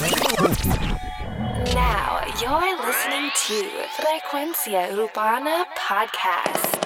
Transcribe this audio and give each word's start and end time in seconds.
Now 0.00 0.10
you're 2.40 2.86
listening 2.86 3.30
to 3.34 3.68
Frecuencia 3.98 4.92
Urbana 4.92 5.66
Podcast. 5.74 6.78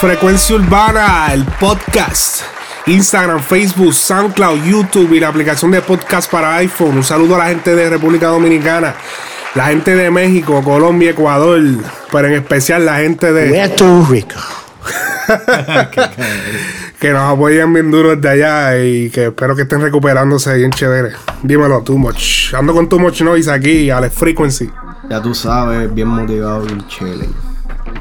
Frecuencia 0.00 0.56
Urbana, 0.56 1.30
el 1.30 1.44
podcast. 1.44 2.49
Instagram, 2.86 3.40
Facebook, 3.40 3.94
SoundCloud, 3.94 4.64
YouTube 4.64 5.12
y 5.12 5.20
la 5.20 5.28
aplicación 5.28 5.70
de 5.70 5.82
podcast 5.82 6.30
para 6.30 6.56
iPhone. 6.56 6.96
Un 6.96 7.04
saludo 7.04 7.36
a 7.36 7.38
la 7.38 7.48
gente 7.48 7.74
de 7.74 7.90
República 7.90 8.28
Dominicana, 8.28 8.94
la 9.54 9.66
gente 9.66 9.94
de 9.94 10.10
México, 10.10 10.62
Colombia, 10.62 11.10
Ecuador, 11.10 11.60
pero 12.10 12.28
en 12.28 12.34
especial 12.34 12.86
la 12.86 12.98
gente 12.98 13.32
de 13.32 13.50
Puerto 13.50 14.06
Rico. 14.10 14.36
que 17.00 17.12
nos 17.12 17.32
apoyan 17.32 17.72
bien 17.72 17.90
duro 17.90 18.14
desde 18.14 18.28
allá 18.28 18.78
y 18.78 19.10
que 19.10 19.26
espero 19.26 19.56
que 19.56 19.62
estén 19.62 19.80
recuperándose 19.80 20.54
bien 20.56 20.70
chévere. 20.70 21.12
Dímelo, 21.42 21.82
Too 21.82 21.96
Much. 21.96 22.54
Ando 22.54 22.74
con 22.74 22.88
Too 22.88 22.98
Much 22.98 23.22
Noise 23.22 23.50
aquí, 23.50 23.90
Alex 23.90 24.14
Frequency. 24.14 24.70
Ya 25.08 25.20
tú 25.20 25.34
sabes, 25.34 25.92
bien 25.92 26.08
motivado, 26.08 26.62
bien 26.62 26.86
chilling. 26.86 27.34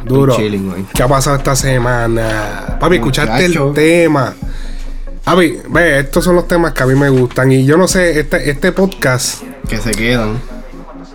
Duro. 0.06 0.36
Chilling 0.36 0.72
hoy. 0.72 0.86
¿Qué 0.94 1.02
ha 1.02 1.08
pasado 1.08 1.38
esta 1.38 1.56
semana? 1.56 2.78
Papi, 2.80 2.96
escuchaste 2.96 3.46
el 3.46 3.60
Muchacho. 3.60 3.74
Tema. 5.24 5.36
Papi, 5.36 5.60
ve, 5.70 6.00
estos 6.00 6.24
son 6.24 6.36
los 6.36 6.48
temas 6.48 6.74
que 6.74 6.84
a 6.84 6.86
mí 6.86 6.96
me 6.96 7.10
gustan. 7.10 7.52
Y 7.52 7.66
yo 7.66 7.78
no 7.78 7.88
sé, 7.88 8.20
este, 8.20 8.50
este 8.50 8.72
podcast, 8.72 9.44
Que 9.68 9.78
se 9.78 9.92
quedan. 9.92 10.40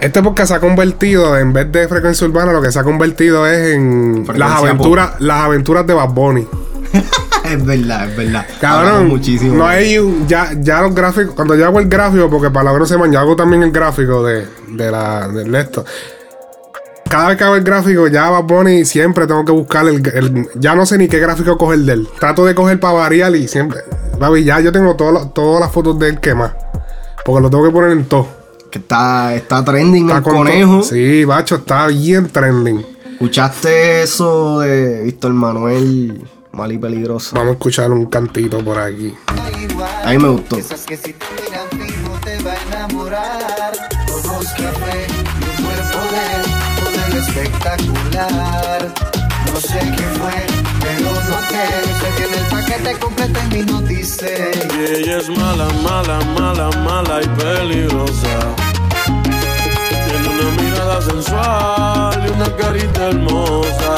este 0.01 0.23
podcast 0.23 0.49
se 0.51 0.55
ha 0.55 0.61
convertido, 0.61 1.37
en 1.39 1.53
vez 1.53 1.71
de 1.73 1.89
frecuencia 1.89 2.27
urbana, 2.27 2.53
lo 2.53 2.63
que 2.63 2.71
se 2.73 2.79
ha 2.79 2.85
convertido 2.85 3.47
es 3.47 3.75
en 3.75 4.25
Frecuencia 4.27 4.47
las 4.49 4.59
aventuras, 4.63 5.11
las 5.21 5.41
aventuras 5.45 5.87
de 5.87 5.95
Bad 5.95 6.11
Bunny. 6.11 6.47
es 7.45 7.65
verdad, 7.67 8.09
es 8.11 8.17
verdad. 8.17 8.47
Cabrón, 8.61 9.09
muchísimo. 9.09 9.55
no 9.57 9.67
hay 9.67 9.99
un- 9.99 10.27
ya, 10.29 10.51
ya 10.61 10.81
los 10.83 10.95
gráficos, 10.95 11.35
cuando 11.35 11.55
yo 11.57 11.67
hago 11.67 11.81
el 11.81 11.89
gráfico, 11.89 12.31
porque 12.31 12.51
para 12.51 12.73
la 12.73 12.79
no 12.79 12.87
se 12.87 12.97
yo 13.11 13.19
hago 13.19 13.35
también 13.37 13.63
el 13.63 13.73
gráfico 13.73 14.23
de, 14.23 14.47
de 14.69 14.91
la, 14.91 15.27
del 15.29 15.55
esto. 15.55 15.85
Cada 17.11 17.29
vez 17.29 17.37
que 17.37 17.45
hago 17.45 17.55
el 17.55 17.63
gráfico, 17.63 18.09
ya 18.09 18.29
Bad 18.29 18.43
Bunny 18.45 18.85
siempre 18.85 19.27
tengo 19.27 19.45
que 19.45 19.53
buscar 19.53 19.87
el, 19.87 20.03
el- 20.15 20.49
ya 20.57 20.75
no 20.75 20.85
sé 20.87 20.99
ni 20.99 21.07
qué 21.09 21.19
gráfico 21.21 21.57
coger 21.59 21.81
de 21.81 21.93
él. 21.93 22.09
Trato 22.19 22.45
de 22.45 22.55
coger 22.55 22.81
para 22.81 22.95
variar 22.95 23.35
y 23.37 23.47
siempre, 23.47 23.81
papi, 24.29 24.45
ya 24.45 24.61
yo 24.61 24.73
tengo 24.73 24.95
todas 24.97 25.15
las- 25.15 25.35
todas 25.35 25.61
las 25.61 25.71
fotos 25.73 25.99
de 25.99 26.09
él 26.09 26.21
quemadas. 26.21 26.55
Porque 27.25 27.41
lo 27.43 27.51
tengo 27.51 27.65
que 27.65 27.71
poner 27.71 27.91
en 27.93 28.05
todo. 28.07 28.27
Que 28.71 28.79
está, 28.81 29.35
está 29.35 29.65
trending 29.65 30.07
Está 30.07 30.19
el 30.19 30.23
con 30.25 30.35
conejo. 30.39 30.83
Sí, 30.83 31.25
bacho, 31.25 31.57
está 31.57 31.87
bien 31.87 32.29
trending. 32.29 32.85
¿Escuchaste 33.13 34.03
eso 34.03 34.59
de 34.61 35.03
Víctor 35.03 35.33
Manuel 35.33 36.25
Mal 36.53 36.73
y 36.73 36.79
Peligroso? 36.79 37.35
Vamos 37.37 37.51
a 37.51 37.53
escuchar 37.53 37.91
un 37.93 38.07
cantito 38.07 38.59
por 38.65 38.79
aquí. 38.79 39.15
A 40.05 40.11
mí 40.11 40.19
me 40.19 40.29
gustó. 40.29 40.57
Esas 40.57 40.85
que 40.85 40.97
si 40.97 41.13
te 41.13 41.25
miran 41.45 41.69
fijo 41.71 42.13
te 42.25 42.43
va 42.43 42.53
a 42.53 42.63
enamorar. 42.67 43.73
Ojos 44.13 44.47
café 44.49 45.07
y 45.09 45.61
un 45.61 45.65
cuerpo 45.65 46.01
de 46.11 47.07
modelo 47.07 47.21
espectacular. 47.27 49.24
No 49.55 49.61
sé 49.61 49.79
qué 49.79 50.03
fue, 50.19 50.33
pero 50.81 51.13
noté. 51.31 51.65
Sé 52.01 52.09
que 52.17 52.25
en 52.25 52.35
el 52.35 52.47
paquete 52.47 52.99
completo 52.99 53.39
en 53.39 53.49
mi 53.51 53.63
notice. 53.63 54.51
Y 54.77 54.97
ella 54.97 55.19
es 55.19 55.29
mala, 55.29 55.69
mala, 55.85 56.19
mala, 56.37 56.71
mala 56.79 57.23
y 57.23 57.29
peligrosa. 57.39 58.37
Tiene 60.09 60.29
una 60.29 60.61
mirada 60.61 61.01
sensual 61.03 62.27
y 62.27 62.31
una 62.33 62.57
carita 62.57 63.11
hermosa. 63.11 63.95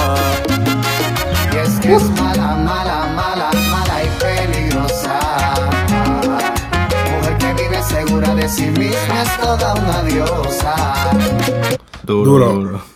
Y 1.54 1.56
es 1.56 1.80
que 1.80 1.94
es 1.94 2.04
mala, 2.20 2.56
mala, 2.56 3.06
mala, 3.16 3.50
mala 3.70 4.04
y 4.04 4.08
peligrosa. 4.20 5.18
Mujer 7.16 7.38
que 7.38 7.54
vive 7.54 7.82
segura 7.82 8.34
de 8.34 8.46
sí 8.46 8.66
misma 8.66 9.22
es 9.22 9.40
toda 9.40 9.72
una 9.72 10.02
diosa. 10.02 10.74
Duro, 12.02 12.50
Duro. 12.50 12.95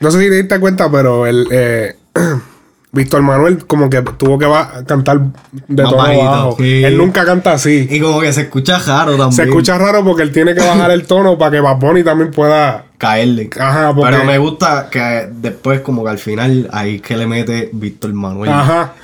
No 0.00 0.10
sé 0.10 0.18
si 0.20 0.28
te 0.30 0.36
diste 0.36 0.58
cuenta, 0.60 0.90
pero 0.90 1.26
el 1.26 1.46
eh, 1.50 1.94
Víctor 2.92 3.22
Manuel 3.22 3.66
como 3.66 3.88
que 3.90 4.00
tuvo 4.02 4.38
que 4.38 4.46
va- 4.46 4.82
cantar 4.86 5.20
de 5.68 5.82
Más 5.82 5.90
todo 5.92 5.96
bajito, 6.02 6.24
bajo. 6.24 6.56
sí. 6.58 6.82
Él 6.84 6.96
nunca 6.96 7.24
canta 7.24 7.52
así. 7.52 7.86
Y 7.90 8.00
como 8.00 8.20
que 8.20 8.32
se 8.32 8.42
escucha 8.42 8.78
raro 8.78 9.12
también. 9.12 9.32
Se 9.32 9.42
escucha 9.44 9.78
raro 9.78 10.02
porque 10.04 10.22
él 10.22 10.32
tiene 10.32 10.54
que 10.54 10.60
bajar 10.60 10.90
el 10.90 11.06
tono 11.06 11.36
para 11.38 11.50
que 11.52 11.60
Bad 11.60 11.76
Bunny 11.76 12.02
también 12.02 12.30
pueda. 12.30 12.86
Caerle. 12.98 13.48
Ajá, 13.58 13.94
porque- 13.94 14.10
Pero 14.12 14.24
me 14.24 14.38
gusta 14.38 14.88
que 14.90 15.28
después, 15.32 15.80
como 15.80 16.02
que 16.04 16.10
al 16.10 16.18
final, 16.18 16.68
ahí 16.72 17.00
que 17.00 17.16
le 17.16 17.26
mete 17.26 17.70
Víctor 17.72 18.12
Manuel. 18.12 18.50
Ajá. 18.50 18.94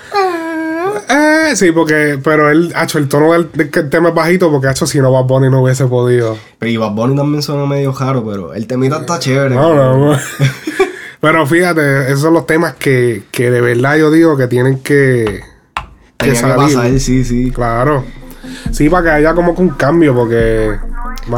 Eh, 1.09 1.53
sí, 1.55 1.71
porque. 1.73 2.19
Pero 2.23 2.51
él, 2.51 2.75
hecho 2.83 2.99
el 2.99 3.09
tono 3.09 3.33
del, 3.33 3.51
del 3.53 3.71
que 3.71 3.81
el 3.81 3.91
tema 3.91 4.09
es 4.09 4.15
bajito 4.15 4.51
porque, 4.51 4.69
hecho 4.71 4.87
si 4.87 4.99
no, 4.99 5.12
Bad 5.12 5.25
Bunny 5.25 5.49
no 5.51 5.62
hubiese 5.62 5.87
podido. 5.87 6.37
Pero 6.59 6.73
y 6.73 6.77
Bad 6.77 6.93
Bunny 6.93 7.17
también 7.17 7.43
suena 7.43 7.65
medio 7.67 7.93
raro, 7.93 8.25
pero 8.27 8.53
el 8.55 8.67
temita 8.67 8.99
está 9.01 9.19
chévere. 9.19 9.55
No, 9.55 9.75
no, 9.75 9.97
no. 10.12 10.19
Pero 11.26 11.44
fíjate, 11.44 12.06
esos 12.06 12.20
son 12.20 12.34
los 12.34 12.47
temas 12.47 12.75
que, 12.75 13.25
que 13.32 13.50
de 13.50 13.60
verdad 13.60 13.97
yo 13.97 14.12
digo 14.12 14.37
que 14.37 14.47
tienen 14.47 14.78
que. 14.78 15.41
Que 16.16 16.37
salir. 16.37 16.76
pasar, 16.76 17.00
sí, 17.00 17.25
sí. 17.25 17.50
Claro. 17.50 18.04
Sí, 18.70 18.88
para 18.88 19.03
que 19.03 19.10
haya 19.10 19.34
como 19.34 19.53
que 19.56 19.60
un 19.60 19.70
cambio, 19.70 20.14
porque. 20.14 20.78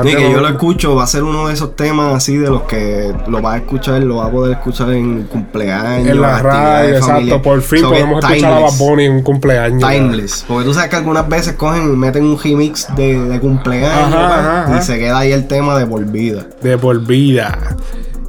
Sí, 0.03 0.15
que 0.15 0.31
yo 0.31 0.43
lo 0.43 0.49
escucho, 0.49 0.95
va 0.95 1.05
a 1.05 1.07
ser 1.07 1.23
uno 1.23 1.49
de 1.49 1.55
esos 1.55 1.75
temas 1.75 2.15
así 2.15 2.37
de 2.37 2.51
los 2.51 2.65
que 2.65 3.15
lo 3.29 3.41
vas 3.41 3.55
a 3.55 3.57
escuchar, 3.57 4.03
lo 4.03 4.17
vas 4.17 4.29
a 4.29 4.31
poder 4.31 4.59
escuchar 4.59 4.91
en 4.91 5.23
cumpleaños. 5.23 6.07
En 6.07 6.21
la 6.21 6.39
radio, 6.43 6.97
exacto. 6.97 7.41
Por 7.41 7.63
fin 7.63 7.81
So 7.81 7.91
que 7.91 7.95
podemos 7.95 8.23
es 8.23 8.31
escuchar 8.31 8.53
a 8.53 8.61
Bad. 8.61 8.79
Bunny 8.79 9.05
en 9.07 9.13
un 9.13 9.23
cumpleaños. 9.23 9.91
Timeless. 9.91 10.45
Porque 10.47 10.67
tú 10.67 10.75
sabes 10.75 10.91
que 10.91 10.97
algunas 10.97 11.27
veces 11.27 11.55
cogen 11.55 11.95
y 11.95 11.97
meten 11.97 12.25
un 12.25 12.39
remix 12.39 12.95
de, 12.95 13.19
de 13.19 13.41
cumpleaños 13.41 14.15
Ajá, 14.15 14.37
¿verdad? 14.37 14.65
ajá, 14.65 14.79
y 14.79 14.83
se 14.83 14.99
queda 14.99 15.21
ahí 15.21 15.33
el 15.33 15.49
tema 15.49 15.79
de 15.79 15.87
por 15.87 16.05
vida. 16.05 16.47
De 16.61 16.77
por 16.77 17.01
vida. 17.01 17.57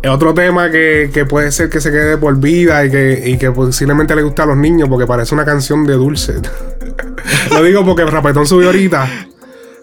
Es 0.01 0.09
Otro 0.09 0.33
tema 0.33 0.69
que, 0.71 1.09
que 1.13 1.25
puede 1.25 1.51
ser 1.51 1.69
que 1.69 1.81
se 1.81 1.91
quede 1.91 2.11
de 2.11 2.17
por 2.17 2.37
vida 2.37 2.85
y 2.85 2.89
que, 2.91 3.21
y 3.25 3.37
que 3.37 3.51
posiblemente 3.51 4.15
le 4.15 4.21
guste 4.23 4.41
a 4.41 4.45
los 4.45 4.55
niños 4.57 4.87
porque 4.87 5.05
parece 5.05 5.33
una 5.35 5.43
canción 5.43 5.85
de 5.85 5.93
dulce. 5.93 6.35
Lo 7.51 7.63
digo 7.63 7.83
porque 7.85 8.05
Rapetón 8.05 8.47
subió 8.47 8.67
ahorita. 8.67 9.07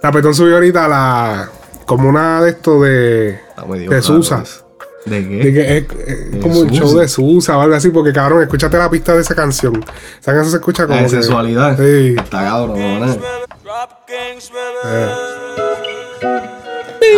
Rapetón 0.03 0.34
subió 0.34 0.55
ahorita 0.55 0.88
la. 0.88 1.50
Como 1.84 2.09
una 2.09 2.41
de 2.43 2.50
estos 2.50 2.82
de. 2.82 3.41
Medio 3.69 3.91
De 3.91 4.00
Susa. 4.03 4.43
¿De 5.05 5.22
De 5.22 5.28
qué? 5.43 5.53
que 5.53 5.76
es, 5.78 5.84
es 6.09 6.32
De 6.32 6.41
como 6.41 6.60
un 6.60 6.71
show 6.71 6.99
de 6.99 7.06
Susa 7.09 7.56
o 7.59 7.60
algo 7.60 7.76
así, 7.76 7.91
porque 7.91 8.12
cabrón, 8.12 8.43
escúchate 8.43 8.76
la 8.78 8.91
pista 8.91 9.15
de 9.15 9.21
esa 9.21 9.34
canción. 9.34 9.75
Esa 10.21 10.32
canción 10.32 10.50
se 10.50 10.56
escucha 10.56 10.84
como. 10.87 10.97
La 10.97 11.03
de 11.03 11.09
que- 11.09 11.10
sensualidad. 11.22 11.76
Sí. 11.76 12.15
Está 12.19 12.43
cabrón, 12.44 13.00
¿no? 13.00 13.16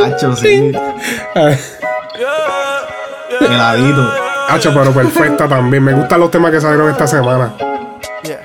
Hacho, 0.04 0.36
sí. 0.36 0.72
Heladito. 3.40 4.12
Hacho, 4.48 4.72
pero 4.74 4.92
perfecta 4.92 5.48
también. 5.48 5.84
Me 5.84 5.92
gustan 5.92 6.20
los 6.20 6.30
temas 6.30 6.50
que 6.50 6.60
salieron 6.60 6.90
esta 6.90 7.06
semana. 7.06 7.52
Yeah. 8.22 8.40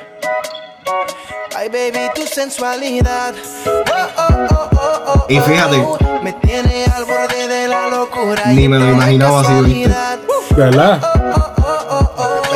Ay, 1.57 1.69
baby, 1.69 2.09
tu 2.13 2.23
sensualidad. 2.23 3.33
Oh, 3.65 3.69
oh, 4.17 4.33
oh, 4.51 4.69
oh, 4.75 5.13
oh, 5.13 5.25
Y 5.29 5.39
fíjate. 5.39 5.77
oh, 5.77 5.97
Me 6.21 6.33
tiene 6.33 6.85
al 6.85 7.05
borde 7.05 7.47
de 7.47 7.67
la 7.67 7.87
locura. 7.87 8.43
Ni 8.47 8.63
y 8.63 8.67
me 8.69 8.79
lo 8.79 8.89
imaginaba 8.89 9.41
así, 9.41 9.53
¿viste? 9.61 9.89
casualidad. 9.89 10.19
Uh, 10.27 10.55
¿De 10.55 10.61
verdad? 10.61 11.01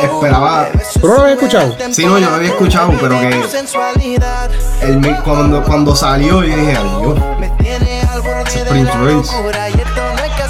Esperaba. 0.02 0.68
¿Tú 1.00 1.08
no 1.08 1.14
lo 1.14 1.20
habías 1.22 1.38
escuchado? 1.38 1.76
Sí, 1.90 2.04
no, 2.06 2.18
yo 2.18 2.28
lo 2.30 2.36
había 2.36 2.48
escuchado, 2.50 2.92
pero 3.00 3.18
que-. 3.18 3.44
El, 4.82 5.16
cuando, 5.22 5.62
cuando 5.64 5.96
salió, 5.96 6.42
yo 6.44 6.56
dije, 6.56 6.76
adiós. 6.76 7.18
Me 7.40 7.48
tiene 7.62 8.02
al 8.02 8.20
borde 8.20 8.64
de 8.64 8.70
Prince 8.70 8.84
la 8.92 8.96
Royce. 8.96 9.36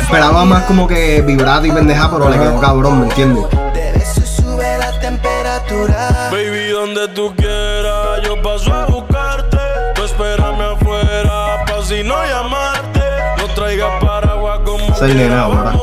Esperaba 0.09 0.47
más 0.47 0.63
como 0.63 0.89
que 0.89 1.21
vibrato 1.21 1.67
y 1.67 1.71
pendeja, 1.71 2.11
pero 2.11 2.31
le 2.31 2.39
quedó 2.39 2.59
cabrón, 2.59 3.01
¿me 3.01 3.07
entiendes? 3.09 3.45
De 3.75 3.91
eso 3.91 4.23
sube 4.23 4.79
la 4.79 4.99
temperatura. 5.01 6.31
Baby, 6.33 6.71
donde 6.71 7.09
tú 7.09 7.35
quieras, 7.37 8.23
yo 8.25 8.41
paso 8.41 8.73
a 8.73 8.87
buscarte. 8.87 9.59
Tú 9.95 10.05
espérame 10.05 10.63
afuera, 10.63 11.63
pa' 11.67 11.85
si 11.85 12.03
no 12.03 12.15
llamarte. 12.25 13.01
No 13.37 13.55
traigas 13.55 14.03
paraguas 14.03 14.61
como 14.65 14.79
Es 14.79 15.03
el 15.03 15.15
nene 15.15 15.35
ahora. 15.35 15.75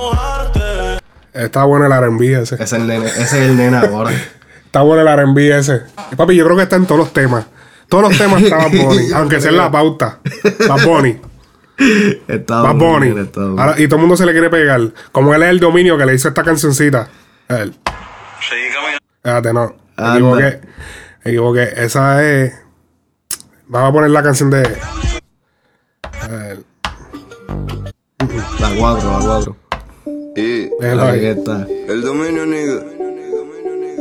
Está 1.32 1.64
bueno 1.66 1.86
el 1.86 1.92
R&B 1.92 2.42
ese. 2.42 2.56
Ese 2.56 2.64
es 2.64 2.74
el 2.74 2.88
nene, 2.88 3.06
ese 3.06 3.22
es 3.22 3.34
el 3.34 3.56
nene 3.56 3.78
ahora. 3.78 4.10
Está 4.66 4.82
bueno 4.82 5.04
el 5.04 5.08
R&B 5.08 5.56
ese. 5.56 5.82
Papi, 6.18 6.36
yo 6.36 6.46
creo 6.46 6.58
que 6.58 6.64
está 6.64 6.78
en 6.78 6.88
todos 6.88 6.98
los 6.98 7.14
temas. 7.14 7.46
Todos 7.88 8.10
los 8.10 8.18
temas 8.18 8.42
está 8.42 8.58
Bad 8.58 8.72
Bunny, 8.72 9.12
aunque 9.14 9.40
sea 9.40 9.52
en 9.52 9.58
la 9.58 9.70
pauta. 9.70 10.18
Bad 10.68 10.84
Bunny. 10.84 11.22
Está 12.28 12.62
Bad 12.62 12.76
Bunny. 12.76 13.20
está 13.20 13.42
duro. 13.42 13.62
Ahora- 13.62 13.80
y 13.80 13.88
todo 13.88 13.96
el 13.98 14.02
mundo 14.02 14.16
se 14.18 14.26
le 14.26 14.32
quiere 14.32 14.50
pegar. 14.50 14.82
Como 15.12 15.34
él 15.34 15.44
es 15.44 15.50
el 15.50 15.60
dominio 15.60 15.98
que 15.98 16.06
le 16.06 16.16
hizo 16.16 16.28
esta 16.30 16.44
cancioncita. 16.44 17.10
Él. 17.50 17.74
Espérate, 19.18 19.54
no. 19.54 19.76
Me 19.98 20.10
equivoqué. 20.14 20.62
Me 21.24 21.32
equivoqué. 21.32 21.70
Esa 21.78 22.24
es. 22.24 22.54
Vamos 23.68 23.90
a 23.90 23.94
poner 23.94 24.10
la 24.12 24.24
canción 24.24 24.50
de. 24.50 24.64
A 26.22 26.28
ver, 26.28 26.60
La 28.60 28.70
4, 28.78 29.20
la 29.20 29.26
4. 29.26 29.56
Y 30.36 30.70
está. 31.26 31.68
el 31.88 32.02
dominio, 32.02 32.46
nigga. 32.46 32.84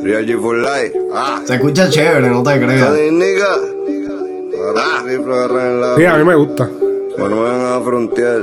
Real 0.03 0.27
G 0.27 0.41
for 0.41 0.57
life. 0.57 0.93
Ah, 1.15 1.41
Se 1.47 1.55
escucha 1.55 1.89
chévere, 1.89 2.29
no 2.29 2.43
te 2.43 2.61
creas. 2.61 2.89
Joder, 2.89 3.13
nigga. 3.13 3.47
La. 4.75 5.97
Sí, 5.97 6.05
a 6.05 6.17
mí 6.17 6.25
me 6.25 6.35
gusta. 6.35 6.69
Cuando 7.17 7.43
vayan 7.43 7.73
a 7.73 7.81
frontear. 7.85 8.41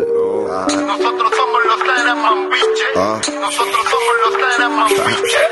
Ah, 0.54 0.68
Nosotros 0.70 1.32
somos 1.36 1.62
los 1.66 1.80
biches. 2.50 2.88
ah. 2.98 3.20
Nosotros 3.40 3.86
somos 3.92 4.14
los 4.24 4.34
biches. 4.38 5.48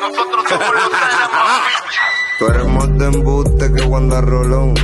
Nosotros 0.00 0.44
somos 0.48 0.72
los 0.74 0.88
biches. 0.90 2.00
Tú 2.38 2.46
eres 2.46 2.66
más 2.68 2.98
de 2.98 3.04
embuste 3.06 3.72
que 3.72 3.82
Wanda 3.82 4.20
Rolón. 4.20 4.74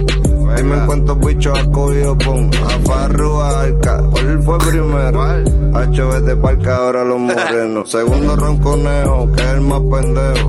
Dime 0.57 0.77
cuántos 0.87 1.19
bichos 1.21 1.59
has 1.59 1.67
cogido 1.69 2.17
pon. 2.19 2.51
A 2.65 2.79
Farru, 2.89 3.41
a 3.41 3.61
Arca. 3.63 4.03
¿Cuál 4.11 4.43
fue 4.43 4.59
primero? 4.59 5.23
Hacho, 5.75 6.09
vete 6.09 6.37
parca 6.37 6.77
ahora 6.77 7.05
los 7.05 7.19
morenos. 7.19 7.91
Segundo 7.97 8.37
ronconejo, 8.37 9.33
que 9.33 9.43
es 9.43 9.49
el 9.49 9.61
más 9.63 9.81
pendejo. 9.81 10.49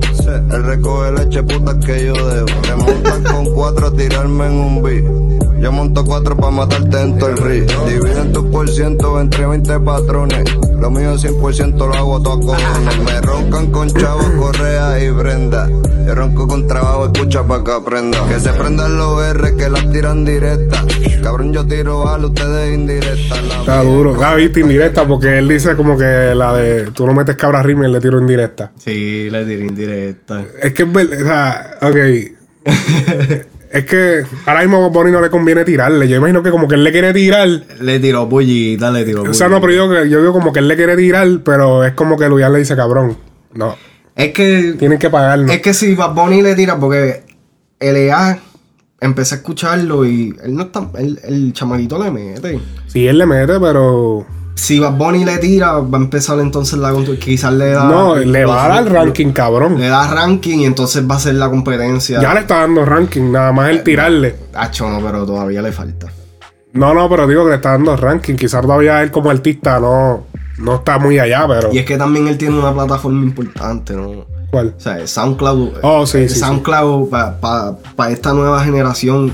Él 0.52 0.64
recoge 0.64 1.12
leche 1.14 1.44
putas 1.44 1.86
que 1.86 2.06
yo 2.06 2.14
debo. 2.14 2.62
Te 2.62 2.76
montas 2.76 3.32
con 3.32 3.46
cuatro 3.54 3.88
a 3.88 3.92
tirarme 3.94 4.46
en 4.48 4.54
un 4.54 4.84
beat. 4.84 5.47
Yo 5.60 5.72
monto 5.72 6.06
cuatro 6.06 6.38
pa' 6.38 6.52
matarte 6.52 7.02
en 7.02 7.18
todo 7.18 7.30
el 7.30 7.38
río. 7.38 7.66
Dividen 7.88 8.32
tus 8.32 8.46
por 8.46 8.70
ciento 8.70 9.20
entre 9.20 9.48
20 9.48 9.80
patrones. 9.80 10.56
Lo 10.80 10.92
mío 10.92 11.16
100% 11.16 11.78
lo 11.78 11.94
hago 11.94 12.22
todo 12.22 12.34
a 12.34 12.40
cojones. 12.40 13.00
Me 13.04 13.22
roncan 13.22 13.72
con 13.72 13.90
chavos, 13.90 14.30
correa 14.40 15.04
y 15.04 15.10
brenda. 15.10 15.68
Yo 16.06 16.14
ronco 16.14 16.48
con 16.48 16.68
trabajo, 16.68 17.12
escucha 17.12 17.44
pa' 17.44 17.64
que 17.64 17.72
aprenda. 17.72 18.28
Que 18.30 18.40
se 18.40 18.54
prendan 18.54 18.98
los 18.98 19.24
R 19.24 19.56
que 19.56 19.70
las 19.70 19.92
tiran 19.92 20.24
directas. 20.24 20.86
Cabrón, 21.24 21.52
yo 21.52 21.66
tiro 21.66 22.04
bala, 22.04 22.28
ustedes 22.28 22.76
indirectas. 22.76 23.44
La 23.44 23.60
Está 23.60 23.84
duro. 23.84 24.16
Viste 24.36 24.60
indirecta 24.60 25.08
porque 25.08 25.40
él 25.40 25.48
dice 25.48 25.76
como 25.76 25.98
que 25.98 26.34
la 26.36 26.54
de 26.54 26.92
tú 26.92 27.08
no 27.08 27.14
metes 27.14 27.36
cabra 27.36 27.64
rima 27.64 27.88
y 27.88 27.92
le 27.92 28.00
tiro 28.00 28.20
indirecta. 28.20 28.72
Sí, 28.78 29.30
le 29.30 29.44
tiré 29.44 29.66
indirecta. 29.66 30.46
Es 30.62 30.74
que 30.74 30.84
es 30.84 30.94
verdad. 30.94 31.18
O 31.20 31.26
sea, 31.26 31.78
ok. 31.90 33.48
es 33.72 33.86
que 33.86 34.24
ahora 34.46 34.62
mismo 34.62 34.86
a 34.86 34.90
Bonnie 34.90 35.12
no 35.12 35.22
le 35.22 35.30
conviene 35.30 35.66
tirarle. 35.66 36.08
Yo 36.08 36.18
imagino 36.18 36.42
que 36.42 36.52
como 36.52 36.68
que 36.68 36.76
él 36.76 36.84
le 36.84 36.92
quiere 36.92 37.14
tirar. 37.14 37.48
Le 37.80 38.00
tiró 38.00 38.28
pullita, 38.30 38.92
le 38.92 39.04
tiró 39.04 39.24
O 39.24 39.34
sea, 39.34 39.50
no, 39.50 39.60
pero 39.62 39.74
yo, 39.74 40.06
yo 40.06 40.20
digo 40.20 40.34
como 40.34 40.54
que 40.54 40.60
él 40.60 40.68
le 40.68 40.76
quiere 40.76 40.96
tirar, 40.96 41.28
pero 41.44 41.84
es 41.84 41.94
como 41.94 42.18
que 42.18 42.30
Luyan 42.30 42.54
le 42.54 42.60
dice 42.60 42.76
cabrón. 42.76 43.18
No, 43.54 43.76
Es 44.16 44.34
que 44.34 44.76
tienen 44.78 45.00
que 45.00 45.10
pagarlo. 45.10 45.52
Es 45.52 45.62
que 45.62 45.74
si 45.74 45.96
Bad 45.96 46.14
Bunny 46.14 46.42
le 46.42 46.56
tira, 46.56 46.80
porque 46.80 47.24
LA 47.80 48.40
empecé 49.00 49.36
a 49.36 49.38
escucharlo 49.40 50.06
y 50.06 50.36
él 50.44 50.56
no 50.56 50.64
está. 50.64 50.90
El, 50.98 51.20
el 51.24 51.54
chamaquito 51.54 52.02
le 52.02 52.12
mete. 52.12 52.60
Sí, 52.88 53.08
él 53.08 53.18
le 53.18 53.26
mete, 53.26 53.60
pero. 53.60 54.26
Si 54.58 54.80
Bad 54.80 54.94
Bunny 54.94 55.24
le 55.24 55.38
tira, 55.38 55.74
va 55.74 55.98
a 56.00 56.02
empezar 56.02 56.40
entonces 56.40 56.80
la. 56.80 56.92
Quizás 57.20 57.54
le 57.54 57.70
da. 57.70 57.84
No, 57.86 58.16
le 58.16 58.44
va 58.44 58.66
a 58.66 58.70
dar 58.70 58.84
lo- 58.86 58.90
ranking, 58.94 59.32
cabrón. 59.32 59.80
Le 59.80 59.88
da 59.88 60.08
ranking 60.12 60.58
y 60.60 60.66
entonces 60.66 61.08
va 61.10 61.16
a 61.16 61.20
ser 61.20 61.36
la 61.36 61.48
competencia. 61.48 62.20
Ya 62.20 62.34
le 62.34 62.40
está 62.40 62.62
dando 62.62 62.84
ranking, 62.84 63.32
nada 63.32 63.52
más 63.52 63.70
el 63.70 63.84
tirarle. 63.84 64.36
Acho, 64.56 64.90
no, 64.90 65.00
pero 65.00 65.26
todavía 65.28 65.62
le 65.62 65.72
falta. 65.72 66.08
No, 66.74 66.94
no, 66.96 67.08
pero 67.08 67.28
digo 67.28 67.44
que 67.44 67.52
le 67.52 67.56
está 67.58 67.74
dando 67.74 67.96
ranking. 67.96 68.36
Quizás 68.36 68.62
todavía 68.64 69.04
él 69.04 69.12
como 69.12 69.30
artista 69.30 69.80
no, 69.80 70.26
no 70.58 70.76
está 70.78 70.98
muy 70.98 71.20
allá, 71.20 71.46
pero. 71.48 71.72
Y 71.72 71.78
es 71.78 71.86
que 71.86 71.96
también 71.98 72.28
él 72.28 72.38
tiene 72.40 72.58
una 72.58 72.74
plataforma 72.74 73.24
importante, 73.24 73.94
¿no? 73.94 74.26
¿Cuál? 74.50 74.74
O 74.76 74.80
sea, 74.80 75.06
SoundCloud. 75.06 75.70
Oh, 75.84 76.08
sí, 76.08 76.18
eh, 76.18 76.30
sí, 76.30 76.34
sí. 76.36 76.40
SoundCloud 76.40 77.10
para 77.10 78.12
esta 78.12 78.34
nueva 78.34 78.64
generación 78.64 79.32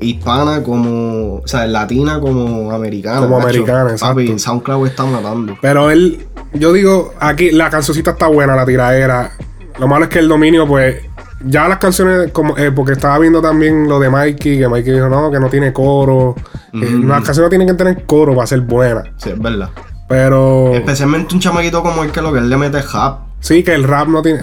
hispana 0.00 0.62
como. 0.62 1.36
O 1.36 1.46
sea, 1.46 1.66
latina 1.66 2.20
como 2.20 2.72
americana. 2.72 3.20
Como 3.20 3.36
macho. 3.36 3.48
americana, 3.48 3.96
Papi, 3.98 4.22
exacto. 4.22 4.38
SoundCloud 4.38 4.86
está 4.86 5.04
matando. 5.04 5.56
Pero 5.60 5.90
él, 5.90 6.26
yo 6.54 6.72
digo, 6.72 7.12
aquí 7.20 7.50
la 7.50 7.70
cancioncita 7.70 8.12
está 8.12 8.26
buena, 8.26 8.56
la 8.56 8.66
tiradera. 8.66 9.32
Lo 9.78 9.88
malo 9.88 10.04
es 10.04 10.10
que 10.10 10.18
el 10.18 10.28
dominio, 10.28 10.66
pues, 10.66 10.96
ya 11.44 11.68
las 11.68 11.78
canciones, 11.78 12.32
como, 12.32 12.56
eh, 12.58 12.70
porque 12.70 12.92
estaba 12.92 13.18
viendo 13.18 13.40
también 13.40 13.88
lo 13.88 13.98
de 13.98 14.10
Mikey, 14.10 14.58
que 14.58 14.68
Mikey 14.68 14.92
dijo, 14.92 15.08
no, 15.08 15.30
que 15.30 15.40
no 15.40 15.48
tiene 15.48 15.72
coro. 15.72 16.34
Eh, 16.72 17.00
las 17.04 17.22
canciones 17.22 17.50
tienen 17.50 17.66
que 17.68 17.74
tener 17.74 18.04
coro 18.04 18.34
para 18.34 18.46
ser 18.46 18.60
buenas. 18.60 19.04
Sí, 19.16 19.30
es 19.30 19.38
verdad. 19.40 19.70
Pero 20.08 20.74
Especialmente 20.74 21.34
un 21.34 21.40
chamaquito 21.40 21.82
como 21.82 22.02
él 22.02 22.10
que 22.10 22.20
lo 22.20 22.32
que 22.32 22.40
él 22.40 22.50
le 22.50 22.56
mete 22.56 22.78
es 22.78 22.92
rap. 22.92 23.20
sí, 23.38 23.62
que 23.62 23.74
el 23.74 23.84
rap 23.84 24.08
no 24.08 24.22
tiene. 24.22 24.40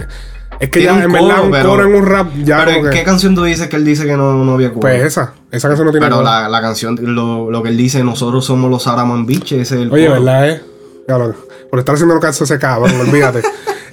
Es 0.60 0.70
que 0.70 0.80
Tiene 0.80 0.86
ya, 0.86 0.94
un 0.94 1.02
en 1.04 1.12
verdad, 1.12 1.44
un 1.44 1.50
pero- 1.52 1.68
coro 1.70 1.84
en 1.84 1.94
un 1.94 2.06
rap, 2.06 2.28
ya 2.42 2.58
Pero 2.64 2.72
como 2.76 2.86
¿en 2.86 2.90
que- 2.92 2.98
qué 2.98 3.04
canción 3.04 3.34
tú 3.34 3.44
dices 3.44 3.68
que 3.68 3.76
él 3.76 3.84
dice 3.84 4.04
que 4.06 4.16
no, 4.16 4.32
no 4.44 4.52
había 4.54 4.68
coro? 4.70 4.80
Pues 4.80 5.02
esa, 5.04 5.34
esa 5.52 5.68
canción 5.68 5.86
no 5.86 5.92
tiene 5.92 6.06
Pero 6.06 6.22
la, 6.22 6.48
la 6.48 6.60
canción, 6.60 6.98
lo, 7.00 7.50
lo 7.50 7.62
que 7.62 7.68
él 7.68 7.76
dice, 7.76 8.02
nosotros 8.02 8.44
somos 8.44 8.68
los 8.70 8.82
Saraman 8.82 9.24
Biches, 9.24 9.60
es 9.60 9.72
el 9.72 9.92
Oye, 9.92 10.06
coro. 10.08 10.20
¿verdad, 10.24 10.48
eh? 10.50 10.62
Claro, 11.06 11.34
por 11.70 11.78
estar 11.78 11.94
haciendo 11.94 12.18
caso 12.18 12.42
a 12.42 12.46
ese 12.46 12.58
cabrón, 12.58 12.92
olvídate. 13.00 13.42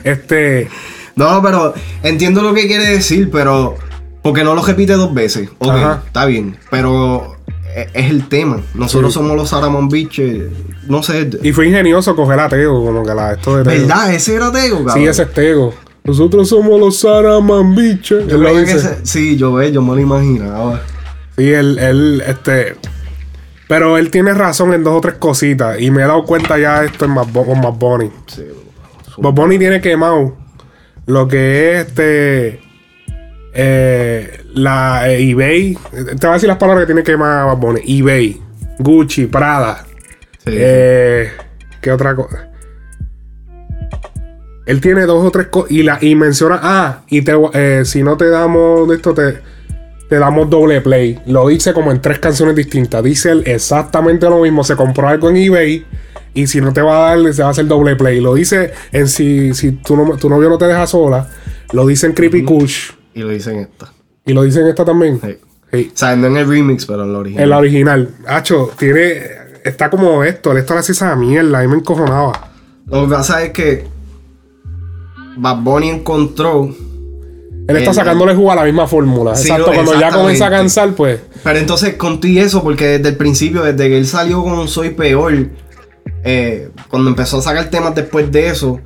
este. 0.04 0.70
No, 1.16 1.42
pero 1.42 1.74
entiendo 2.04 2.42
lo 2.42 2.54
que 2.54 2.68
quiere 2.68 2.86
decir, 2.88 3.30
pero. 3.32 3.76
Porque 4.22 4.44
no 4.44 4.56
lo 4.56 4.64
repite 4.64 4.94
dos 4.94 5.14
veces. 5.14 5.50
Ok, 5.60 5.70
Ajá. 5.72 6.02
está 6.08 6.26
bien. 6.26 6.58
Pero 6.72 7.36
e- 7.76 7.88
es 7.94 8.10
el 8.10 8.28
tema. 8.28 8.60
Nosotros 8.74 9.14
Sí. 9.14 9.20
somos 9.20 9.38
los 9.38 9.50
Saramon 9.50 9.88
Biches. 9.88 10.46
No 10.88 11.04
sé. 11.04 11.30
Y 11.44 11.52
fue 11.54 11.68
ingenioso 11.68 12.16
coger 12.16 12.40
a 12.40 12.50
Tego, 12.50 12.84
como 12.84 13.04
que 13.06 13.14
la 13.14 13.34
esto 13.34 13.58
de 13.58 13.64
Tego. 13.64 13.88
¿Verdad? 13.88 14.14
Ese 14.14 14.36
era 14.36 14.52
Tego, 14.52 14.78
cabrón. 14.80 14.96
Sí, 14.96 15.06
ese 15.08 15.24
es 15.24 15.34
Tego. 15.34 15.74
Nosotros 16.06 16.48
somos 16.50 16.80
los 16.80 17.00
Saraman 17.00 17.76
biches. 17.76 18.28
Yo 18.28 18.38
lo 18.38 18.56
dice. 18.56 19.00
sí, 19.04 19.36
yo 19.38 19.54
ve, 19.54 19.72
yo 19.72 19.82
me 19.82 19.96
lo 19.96 20.00
imaginaba. 20.00 20.82
Sí, 21.36 21.52
él, 21.52 21.78
él, 21.80 22.24
este. 22.26 22.76
Pero 23.68 23.98
él 23.98 24.12
tiene 24.12 24.34
razón 24.36 24.74
en 24.74 24.84
dos 24.84 24.94
o 24.96 25.02
tres 25.02 25.16
cositas. 25.16 25.82
Y 25.82 25.90
me 25.90 26.04
he 26.04 26.06
dado 26.06 26.24
cuenta 26.24 26.60
ya 26.60 26.84
esto 26.84 27.06
en 27.06 27.16
con 27.16 27.62
Bad 27.62 27.74
Bunny. 27.74 28.12
Sí. 28.28 28.44
Bad 29.18 29.34
Bunny 29.34 29.58
tiene 29.58 29.82
quemado 29.82 30.38
lo 31.08 31.28
que 31.28 31.72
es 31.80 31.88
este. 31.88 32.62
eh, 33.54 34.42
la 34.54 35.10
eh, 35.10 35.30
eBay. 35.32 35.76
Te 35.92 36.28
voy 36.28 36.30
a 36.30 36.34
decir 36.34 36.48
las 36.48 36.58
palabras 36.60 36.84
que 36.84 36.94
tiene 36.94 37.04
quemado 37.04 37.48
Bad 37.48 37.58
Bunny: 37.58 37.82
eBay, 38.00 38.40
Gucci, 38.78 39.26
Prada. 39.26 39.84
Sí. 40.46 40.52
Eh, 40.54 41.32
¿Qué 41.82 41.92
otra 41.92 42.16
cosa? 42.16 42.50
Él 44.66 44.82
tiene 44.82 45.06
dos 45.06 45.24
o 45.24 45.32
tres 45.32 45.48
cosas 45.48 45.72
y, 45.72 45.84
la, 45.84 46.00
y 46.02 46.16
menciona, 46.16 46.60
ah, 46.62 47.02
y 47.08 47.22
te, 47.22 47.34
eh, 47.54 47.84
si 47.86 48.02
no 48.04 48.18
te 48.18 48.30
damos 48.30 48.88
de 48.90 48.96
esto, 48.96 49.14
te, 49.14 49.40
te 50.10 50.18
damos 50.18 50.50
doble 50.50 50.82
play. 50.82 51.20
Lo 51.28 51.48
dice 51.48 51.72
como 51.74 51.92
en 51.92 52.02
tres 52.02 52.20
canciones 52.20 52.56
distintas. 52.56 53.04
Dice 53.04 53.32
él 53.32 53.44
exactamente 53.46 54.28
lo 54.30 54.42
mismo. 54.42 54.64
Se 54.64 54.76
compró 54.76 55.08
algo 55.08 55.30
en 55.30 55.38
eBay 55.38 55.86
y 56.34 56.48
si 56.48 56.62
no 56.62 56.74
te 56.74 56.82
va 56.82 57.12
a 57.12 57.16
dar, 57.16 57.34
se 57.34 57.42
va 57.44 57.50
a 57.50 57.52
hacer 57.52 57.68
doble 57.68 57.96
play. 57.96 58.20
Lo 58.22 58.34
dice 58.34 58.72
en 58.92 59.08
si, 59.08 59.54
si 59.54 59.74
tu, 59.74 59.96
no- 59.96 60.18
tu 60.18 60.30
novio 60.30 60.50
no 60.50 60.58
te 60.58 60.66
deja 60.66 60.88
sola. 60.88 61.28
Lo 61.72 61.86
dice 61.86 62.08
en 62.08 62.14
Creepy 62.14 62.44
Kush. 62.44 62.92
Y 63.14 63.20
lo 63.22 63.30
dicen 63.30 63.60
esta. 63.60 63.92
Y 64.26 64.34
lo 64.34 64.44
dice 64.44 64.62
en 64.62 64.68
esta 64.68 64.84
también. 64.84 65.20
Sí. 65.22 65.38
Sí. 65.72 65.92
O 65.94 65.98
sea, 65.98 66.16
no 66.16 66.28
en 66.28 66.38
el 66.38 66.48
remix, 66.48 66.86
pero 66.86 67.04
en 67.04 67.14
la 67.14 67.20
original. 67.20 67.44
En 67.44 67.50
la 67.50 67.58
original. 67.58 68.10
Hacho, 68.28 68.72
tiene. 68.78 69.22
Está 69.64 69.90
como 69.90 70.24
esto. 70.24 70.56
Esto 70.58 70.74
le 70.74 70.80
hace 70.80 70.92
esa 70.94 71.16
mierda. 71.16 71.60
A 71.60 71.62
mí 71.64 71.68
me 71.68 71.76
encojonaba. 71.76 72.52
Lo 72.88 73.04
que 73.06 73.12
pasa 73.14 73.44
es 73.44 73.52
que 73.52 73.88
Bad 75.38 75.58
Bunny 75.64 75.90
encontró. 75.90 76.70
Él 77.68 77.78
está 77.78 77.90
El- 77.92 77.96
sacándole 77.96 78.36
jugo 78.36 78.52
a 78.52 78.56
la 78.56 78.64
misma 78.64 78.88
fórmula. 78.88 79.36
Sí, 79.36 79.50
Exacto. 79.50 79.72
Cuando 79.74 80.00
ya 80.00 80.12
comienza 80.12 80.48
a 80.48 80.52
cansar, 80.52 80.94
pues. 80.94 81.20
Pero 81.44 81.60
entonces 81.60 81.96
conté 81.96 82.40
eso 82.40 82.62
porque 82.64 82.86
desde 83.00 83.10
el 83.10 83.18
principio, 83.18 83.64
desde 83.64 83.90
que 83.90 83.98
él 83.98 84.06
salió 84.06 84.44
con 84.44 84.68
Soy 84.68 84.92
Peor, 84.92 85.48
eh, 86.24 86.70
cuando 86.90 87.10
empezó 87.10 87.38
a 87.40 87.42
sacar 87.42 87.70
temas 87.70 87.96
después 87.96 88.32
de 88.32 88.48
eso, 88.50 88.80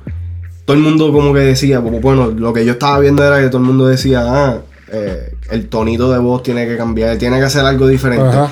todo 0.64 0.76
el 0.76 0.82
mundo 0.82 1.12
como 1.12 1.32
que 1.34 1.40
decía, 1.40 1.80
como, 1.82 2.00
bueno, 2.00 2.28
lo 2.30 2.52
que 2.52 2.64
yo 2.64 2.72
estaba 2.72 2.98
viendo 3.00 3.24
era 3.24 3.40
que 3.40 3.48
todo 3.48 3.58
el 3.58 3.64
mundo 3.64 3.86
decía, 3.86 4.22
ah, 4.26 4.58
eh, 4.92 5.34
el 5.50 5.68
tonito 5.68 6.10
de 6.10 6.18
voz 6.18 6.42
tiene 6.42 6.66
que 6.66 6.76
cambiar, 6.76 7.16
tiene 7.18 7.38
que 7.38 7.44
hacer 7.44 7.64
algo 7.64 7.86
diferente. 7.86 8.24
Ajá. 8.26 8.50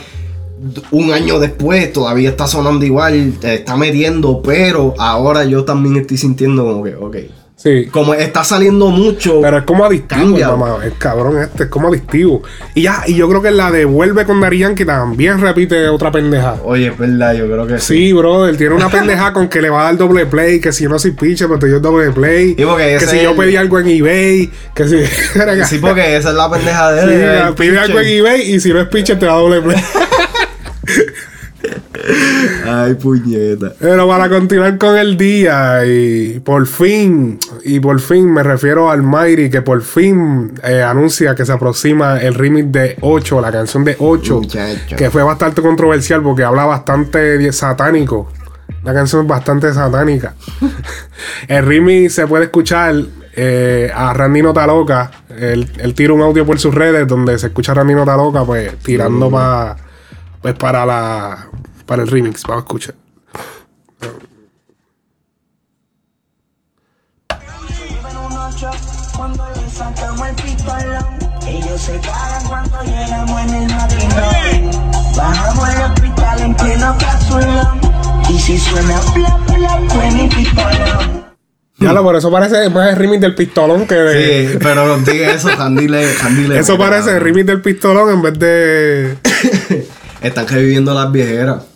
Un 0.91 1.13
año 1.13 1.39
después 1.39 1.93
todavía 1.93 2.31
está 2.31 2.47
sonando 2.49 2.85
igual, 2.85 3.35
te 3.41 3.55
está 3.55 3.77
metiendo, 3.77 4.43
pero 4.43 4.93
ahora 4.99 5.45
yo 5.45 5.65
también 5.65 5.97
estoy 5.97 6.17
sintiendo 6.17 6.65
como 6.65 6.83
que, 6.83 6.97
ok, 6.97 7.17
Sí. 7.59 7.87
como 7.91 8.15
está 8.15 8.45
saliendo 8.45 8.89
mucho. 8.91 9.41
Pero 9.43 9.59
es 9.59 9.65
como 9.65 9.85
adictivo, 9.85 10.39
mamá. 10.39 10.79
El 10.85 10.97
cabrón 10.97 11.43
este 11.43 11.65
es 11.65 11.69
como 11.69 11.89
adictivo. 11.89 12.43
Y 12.75 12.83
ya, 12.83 13.03
y 13.05 13.17
yo 13.17 13.29
creo 13.29 13.43
que 13.43 13.51
la 13.51 13.73
de 13.73 13.85
Vuelve 13.85 14.25
con 14.25 14.41
Dari 14.41 14.59
Yankee 14.59 14.85
también 14.85 15.41
repite 15.41 15.89
otra 15.89 16.13
pendeja. 16.13 16.55
Oye, 16.63 16.87
es 16.87 16.97
verdad, 16.97 17.35
yo 17.35 17.47
creo 17.47 17.67
que 17.67 17.81
sí. 17.81 17.97
Sí, 17.97 18.13
bro, 18.13 18.47
él 18.47 18.57
tiene 18.57 18.77
una 18.77 18.89
pendeja 18.89 19.33
con 19.33 19.49
que 19.49 19.61
le 19.61 19.71
va 19.71 19.81
a 19.81 19.85
dar 19.85 19.97
doble 19.97 20.27
play, 20.27 20.61
que 20.61 20.73
si 20.73 20.85
yo 20.85 20.91
no 20.91 21.01
soy 21.01 21.11
pitcher, 21.11 21.49
pero 21.49 21.59
te 21.59 21.69
doy 21.69 21.81
doble 21.81 22.13
play. 22.13 22.55
Sí, 22.57 22.65
que 22.99 23.07
si 23.07 23.23
yo 23.23 23.35
pedí 23.35 23.57
algo 23.57 23.81
en 23.81 23.89
eBay, 23.89 24.51
que 24.75 24.89
si. 24.89 24.99
Sí, 25.69 25.79
porque 25.79 26.17
esa 26.17 26.31
es 26.31 26.35
la 26.37 26.49
pendeja 26.49 26.93
de 26.93 27.03
él. 27.03 27.55
pide 27.55 27.79
algo 27.79 27.99
en 27.99 28.07
eBay 28.07 28.53
y 28.53 28.61
si 28.61 28.73
no 28.73 28.81
es 28.81 28.87
pitcher 28.87 29.19
te 29.19 29.27
da 29.27 29.33
doble 29.33 29.61
play. 29.61 29.77
Ay, 32.67 32.95
puñeta. 32.95 33.73
Pero 33.79 34.07
para 34.09 34.29
continuar 34.29 34.79
con 34.79 34.97
el 34.97 35.17
día, 35.17 35.85
y 35.87 36.41
por 36.41 36.67
fin, 36.67 37.39
y 37.65 37.81
por 37.81 38.01
fin 38.01 38.33
me 38.33 38.43
refiero 38.43 38.91
al 38.91 39.03
Mayri, 39.03 39.51
que 39.51 39.63
por 39.63 39.83
fin 39.83 40.53
eh, 40.63 40.83
anuncia 40.83 41.35
que 41.35 41.45
se 41.45 41.53
aproxima 41.53 42.19
el 42.19 42.35
remix 42.35 42.73
de 42.73 42.97
8, 43.01 43.41
la 43.41 43.53
canción 43.53 43.85
de 43.85 43.97
8, 43.99 44.35
Muchacho. 44.41 44.97
que 44.97 45.11
fue 45.11 45.23
bastante 45.23 45.63
controversial 45.63 46.23
porque 46.23 46.45
habla 46.45 46.65
bastante 46.65 47.53
satánico. 47.53 48.31
La 48.85 48.95
canción 48.95 49.23
es 49.23 49.29
bastante 49.29 49.73
satánica. 49.73 50.35
el 51.49 51.65
remix 51.67 52.15
se 52.15 52.27
puede 52.27 52.45
escuchar 52.45 52.95
eh, 53.35 53.91
a 53.95 54.13
Randy 54.15 54.43
Nota 54.43 54.67
Loca. 54.67 55.11
Él, 55.39 55.71
él 55.79 55.95
tira 55.95 56.13
un 56.13 56.23
audio 56.23 56.45
por 56.47 56.59
sus 56.59 56.75
redes 56.75 57.07
donde 57.07 57.39
se 57.39 57.49
escucha 57.49 57.73
a 57.73 57.77
Randy 57.77 57.95
Nota 57.95 58.17
Loca, 58.17 58.45
pues 58.45 58.77
tirando 58.79 59.31
pa- 59.31 59.77
pues, 60.41 60.55
para 60.55 60.85
la 60.87 61.49
para 61.89 62.03
el 62.03 62.09
remix. 62.09 62.45
Vamos 62.45 62.63
a 62.63 62.67
escuchar. 62.67 62.95
Cuando 69.17 69.45
le 69.57 69.71
sacamos 69.71 70.29
el 70.29 70.35
pistolón, 70.37 71.19
ellos 71.49 71.81
se 71.81 71.99
cagan 72.01 72.45
cuando 72.47 72.83
llegamos 72.83 73.41
en 73.41 73.55
el 73.55 73.75
maquinón. 73.75 75.17
Bajamos 75.17 75.69
el 75.69 75.83
hospital 75.83 76.41
en 76.41 76.55
pleno 76.55 76.97
capsulón. 76.99 77.81
Y 78.29 78.39
si 78.39 78.59
suena 78.59 79.01
bla 79.15 79.39
bla, 79.57 79.81
fue 79.89 80.11
mi 80.13 80.29
pistolón. 80.29 81.25
Ya 81.79 81.93
lo, 81.93 82.03
por 82.03 82.17
eso 82.17 82.31
parece 82.31 82.69
más 82.71 82.91
el 82.91 82.97
remix 82.97 83.21
del 83.21 83.35
pistolón 83.35 83.87
que 83.87 83.95
de. 83.95 84.53
Sí, 84.53 84.59
pero 84.61 84.87
no 84.87 84.99
diga 84.99 85.33
eso, 85.33 85.49
Handy 85.49 85.89
le, 85.89 86.13
Handy 86.17 86.49
le 86.49 86.59
eso 86.59 86.77
parece 86.77 87.13
el 87.13 87.21
remix 87.21 87.47
del 87.47 87.63
pistolón 87.63 88.11
en 88.11 88.23
vez 88.23 88.39
de. 88.39 89.17
Están 90.21 90.49
reviviendo 90.49 90.93
las 90.93 91.11
viejeras. 91.13 91.68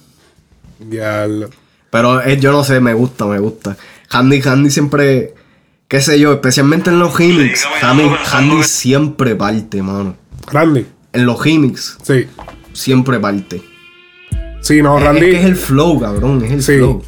Diablo. 0.88 1.50
Pero 1.90 2.22
eh, 2.22 2.38
yo 2.38 2.52
no 2.52 2.64
sé, 2.64 2.80
me 2.80 2.94
gusta, 2.94 3.26
me 3.26 3.38
gusta. 3.38 3.76
Handy, 4.10 4.40
Handy 4.42 4.70
siempre, 4.70 5.34
qué 5.88 6.00
sé 6.00 6.18
yo, 6.18 6.32
especialmente 6.32 6.90
en 6.90 6.98
los. 6.98 7.14
Sí, 7.14 7.50
Handy, 7.82 8.04
Handy 8.32 8.62
siempre 8.62 9.34
parte, 9.36 9.82
mano. 9.82 10.16
Randy. 10.50 10.86
En 11.12 11.26
los 11.26 11.44
remix, 11.44 11.98
Sí. 12.02 12.26
siempre 12.72 13.18
parte. 13.20 13.62
Sí, 14.62 14.80
no, 14.80 14.98
Randy. 14.98 15.26
Es 15.26 15.30
que 15.32 15.38
es 15.40 15.44
el 15.44 15.56
flow, 15.56 16.00
cabrón, 16.00 16.42
es 16.44 16.52
el 16.52 16.62
Sí. 16.62 16.76
flow. 16.78 17.02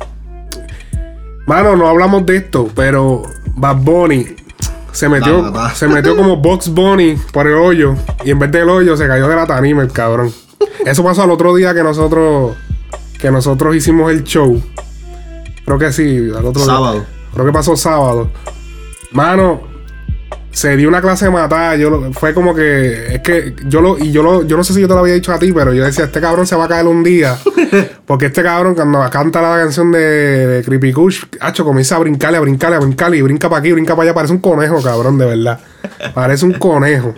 Mano, 1.47 1.77
no 1.77 1.89
hablamos 1.89 2.25
de 2.27 2.37
esto, 2.37 2.71
pero 2.75 3.23
Bad 3.57 3.77
Bunny 3.77 4.27
se 4.93 5.09
metió, 5.09 5.53
se 5.75 5.89
metió 5.89 6.17
como 6.17 6.37
Box 6.43 6.69
Bunny 6.69 7.17
por 7.33 7.47
el 7.47 7.55
hoyo. 7.55 7.95
Y 8.25 8.31
en 8.31 8.39
vez 8.39 8.51
del 8.51 8.69
hoyo 8.69 8.97
se 8.97 9.07
cayó 9.07 9.29
de 9.29 9.37
la 9.37 9.47
tarima 9.47 9.83
el 9.83 9.93
cabrón. 9.93 10.33
Eso 10.87 11.05
pasó 11.05 11.23
al 11.23 11.31
otro 11.31 11.55
día 11.55 11.75
que 11.75 11.83
nosotros. 11.83 12.57
Que 13.25 13.31
nosotros 13.31 13.75
hicimos 13.75 14.13
el 14.13 14.23
show. 14.23 14.63
Creo 15.65 15.79
que 15.79 15.91
sí, 15.95 16.31
al 16.37 16.45
otro 16.45 16.63
día. 16.63 16.67
Sábado. 16.67 17.07
Creo 17.33 17.47
que 17.47 17.53
pasó 17.53 17.75
sábado. 17.75 18.29
Mano, 19.13 19.63
se 20.55 20.77
dio 20.77 20.89
una 20.89 21.01
clase 21.03 21.27
de 21.27 21.31
matar. 21.31 21.77
Yo 21.79 21.91
lo- 21.91 22.13
fue 22.13 22.33
como 22.33 22.55
que. 22.55 23.15
Es 23.17 23.21
que 23.21 23.55
yo 23.67 23.81
lo. 23.81 23.99
Y 23.99 24.11
yo 24.13 24.23
lo. 24.23 24.43
Yo 24.47 24.57
no 24.57 24.65
sé 24.65 24.73
si 24.73 24.81
yo 24.81 24.89
te 24.89 24.95
lo 24.95 25.01
había 25.01 25.15
dicho 25.15 25.33
a 25.33 25.39
ti, 25.39 25.53
pero 25.53 25.73
yo 25.75 25.85
decía, 25.85 26.05
este 26.07 26.21
cabrón 26.21 26.47
se 26.47 26.57
va 26.57 26.65
a 26.65 26.69
caer 26.69 26.87
un 26.87 27.03
día. 27.03 27.37
porque 28.07 28.27
este 28.27 28.43
cabrón, 28.43 28.75
cuando 28.75 29.05
canta 29.11 29.43
la 29.43 29.57
canción 29.63 29.93
de, 29.93 29.99
de 30.47 30.63
Creepy 30.65 30.93
Kush, 30.93 31.25
hacho, 31.41 31.65
comienza 31.65 31.97
a 31.97 31.99
brincarle, 31.99 32.39
a 32.39 32.41
brincarle, 32.41 32.77
a 32.77 32.81
brincarle, 32.81 33.17
y 33.19 33.23
brinca 33.23 33.49
para 33.49 33.61
aquí, 33.61 33.73
brinca 33.73 33.95
para 33.95 34.05
allá. 34.05 34.15
Parece 34.15 34.33
un 34.33 34.41
conejo, 34.41 34.83
cabrón, 34.83 35.19
de 35.19 35.27
verdad. 35.27 35.61
Parece 36.15 36.45
un 36.47 36.53
conejo. 36.55 37.15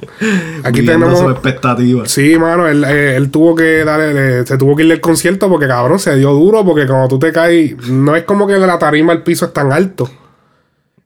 Aquí 0.65 0.85
tenemos. 0.85 1.21
expectativas. 1.31 2.11
Sí, 2.11 2.37
mano, 2.39 2.67
él, 2.67 2.85
eh, 2.85 3.17
él 3.17 3.31
tuvo 3.31 3.55
que 3.55 3.85
darle, 3.85 4.47
se 4.47 4.57
tuvo 4.59 4.75
que 4.77 4.83
ir 4.85 4.89
del 4.89 5.01
concierto 5.01 5.49
porque 5.49 5.67
cabrón 5.69 5.99
se 5.99 6.17
dio 6.17 6.33
duro, 6.33 6.65
porque 6.65 6.87
cuando 6.87 7.09
tú 7.09 7.19
te 7.19 7.33
caes, 7.33 7.77
no 7.89 8.17
es 8.17 8.25
como 8.25 8.47
que 8.47 8.57
la 8.59 8.79
tarima 8.79 9.13
el 9.13 9.23
piso 9.23 9.47
es 9.47 9.53
tan 9.53 9.73
alto. 9.73 10.11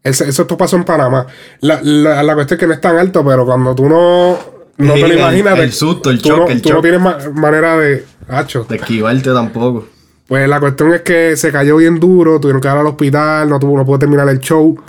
Eso, 0.02 0.25
eso 0.25 0.42
esto 0.42 0.57
pasó 0.57 0.76
en 0.76 0.85
Panamá. 0.85 1.26
La, 1.61 1.80
la, 1.83 2.23
la 2.23 2.35
cuestión 2.35 2.57
es 2.57 2.61
que 2.61 2.66
no 2.66 2.73
es 2.75 2.80
tan 2.80 2.97
alto, 2.99 3.25
pero 3.25 3.45
cuando 3.45 3.75
tú 3.75 3.88
no, 3.88 4.38
no 4.78 4.95
te 4.95 5.09
lo 5.09 5.14
imaginas, 5.14 5.59
el 5.59 5.73
susto, 5.73 6.11
el 6.11 6.19
shock, 6.19 6.38
no, 6.38 6.49
el 6.49 6.62
tú 6.62 6.73
no 6.73 6.80
tienes 6.80 7.00
ma- 7.00 7.19
manera 7.35 7.76
de. 7.76 8.04
Hacho. 8.28 8.64
De 8.64 8.76
esquivarte 8.76 9.30
tampoco. 9.33 9.87
Pues 10.26 10.49
la 10.49 10.61
cuestión 10.61 10.95
es 10.95 11.02
que 11.02 11.37
se 11.37 11.50
cayó 11.52 11.76
bien 11.76 11.99
duro, 12.00 12.38
tuvieron 12.40 12.61
que 12.62 12.69
ir 12.69 12.75
al 12.75 12.87
hospital, 12.87 13.49
no, 13.49 13.59
tuvo, 13.59 13.76
no 13.76 13.85
pudo 13.85 13.99
terminar 13.99 14.28
el 14.28 14.38
show. 14.38 14.80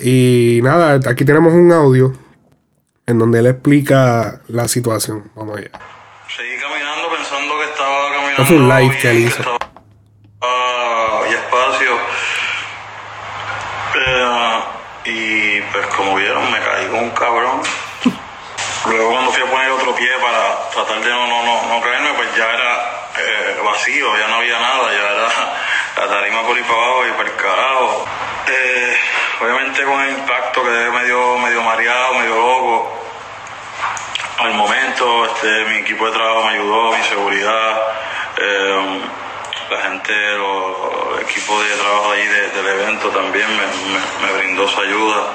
Y 0.00 0.60
nada, 0.62 1.00
aquí 1.10 1.24
tenemos 1.24 1.52
un 1.52 1.72
audio 1.72 2.12
en 3.06 3.18
donde 3.18 3.40
él 3.40 3.46
explica 3.46 4.42
la 4.48 4.68
situación. 4.68 5.24
Vamos 5.34 5.56
allá. 5.58 5.70
Seguí 6.36 6.50
caminando 6.60 7.08
pensando 7.16 7.54
que 7.58 7.64
estaba 7.70 8.10
caminando. 8.12 8.30
Esto 8.30 8.44
fue 8.44 8.56
un 8.58 8.68
live 8.68 8.98
que 9.00 9.10
él 9.10 9.18
hizo. 9.26 9.38
estaba- 9.40 9.58
ah, 10.42 11.20
y 11.28 11.32
espacio. 11.34 11.90
Y 15.04 15.60
pues 15.62 15.86
como 15.88 16.14
vieron, 16.14 16.50
me 16.50 16.60
caí 16.60 16.86
con 16.88 17.00
un 17.00 17.10
cabrón. 17.10 17.62
Luego 18.86 19.10
cuando 19.10 19.32
fui 19.32 19.42
a 19.42 19.46
poner 19.46 19.70
otro 19.70 19.94
pie 19.94 20.10
para 20.20 20.68
tratar 20.70 21.00
de 21.00 21.10
no, 21.10 21.26
no, 21.26 21.42
no, 21.42 21.66
no 21.68 21.80
caerme, 21.80 22.12
pues 22.14 22.34
ya 22.36 22.44
era 22.44 23.08
eh, 23.18 23.60
vacío, 23.64 24.16
ya 24.18 24.28
no 24.28 24.36
había 24.36 24.58
nada, 24.58 24.92
ya 24.92 24.98
era 24.98 25.28
la 25.96 26.14
tarima 26.14 26.42
por 26.42 26.56
ahí 26.56 26.62
para 26.62 26.82
abajo 26.82 27.06
y 27.06 27.10
para 27.12 27.28
el 27.28 27.36
carajo. 27.36 28.06
Eh, 28.48 28.96
obviamente 29.42 29.84
con 29.84 30.00
el 30.00 30.10
impacto 30.10 30.64
quedé 30.64 30.90
medio, 30.90 31.38
medio 31.38 31.62
mareado, 31.62 32.14
medio 32.14 32.36
loco 32.36 33.00
al 34.40 34.54
momento 34.54 35.26
este, 35.26 35.64
mi 35.66 35.76
equipo 35.76 36.06
de 36.06 36.12
trabajo 36.12 36.44
me 36.44 36.52
ayudó, 36.54 36.92
mi 36.92 37.02
seguridad, 37.04 37.82
eh, 38.38 39.00
la 39.70 39.80
gente, 39.82 40.12
lo- 40.36 41.14
el 41.16 41.22
equipo 41.22 41.60
de 41.62 41.74
trabajo 41.76 42.12
ahí 42.12 42.26
de- 42.26 42.48
del 42.50 42.66
evento 42.66 43.08
también 43.10 43.48
me, 43.56 44.32
brindó 44.32 44.66
su 44.68 44.80
ayuda. 44.80 45.26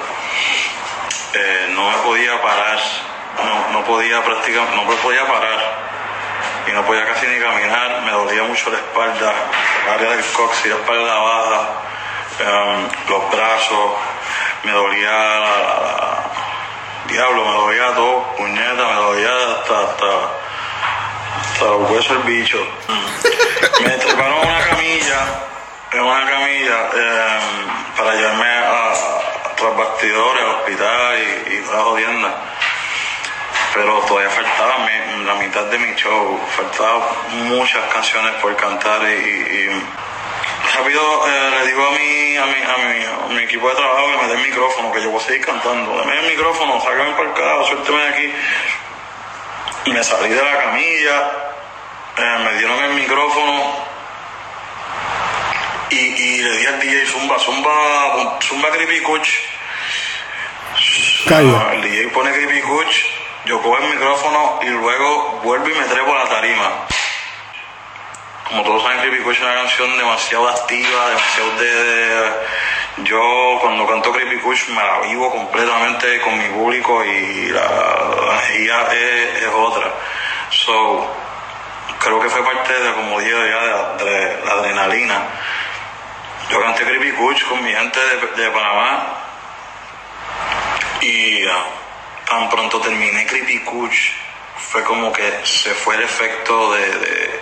Eh, 1.34 1.66
no 1.70 1.90
me 1.90 1.96
podía 1.98 2.40
parar, 2.42 2.78
no, 3.44 3.78
no 3.78 3.84
podía 3.84 4.22
practicar, 4.22 4.68
no 4.74 4.84
me 4.84 4.96
podía 4.96 5.26
parar 5.26 5.86
y 6.66 6.72
no 6.72 6.84
podía 6.84 7.06
casi 7.06 7.26
ni 7.26 7.38
caminar, 7.38 8.02
me 8.02 8.10
dolía 8.12 8.42
mucho 8.44 8.70
la 8.70 8.76
espalda, 8.78 9.32
el 9.86 9.92
área 9.94 10.10
del 10.16 10.24
cox 10.32 10.64
y 10.66 10.68
la 10.68 10.74
espalda 10.76 11.14
baja, 11.14 11.68
eh, 12.40 12.88
los 13.08 13.30
brazos, 13.30 13.92
me 14.64 14.72
dolía 14.72 15.10
la- 15.10 16.22
Diablo, 17.08 17.44
me 17.44 17.52
dolía 17.52 17.94
todo, 17.94 18.22
puñeta, 18.36 18.84
me 18.84 18.94
dolía 18.94 19.30
hasta, 19.60 19.80
hasta, 19.80 20.06
hasta 21.40 21.64
los 21.64 21.90
huesos 21.90 22.24
del 22.24 22.34
bicho. 22.34 22.58
Me 23.80 23.90
treparon 23.90 24.38
una 24.46 24.58
camilla, 24.68 25.18
en 25.92 26.00
una 26.00 26.30
camilla, 26.30 26.88
eh, 26.94 27.38
para 27.96 28.14
llevarme 28.14 28.46
a, 28.48 28.90
a 28.90 29.54
tras 29.56 29.76
bastidores, 29.76 30.42
al 30.42 30.50
hospital 30.56 31.18
y, 31.18 31.54
y 31.54 31.58
toda 31.60 31.76
la 31.78 31.82
jodienda. 31.84 32.34
Pero 33.74 33.98
todavía 34.08 34.30
faltaba 34.30 34.78
mi- 34.78 35.24
la 35.24 35.34
mitad 35.34 35.64
de 35.64 35.78
mi 35.78 35.94
show, 35.96 36.40
faltaban 36.56 37.02
muchas 37.48 37.82
canciones 37.92 38.32
por 38.40 38.54
cantar 38.56 39.02
y, 39.02 39.14
y- 39.14 39.82
rápido 40.76 41.00
eh, 41.28 41.50
le 41.58 41.66
digo 41.68 41.86
a 41.86 41.90
mi, 41.90 42.36
a, 42.36 42.46
mi, 42.46 42.62
a, 42.62 42.76
mi, 42.88 43.04
a 43.04 43.34
mi 43.34 43.42
equipo 43.44 43.68
de 43.68 43.74
trabajo 43.76 44.06
que 44.12 44.16
me 44.18 44.28
dé 44.28 44.34
el 44.34 44.48
micrófono, 44.48 44.92
que 44.92 45.02
yo 45.02 45.10
voy 45.10 45.22
a 45.22 45.24
seguir 45.26 45.44
cantando. 45.46 45.96
Dame 45.96 46.18
el 46.20 46.26
micrófono, 46.28 46.80
sácame 46.80 47.10
para 47.12 47.28
el 47.28 47.34
carajo, 47.34 47.64
suélteme 47.66 47.98
de 48.02 48.08
aquí. 48.08 48.32
Y 49.86 49.90
me 49.92 50.02
salí 50.02 50.28
de 50.28 50.42
la 50.42 50.58
camilla, 50.58 51.30
eh, 52.18 52.38
me 52.44 52.58
dieron 52.58 52.82
el 52.84 52.94
micrófono 52.94 53.76
y, 55.90 55.96
y 55.96 56.42
le 56.42 56.56
di 56.56 56.66
al 56.66 56.80
DJ 56.80 57.06
Zumba, 57.06 57.38
Zumba, 57.38 58.38
Zumba 58.42 58.70
Creepy 58.70 59.00
Kuch. 59.00 59.28
Calla. 61.28 61.68
Ah, 61.68 61.74
el 61.74 61.82
DJ 61.82 62.08
pone 62.08 62.32
Creepy 62.32 62.60
Kuch, 62.62 63.04
yo 63.44 63.62
cojo 63.62 63.78
el 63.78 63.90
micrófono 63.90 64.60
y 64.62 64.66
luego 64.70 65.40
vuelvo 65.44 65.68
y 65.68 65.74
me 65.74 65.84
trepo 65.84 66.14
a 66.14 66.24
la 66.24 66.28
tarima 66.28 66.86
como 68.48 68.62
todos 68.62 68.82
saben, 68.82 69.00
Creepy 69.00 69.22
Kush 69.22 69.36
es 69.36 69.42
una 69.42 69.54
canción 69.54 69.98
demasiado 69.98 70.48
activa, 70.48 71.08
demasiado 71.08 71.50
de, 71.58 72.32
Yo 73.04 73.58
cuando 73.60 73.86
canto 73.86 74.12
Creepy 74.12 74.38
Kush 74.38 74.68
me 74.68 74.82
la 74.82 75.00
vivo 75.00 75.30
completamente 75.30 76.20
con 76.20 76.38
mi 76.38 76.48
público 76.48 77.04
y 77.04 77.48
la, 77.48 77.62
energía 78.30 78.88
es, 78.92 79.46
otra. 79.52 79.92
So, 80.50 81.12
creo 81.98 82.20
que 82.20 82.28
fue 82.28 82.44
parte 82.44 82.72
de, 82.72 82.92
como 82.94 83.18
dije 83.18 83.32
ya, 83.32 83.94
de, 84.04 84.44
la- 84.44 84.52
adrenalina. 84.52 85.22
Yo 86.50 86.60
canté 86.62 86.84
Creepy 86.84 87.12
Kush 87.12 87.44
con 87.46 87.62
mi 87.64 87.72
gente 87.72 87.98
de, 87.98 88.42
de 88.42 88.50
Panamá 88.50 89.14
y 91.00 91.44
tan 92.28 92.48
pronto 92.48 92.80
terminé 92.80 93.26
Creepy 93.26 93.58
Kush 93.60 94.12
fue 94.56 94.82
como 94.84 95.12
que 95.12 95.40
se 95.44 95.74
fue 95.74 95.96
el 95.96 96.02
efecto 96.02 96.72
de, 96.72 97.40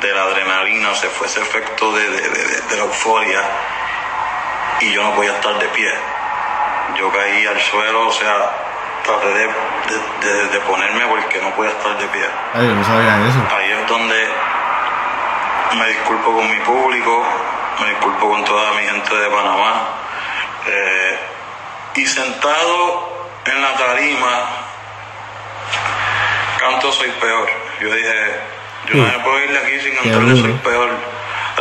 de, 0.00 0.14
la 0.14 0.22
adrenalina, 0.22 0.94
se 0.94 1.08
fue 1.08 1.26
ese 1.26 1.40
efecto 1.40 1.92
de, 1.92 2.08
de- 2.10 2.28
de- 2.30 2.76
la 2.76 2.82
euforia 2.84 3.40
y 4.80 4.92
yo 4.92 5.02
no 5.02 5.14
podía 5.14 5.32
estar 5.32 5.58
de 5.58 5.66
pie. 5.68 5.92
Yo 6.96 7.10
caí 7.12 7.46
al 7.46 7.60
suelo, 7.60 8.08
o 8.08 8.12
sea, 8.12 8.50
traté 9.04 9.28
de, 9.28 10.48
de- 10.48 10.60
ponerme 10.60 11.06
porque 11.06 11.40
no 11.40 11.50
podía 11.50 11.70
estar 11.72 11.96
de 11.98 12.06
pie. 12.08 12.24
Ay, 12.54 12.66
no 12.68 12.84
sabía 12.84 13.18
eso. 13.28 13.56
Ahí 13.56 13.70
es 13.72 13.86
donde 13.88 14.28
me 15.76 15.86
disculpo 15.88 16.32
con 16.34 16.50
mi 16.50 16.58
público, 16.60 17.24
me 17.80 17.88
disculpo 17.90 18.28
con 18.30 18.44
toda 18.44 18.72
mi 18.72 18.82
gente 18.84 19.14
de 19.14 19.28
Panamá. 19.30 19.88
Eh, 20.66 21.18
y 21.96 22.06
sentado 22.06 23.28
en 23.44 23.62
la 23.62 23.74
tarima, 23.76 24.46
canto 26.58 26.92
Soy 26.92 27.10
Peor. 27.20 27.48
Yo 27.80 27.92
dije, 27.92 28.40
yo 28.88 28.94
no 28.94 29.04
me 29.04 29.18
puedo 29.18 29.38
ir 29.44 29.52
de 29.52 29.58
aquí 29.58 29.80
sin 29.80 29.94
cantarle 29.94 30.32
duro. 30.32 30.42
Soy 30.42 30.52
Peor. 30.64 30.90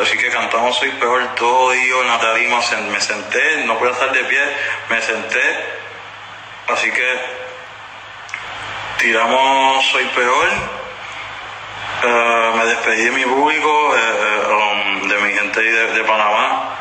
Así 0.02 0.18
que 0.18 0.30
cantamos 0.30 0.78
Soy 0.78 0.92
Peor 0.92 1.36
todo 1.36 1.72
día 1.72 1.96
en 2.02 2.08
la 2.08 2.20
tarima. 2.20 2.60
Me 2.92 3.02
senté, 3.02 3.66
no 3.66 3.78
puedo 3.78 3.92
estar 3.92 4.12
de 4.12 4.24
pie, 4.24 4.42
me 4.90 5.02
senté. 5.02 5.42
Así 6.68 6.92
que 6.92 7.20
tiramos 9.00 9.86
Soy 9.88 10.06
Peor. 10.06 10.48
Eh, 12.04 12.52
me 12.56 12.66
despedí 12.66 13.06
de 13.06 13.12
mi 13.12 13.26
público, 13.26 13.96
eh, 13.96 14.00
eh, 14.00 15.02
um, 15.02 15.08
de 15.08 15.18
mi 15.18 15.34
gente 15.34 15.62
de, 15.62 15.94
de 15.94 16.04
Panamá. 16.04 16.76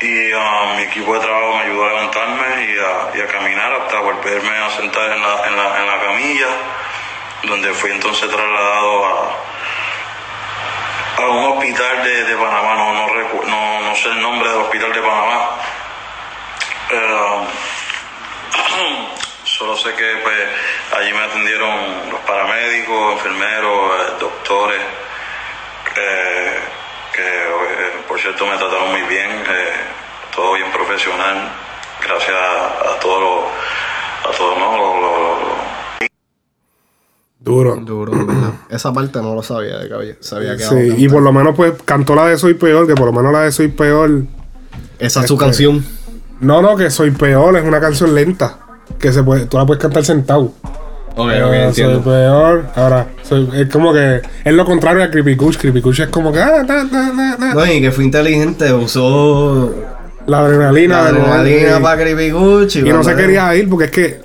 Y 0.00 0.32
um, 0.32 0.76
mi 0.76 0.82
equipo 0.82 1.14
de 1.14 1.20
trabajo 1.20 1.54
me 1.56 1.62
ayudó 1.62 1.84
a 1.84 1.88
levantarme 1.88 2.64
y 2.66 2.78
a, 2.78 3.18
y 3.18 3.20
a 3.20 3.26
caminar 3.28 3.72
hasta 3.72 4.00
volverme 4.00 4.56
a 4.58 4.70
sentar 4.70 5.12
en 5.12 5.22
la, 5.22 5.46
en 5.46 5.56
la, 5.56 5.80
en 5.80 5.86
la 5.86 6.00
camilla, 6.00 6.48
donde 7.44 7.72
fui 7.72 7.92
entonces 7.92 8.28
trasladado 8.28 9.06
a, 9.06 9.51
un 11.30 11.44
hospital 11.56 12.02
de, 12.04 12.24
de 12.24 12.36
Panamá, 12.36 12.74
no, 12.74 12.92
no, 12.94 13.06
recu- 13.08 13.44
no, 13.46 13.80
no 13.80 13.94
sé 13.94 14.08
el 14.08 14.20
nombre 14.22 14.48
del 14.50 14.58
hospital 14.62 14.92
de 14.92 15.00
Panamá. 15.00 15.50
Eh, 16.90 17.48
solo 19.44 19.76
sé 19.76 19.94
que 19.94 20.16
pues, 20.22 20.38
allí 20.98 21.12
me 21.12 21.24
atendieron 21.24 22.10
los 22.10 22.20
paramédicos, 22.20 23.12
enfermeros, 23.14 23.92
eh, 24.00 24.12
doctores, 24.20 24.80
eh, 25.96 26.58
que 27.14 27.22
eh, 27.22 27.92
por 28.08 28.18
cierto 28.20 28.46
me 28.46 28.56
trataron 28.56 28.90
muy 28.90 29.02
bien, 29.02 29.30
eh, 29.30 29.72
todo 30.34 30.54
bien 30.54 30.70
profesional, 30.72 31.50
gracias 32.02 32.34
a, 32.36 32.92
a 32.94 32.98
todos 33.00 33.20
los, 33.20 34.32
a 34.32 34.36
todos 34.36 34.58
¿no? 34.58 34.72
Duro. 37.38 37.76
Duro. 37.76 38.12
Esa 38.72 38.92
parte 38.92 39.20
no 39.20 39.34
lo 39.34 39.42
sabía 39.42 39.78
de 39.78 39.88
que 39.88 39.94
había, 39.94 40.14
sabía 40.20 40.56
que 40.56 40.62
Sí, 40.64 40.94
y 40.96 41.08
por 41.08 41.22
lo 41.22 41.32
menos 41.32 41.54
pues 41.54 41.74
cantó 41.84 42.14
la 42.14 42.26
de 42.26 42.38
Soy 42.38 42.54
Peor, 42.54 42.86
que 42.86 42.94
por 42.94 43.06
lo 43.06 43.12
menos 43.12 43.32
la 43.32 43.42
de 43.42 43.52
Soy 43.52 43.68
Peor. 43.68 44.22
Esa 44.98 45.20
es 45.20 45.26
su 45.26 45.34
este- 45.34 45.44
canción. 45.44 45.84
No, 46.40 46.62
no, 46.62 46.74
que 46.76 46.90
Soy 46.90 47.10
Peor 47.10 47.56
es 47.56 47.64
una 47.64 47.80
canción 47.80 48.14
lenta. 48.14 48.58
Que 48.98 49.12
se 49.12 49.22
puede, 49.22 49.46
tú 49.46 49.56
la 49.58 49.66
puedes 49.66 49.80
cantar 49.80 50.04
sentado. 50.04 50.52
Ok, 51.14 51.30
Eh, 51.30 51.42
ok, 51.42 51.50
soy 51.50 51.58
entiendo. 51.58 52.02
peor. 52.02 52.64
Ahora, 52.74 53.06
soy- 53.22 53.48
es 53.54 53.68
como 53.68 53.92
que 53.92 54.22
es 54.44 54.54
lo 54.54 54.64
contrario 54.64 55.04
a 55.04 55.10
Creepy 55.10 55.36
Kush. 55.36 55.58
Creepy 55.58 55.82
Kush 55.82 56.00
es 56.00 56.08
como 56.08 56.32
que 56.32 56.40
ah, 56.40 56.62
na, 56.66 56.84
na, 56.84 57.12
na, 57.12 57.36
na. 57.36 57.54
No, 57.54 57.66
y 57.66 57.80
que 57.82 57.90
fue 57.92 58.04
inteligente, 58.04 58.72
usó 58.72 59.74
la 60.26 60.38
adrenalina. 60.40 61.02
la 61.02 61.08
adrenalina 61.08 61.80
para 61.80 62.00
Creepy 62.02 62.30
Gucci. 62.30 62.80
Y 62.80 62.84
no 62.90 63.04
se 63.04 63.14
quería 63.14 63.54
ir 63.54 63.68
porque 63.68 63.84
es 63.86 63.90
que. 63.90 64.20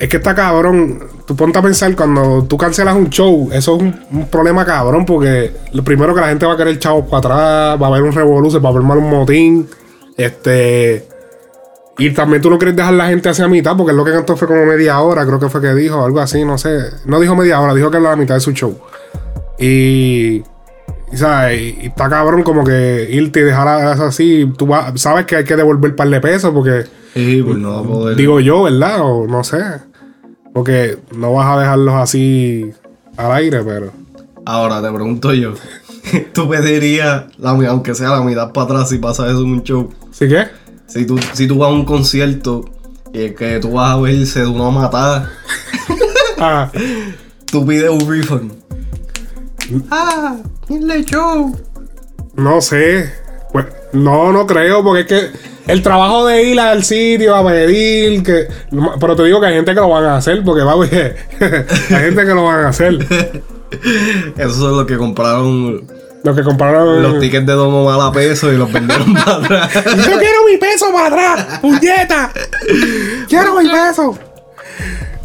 Es 0.00 0.08
que 0.08 0.16
está 0.16 0.34
cabrón. 0.34 0.98
Tú 1.26 1.36
ponte 1.36 1.58
a 1.58 1.62
pensar 1.62 1.94
cuando 1.94 2.42
tú 2.44 2.56
cancelas 2.56 2.96
un 2.96 3.10
show, 3.10 3.50
eso 3.52 3.76
es 3.76 3.82
un, 3.82 4.00
un 4.10 4.26
problema 4.28 4.64
cabrón 4.64 5.04
porque 5.06 5.52
lo 5.72 5.84
primero 5.84 6.14
que 6.14 6.20
la 6.22 6.28
gente 6.28 6.46
va 6.46 6.54
a 6.54 6.56
querer 6.56 6.78
chavos 6.78 7.04
para 7.04 7.18
atrás, 7.18 7.80
va 7.82 7.86
a 7.86 7.90
haber 7.90 8.02
un 8.02 8.12
revoluce, 8.12 8.58
va 8.58 8.70
a 8.70 8.72
haber 8.72 8.82
mal 8.82 8.98
un 8.98 9.10
motín. 9.10 9.68
Este. 10.16 11.06
Y 11.98 12.10
también 12.14 12.40
tú 12.40 12.48
no 12.48 12.58
quieres 12.58 12.74
dejar 12.76 12.94
la 12.94 13.08
gente 13.08 13.28
hacia 13.28 13.46
mitad 13.46 13.76
porque 13.76 13.92
lo 13.92 14.02
que 14.04 14.12
cantó 14.12 14.34
fue 14.36 14.48
como 14.48 14.64
media 14.64 14.98
hora, 15.00 15.26
creo 15.26 15.38
que 15.38 15.50
fue 15.50 15.60
que 15.60 15.74
dijo, 15.74 16.02
algo 16.02 16.20
así, 16.20 16.44
no 16.46 16.56
sé. 16.56 16.78
No 17.04 17.20
dijo 17.20 17.36
media 17.36 17.60
hora, 17.60 17.74
dijo 17.74 17.90
que 17.90 17.98
era 17.98 18.08
la 18.10 18.16
mitad 18.16 18.34
de 18.36 18.40
su 18.40 18.52
show. 18.52 18.78
Y. 19.58 20.42
y, 21.12 21.16
¿sabes? 21.16 21.60
Y, 21.60 21.78
y 21.82 21.86
está 21.88 22.08
cabrón 22.08 22.42
como 22.42 22.64
que 22.64 23.06
irte 23.10 23.40
y 23.40 23.42
dejar 23.42 23.68
así. 23.68 24.50
Tú 24.56 24.66
vas- 24.66 24.98
sabes 24.98 25.26
que 25.26 25.36
hay 25.36 25.44
que 25.44 25.56
devolver 25.56 25.90
un 25.90 25.96
par 25.96 26.08
de 26.08 26.20
pesos 26.20 26.52
porque. 26.54 26.84
Sí, 27.12 27.42
pues 27.44 27.58
no 27.58 27.72
va 27.74 27.80
a 27.80 27.82
poder. 27.82 28.16
Digo 28.16 28.40
yo, 28.40 28.62
¿verdad? 28.62 29.00
O 29.02 29.26
no 29.26 29.44
sé. 29.44 29.58
Porque 30.52 30.98
no 31.14 31.32
vas 31.34 31.56
a 31.56 31.60
dejarlos 31.60 31.94
así 31.94 32.70
al 33.16 33.32
aire, 33.32 33.62
pero. 33.64 33.92
Ahora 34.44 34.82
te 34.82 34.90
pregunto 34.90 35.32
yo. 35.32 35.54
¿Tú 36.32 36.48
pedirías, 36.48 37.24
la, 37.38 37.50
aunque 37.50 37.94
sea 37.94 38.10
la 38.10 38.22
mitad 38.22 38.52
para 38.52 38.64
atrás, 38.64 38.88
si 38.88 38.98
pasa 38.98 39.26
eso 39.26 39.40
en 39.40 39.52
un 39.52 39.62
show? 39.62 39.90
¿Sí 40.10 40.28
qué? 40.28 40.46
Si 40.86 41.06
tú, 41.06 41.18
si 41.34 41.46
tú 41.46 41.58
vas 41.58 41.70
a 41.70 41.72
un 41.72 41.84
concierto 41.84 42.64
y 43.12 43.20
el 43.20 43.34
que 43.34 43.60
tú 43.60 43.72
vas 43.72 43.94
a 43.94 44.00
verse 44.00 44.40
de 44.40 44.46
una 44.46 44.70
matada, 44.70 45.30
Ah, 46.42 46.70
tú 47.44 47.66
pides 47.66 47.90
un 47.90 48.08
refund. 48.08 48.52
Ah, 49.90 50.38
el 50.70 51.04
show. 51.04 51.54
no 52.34 52.60
sé. 52.62 53.12
Pues, 53.52 53.66
no, 53.92 54.32
no 54.32 54.46
creo, 54.46 54.82
porque 54.82 55.00
es 55.00 55.06
que 55.06 55.38
el 55.70 55.82
trabajo 55.82 56.26
de 56.26 56.42
ir 56.42 56.60
al 56.60 56.84
sitio 56.84 57.34
a 57.36 57.46
pedir, 57.46 58.22
que. 58.22 58.48
Pero 59.00 59.16
te 59.16 59.24
digo 59.24 59.40
que 59.40 59.46
hay 59.46 59.54
gente 59.54 59.74
que 59.74 59.80
lo 59.80 59.88
van 59.88 60.04
a 60.04 60.16
hacer, 60.16 60.42
porque 60.44 60.62
va, 60.62 60.74
oye, 60.74 61.16
hay 61.40 61.96
gente 62.04 62.24
que 62.24 62.34
lo 62.34 62.44
van 62.44 62.64
a 62.64 62.68
hacer. 62.68 62.98
Esos 64.36 64.56
son 64.56 64.76
los 64.76 64.86
que 64.86 64.96
compraron 64.96 65.86
Los 66.24 66.36
que 66.36 66.42
compraron. 66.42 67.02
los 67.02 67.20
tickets 67.20 67.46
de 67.46 67.52
Don 67.52 67.72
Omar 67.72 68.00
a 68.00 68.12
peso 68.12 68.52
y 68.52 68.56
los 68.56 68.72
vendieron 68.72 69.14
para 69.24 69.36
atrás. 69.36 69.74
Yo 69.74 70.18
quiero 70.18 70.44
mi 70.50 70.56
peso 70.58 70.86
para 70.92 71.06
atrás, 71.06 71.58
puñeta. 71.60 72.32
Quiero 73.28 73.54
mi 73.60 73.68
peso. 73.68 74.18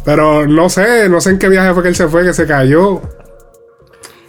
Pero 0.04 0.46
no 0.46 0.68
sé, 0.70 1.08
no 1.08 1.20
sé 1.20 1.30
en 1.30 1.38
qué 1.38 1.48
viaje 1.48 1.74
fue 1.74 1.82
que 1.82 1.88
él 1.88 1.96
se 1.96 2.06
fue, 2.06 2.22
que 2.22 2.32
se 2.32 2.46
cayó. 2.46 3.02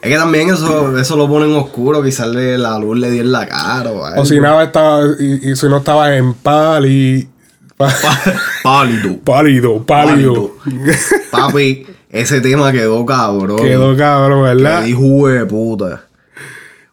Es 0.01 0.09
que 0.11 0.15
también 0.17 0.49
eso, 0.49 0.97
eso 0.97 1.15
lo 1.15 1.27
ponen 1.27 1.53
oscuro, 1.53 2.03
quizás 2.03 2.27
le- 2.27 2.57
la 2.57 2.77
luz 2.77 2.97
le 2.97 3.09
dio 3.11 3.21
en 3.21 3.31
la 3.31 3.47
cara 3.47 3.89
o 3.91 4.05
algo. 4.05 4.21
O 4.21 4.25
si 4.25 4.39
nada 4.39 4.63
estaba, 4.63 5.03
y, 5.19 5.51
y 5.51 5.55
si 5.55 5.67
no 5.67 5.77
estaba 5.77 6.15
en 6.15 6.33
pali. 6.33 7.27
pa- 7.77 7.93
Pálido. 8.63 9.17
pálido, 9.23 9.83
pálido. 9.85 10.51
Papi, 11.31 11.85
ese 12.09 12.41
tema 12.41 12.71
quedó 12.71 13.05
cabrón. 13.05 13.57
Quedó 13.57 13.95
cabrón, 13.97 14.43
¿verdad? 14.43 14.83
Que 14.83 14.89
hijo 14.89 15.27
de 15.27 15.45
puta. 15.45 16.03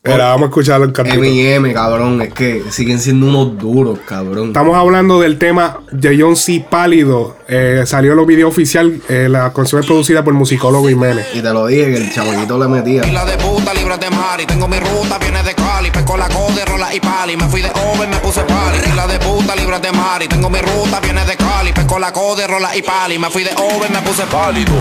Pero 0.06 0.18
vamos 0.18 0.42
a 0.42 0.44
escucharlo 0.48 0.84
en 0.84 0.92
cantito. 0.92 1.24
M&M, 1.24 1.72
cabrón, 1.72 2.20
es 2.20 2.34
que 2.34 2.62
siguen 2.68 3.00
siendo 3.00 3.24
unos 3.24 3.56
duros, 3.56 3.98
cabrón. 4.06 4.48
Estamos 4.48 4.76
hablando 4.76 5.18
del 5.18 5.38
tema 5.38 5.78
de 5.90 6.20
John 6.20 6.36
C. 6.36 6.62
Pálido. 6.68 7.38
Eh, 7.48 7.84
salió 7.86 8.14
los 8.14 8.26
video 8.26 8.48
oficial. 8.48 9.00
eh, 9.08 9.28
la 9.30 9.50
canción 9.54 9.80
es 9.80 9.86
producida 9.86 10.22
por 10.22 10.34
Musicólogo 10.34 10.90
Jiménez. 10.90 11.26
Y 11.32 11.40
te 11.40 11.50
lo 11.54 11.66
dije 11.68 11.86
que 11.86 11.96
el 11.96 12.12
chamaquito 12.12 12.58
le 12.58 12.68
metía. 12.68 13.00
Pila 13.00 13.24
de 13.24 13.38
puta, 13.38 13.72
libres 13.72 13.98
de 13.98 14.10
mari. 14.10 14.44
Tengo 14.44 14.68
mi 14.68 14.78
ruta, 14.78 15.16
viene 15.18 15.42
de 15.42 15.54
Cali. 15.54 15.90
Pesco 15.90 16.18
la 16.18 16.28
code, 16.28 16.62
rola 16.66 16.94
y 16.94 17.00
pali. 17.00 17.36
Me 17.38 17.48
fui 17.48 17.62
de 17.62 17.70
over, 17.70 18.06
me 18.06 18.16
puse 18.18 18.42
pali. 18.42 18.78
Pila 18.84 19.06
de 19.06 19.18
puta, 19.20 19.56
libres 19.56 19.80
de 19.80 19.90
mari. 19.92 20.28
Tengo 20.28 20.50
mi 20.50 20.58
ruta, 20.58 21.00
viene 21.00 21.24
de 21.24 21.34
Cali. 21.34 21.72
Pesco 21.72 21.98
la 21.98 22.12
code, 22.12 22.46
rola 22.46 22.76
y 22.76 22.82
pali. 22.82 23.18
Me 23.18 23.30
fui 23.30 23.42
de 23.42 23.52
over, 23.56 23.90
me 23.90 24.02
puse 24.02 24.24
pálido. 24.24 24.74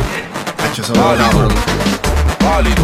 Hacho, 0.69 0.81
eso 0.81 0.93
lo 0.93 1.15
cabrón. 1.15 1.53
Pálido. 2.39 2.83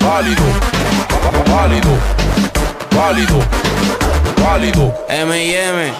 Pálido. 0.00 0.42
Pálido. 0.42 0.87
Pálido. 1.30 1.90
Pálido. 4.36 4.94
M&M. 5.08 5.92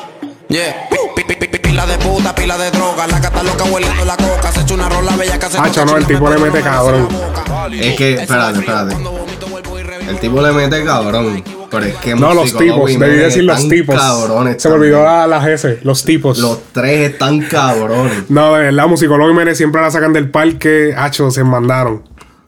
Yeah. 0.49 0.89
Pi- 0.91 1.23
pi- 1.25 1.35
pi- 1.35 1.47
pi- 1.49 1.59
Pila 1.59 1.87
de 1.87 1.99
puta, 1.99 2.35
pila 2.35 2.57
de 2.57 2.71
droga. 2.71 3.07
La 3.07 3.19
gata 3.21 3.43
loca 3.43 3.65
hueliendo 3.65 4.05
la 4.07 4.17
coca. 4.17 4.51
Se 4.53 4.61
echa 4.61 4.75
una 4.75 4.89
rola 4.89 5.15
bella 5.17 5.39
que 5.39 5.47
hace 5.47 5.59
Hacho, 5.59 5.85
no, 5.85 5.97
el 5.97 6.07
tipo 6.07 6.31
le 6.31 6.39
mete 6.39 6.61
cabrón. 6.63 7.09
Es 7.73 7.97
que, 7.97 8.15
espérate, 8.15 8.59
espérate. 8.61 8.97
El 10.09 10.19
tipo 10.19 10.41
le 10.41 10.53
mete 10.53 10.83
cabrón. 10.85 11.45
Pero 11.71 11.85
es 11.85 11.95
que 11.97 12.15
No, 12.15 12.33
los 12.33 12.57
tipos. 12.57 12.91
Debí 12.99 13.17
decir 13.17 13.45
los 13.45 13.69
tipos. 13.69 13.95
Cabrones, 13.97 14.63
Se 14.63 14.69
me 14.71 14.77
olvidó 14.77 15.05
también. 15.05 15.31
la, 15.31 15.39
la 15.39 15.45
GS. 15.47 15.81
Los 15.85 16.03
tipos. 16.05 16.39
Los 16.39 16.59
tres 16.73 17.11
están 17.13 17.41
cabrones. 17.43 18.31
No, 18.31 18.55
de 18.55 18.63
verdad, 18.65 18.87
Musicólogo 18.87 19.29
Jiménez 19.31 19.59
siempre 19.59 19.83
la 19.83 19.91
sacan 19.91 20.15
del 20.15 20.31
parque. 20.31 20.95
Hacho, 20.97 21.31
se 21.31 21.45
mandaron. 21.45 22.05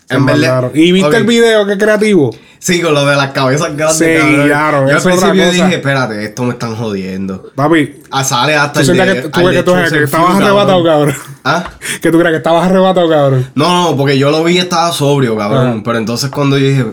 Se 0.09 0.16
En 0.16 0.25
verdad- 0.25 0.40
mandaron. 0.40 0.71
¿Y 0.75 0.93
viste 0.93 1.16
el 1.19 1.25
video? 1.25 1.66
Qué 1.66 1.77
creativo. 1.77 2.31
Sí, 2.62 2.81
con 2.83 2.92
lo 2.92 3.07
de 3.07 3.16
las 3.16 3.31
cabezas 3.31 3.75
grandes. 3.75 3.96
Sí, 3.96 4.05
cabrón. 4.20 4.46
claro, 4.46 4.88
Yo 4.88 4.96
al 4.96 5.03
principio 5.03 5.44
cosa. 5.44 5.51
dije, 5.51 5.75
espérate, 5.77 6.25
esto 6.25 6.42
me 6.44 6.51
están 6.53 6.77
jodiendo. 6.77 7.51
Papi, 7.55 8.03
Ah, 8.11 8.23
sale 8.23 8.55
hasta 8.55 8.83
tú 8.85 8.90
el 8.92 8.96
de- 8.99 9.05
que, 9.14 9.20
tú, 9.23 9.31
que, 9.51 9.62
tú, 9.62 9.73
que 9.90 10.05
estabas 10.05 10.37
arrebatado, 10.37 10.85
cabrón. 10.85 11.14
¿Ah? 11.42 11.64
Que 12.03 12.11
tú 12.12 12.18
crees 12.18 12.33
que 12.33 12.37
estabas 12.37 12.66
arrebatado, 12.66 13.09
cabrón. 13.09 13.46
No, 13.55 13.90
no, 13.90 13.96
porque 13.96 14.18
yo 14.18 14.31
lo 14.31 14.44
vi 14.44 14.57
y 14.57 14.59
estaba 14.59 14.92
sobrio, 14.92 15.37
cabrón. 15.38 15.77
Ah. 15.79 15.83
Pero 15.85 15.99
entonces 15.99 16.29
cuando 16.31 16.59
yo 16.59 16.66
dije. 16.68 16.85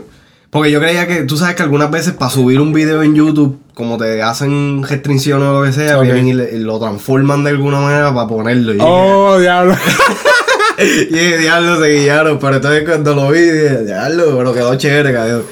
Porque 0.49 0.71
yo 0.71 0.80
creía 0.80 1.06
que, 1.06 1.23
tú 1.23 1.36
sabes 1.36 1.56
que 1.56 1.63
algunas 1.63 1.91
veces 1.91 2.13
para 2.13 2.32
subir 2.32 2.62
un 2.62 2.71
video 2.71 3.03
en 3.03 3.13
YouTube, 3.13 3.60
como 3.73 3.97
te 3.97 4.23
hacen 4.23 4.82
restricciones 4.88 5.45
o 5.49 5.60
lo 5.60 5.63
que 5.65 5.73
sea, 5.73 5.99
vienen 5.99 6.30
y, 6.30 6.34
le- 6.34 6.56
y 6.56 6.60
lo 6.60 6.80
transforman 6.80 7.43
de 7.43 7.49
alguna 7.49 7.82
manera 7.82 8.13
para 8.15 8.27
ponerlo. 8.30 8.73
Y 8.73 8.77
Oh, 8.80 9.38
diablo. 9.38 9.75
y 11.09 11.15
diablo, 11.15 11.81
se 11.81 11.89
guiaron. 11.89 12.39
Pero 12.39 12.55
entonces 12.55 12.83
cuando 12.83 13.15
lo 13.15 13.31
vi, 13.31 13.41
dije, 13.41 13.85
diablo, 13.85 14.37
pero 14.37 14.53
quedó 14.53 14.75
chévere, 14.75 15.13
cabrón. 15.13 15.43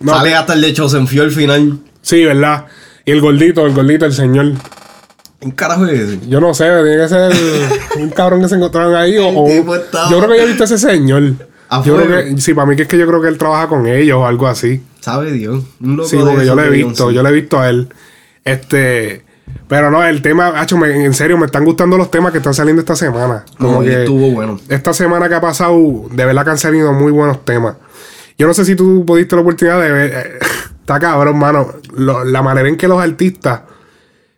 No, 0.00 0.14
Sale 0.14 0.34
hasta 0.34 0.54
el 0.54 0.62
de 0.62 0.72
Chosen 0.72 1.06
Few 1.06 1.22
al 1.22 1.30
final. 1.30 1.78
Sí, 2.00 2.24
¿verdad? 2.24 2.66
Y 3.04 3.12
el 3.12 3.20
gordito, 3.20 3.66
el 3.66 3.74
gordito, 3.74 4.06
el 4.06 4.14
señor. 4.14 4.52
¿En 5.40 5.50
carajo 5.52 5.86
es 5.86 6.00
ese? 6.00 6.20
Yo 6.28 6.40
no 6.40 6.54
sé, 6.54 6.64
tiene 6.64 6.96
que 6.96 7.08
ser 7.08 7.32
un 7.98 8.10
cabrón 8.10 8.42
que 8.42 8.48
se 8.48 8.56
encontraron 8.56 8.94
ahí. 8.94 9.16
O, 9.18 9.46
Yo 9.46 10.18
creo 10.18 10.28
que 10.28 10.36
yo 10.36 10.42
he 10.42 10.46
visto 10.46 10.64
a 10.64 10.66
ese 10.66 10.78
señor. 10.78 11.34
A 11.68 11.82
Yo 11.82 11.96
creo 11.96 12.24
que, 12.24 12.40
sí, 12.40 12.52
para 12.52 12.66
mí 12.66 12.76
que 12.76 12.82
es 12.82 12.88
que 12.88 12.98
yo 12.98 13.06
creo 13.06 13.22
que 13.22 13.28
él 13.28 13.38
trabaja 13.38 13.68
con 13.68 13.86
ellos 13.86 14.18
o 14.18 14.26
algo 14.26 14.46
así. 14.46 14.82
Sabe 15.00 15.32
Dios. 15.32 15.64
Un 15.80 15.96
loco 15.96 16.08
Sí, 16.08 16.16
porque 16.16 16.44
yo 16.44 16.54
lo 16.54 16.64
he 16.64 16.70
visto, 16.70 17.10
yo 17.10 17.22
lo 17.22 17.28
he 17.28 17.32
visto 17.32 17.58
a 17.58 17.70
él. 17.70 17.88
Este. 18.44 19.24
Pero 19.70 19.88
no, 19.90 20.04
el 20.04 20.20
tema, 20.20 20.48
hacho, 20.60 20.76
me- 20.76 21.04
en 21.04 21.14
serio, 21.14 21.38
me 21.38 21.46
están 21.46 21.64
gustando 21.64 21.96
los 21.96 22.10
temas 22.10 22.32
que 22.32 22.38
están 22.38 22.52
saliendo 22.54 22.80
esta 22.80 22.96
semana. 22.96 23.44
Como 23.56 23.74
No, 23.74 23.80
que 23.82 24.00
estuvo 24.00 24.30
bueno. 24.32 24.58
esta 24.68 24.92
semana 24.92 25.28
que 25.28 25.36
ha 25.36 25.40
pasado, 25.40 25.78
de 26.10 26.24
verdad 26.26 26.44
que 26.44 26.50
han 26.50 26.58
salido 26.58 26.92
muy 26.92 27.12
buenos 27.12 27.44
temas. 27.44 27.76
Yo 28.36 28.48
no 28.48 28.52
sé 28.54 28.64
si 28.64 28.74
tú 28.74 29.04
pudiste 29.06 29.36
la 29.36 29.42
oportunidad 29.42 29.80
de 29.80 29.90
ver. 29.92 30.12
eh, 30.12 30.38
Está 30.80 30.98
cabrón, 30.98 31.38
mano. 31.38 31.68
Lo- 31.94 32.24
la 32.24 32.42
manera 32.42 32.68
en 32.68 32.76
que 32.76 32.88
los 32.88 33.00
artistas. 33.00 33.60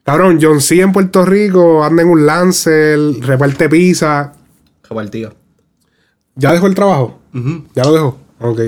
Cabrón, 0.05 0.39
John 0.43 0.61
C. 0.61 0.81
en 0.83 0.93
Puerto 0.93 1.25
Rico 1.25 1.83
anda 1.83 2.03
en 2.03 2.09
un 2.11 2.27
Lancer, 2.27 2.99
reparte 3.21 3.71
pizza. 3.71 4.35
Repartido. 4.87 5.35
¿Ya 6.35 6.53
dejó 6.53 6.67
el 6.67 6.75
trabajo? 6.75 7.21
¿Ya 7.75 7.85
lo 7.85 7.93
dejó? 7.95 8.19
Ok. 8.41 8.61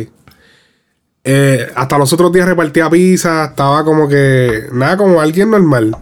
Eh, 1.25 1.67
hasta 1.75 1.99
los 1.99 2.13
otros 2.13 2.33
días 2.33 2.47
repartía 2.49 2.89
pizza. 2.89 3.45
Estaba 3.47 3.85
como 3.85 4.09
que. 4.09 4.67
Nada 4.73 4.97
como 4.97 5.21
alguien 5.21 5.51
normal. 5.51 5.95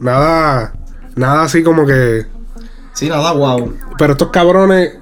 Nada. 0.00 0.72
Nada 1.14 1.42
así 1.44 1.62
como 1.62 1.86
que. 1.86 2.26
Sí, 2.92 3.08
nada, 3.08 3.32
guau. 3.32 3.72
Pero 3.98 4.12
estos 4.12 4.28
cabrones 4.30 4.94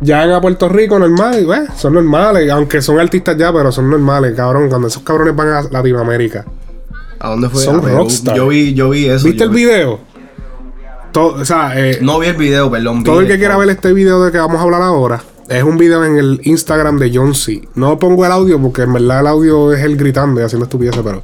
llegan 0.00 0.30
a 0.32 0.40
Puerto 0.40 0.68
Rico 0.68 0.98
normal. 0.98 1.40
y, 1.42 1.44
pues, 1.44 1.70
son 1.76 1.94
normales. 1.94 2.50
Aunque 2.50 2.80
son 2.82 2.98
artistas 2.98 3.36
ya, 3.36 3.52
pero 3.52 3.70
son 3.72 3.90
normales, 3.90 4.34
cabrón. 4.34 4.68
Cuando 4.68 4.88
esos 4.88 5.02
cabrones 5.02 5.34
van 5.36 5.48
a 5.48 5.62
Latinoamérica. 5.62 6.44
¿A 7.20 7.28
dónde 7.30 7.48
fue? 7.48 7.62
Son 7.62 7.82
rockstar. 7.82 8.36
Yo 8.36 8.48
vi, 8.48 8.74
yo 8.74 8.90
vi 8.90 9.06
eso. 9.08 9.26
¿Viste 9.26 9.44
el 9.44 9.50
vi- 9.50 9.64
video? 9.66 10.00
Todo, 11.12 11.34
o 11.42 11.44
sea, 11.44 11.72
eh, 11.78 11.98
No 12.00 12.18
vi 12.18 12.28
el 12.28 12.36
video, 12.36 12.70
perdón. 12.70 13.04
Todo 13.04 13.20
el 13.20 13.26
que 13.26 13.38
quiera 13.38 13.56
ver 13.58 13.68
este 13.68 13.92
video 13.92 14.24
de 14.24 14.32
que 14.32 14.38
vamos 14.38 14.58
a 14.58 14.62
hablar 14.62 14.82
ahora 14.82 15.22
es 15.48 15.62
un 15.62 15.76
video 15.76 16.02
en 16.04 16.16
el 16.16 16.40
Instagram 16.44 16.98
de 16.98 17.10
John 17.14 17.34
C. 17.34 17.68
No 17.74 17.98
pongo 17.98 18.24
el 18.24 18.32
audio 18.32 18.58
porque 18.60 18.82
en 18.82 18.94
verdad 18.94 19.20
el 19.20 19.26
audio 19.26 19.72
es 19.74 19.82
él 19.84 19.96
gritando 19.98 20.40
y 20.40 20.44
haciendo 20.44 20.64
estupideces, 20.64 21.02
pero 21.04 21.22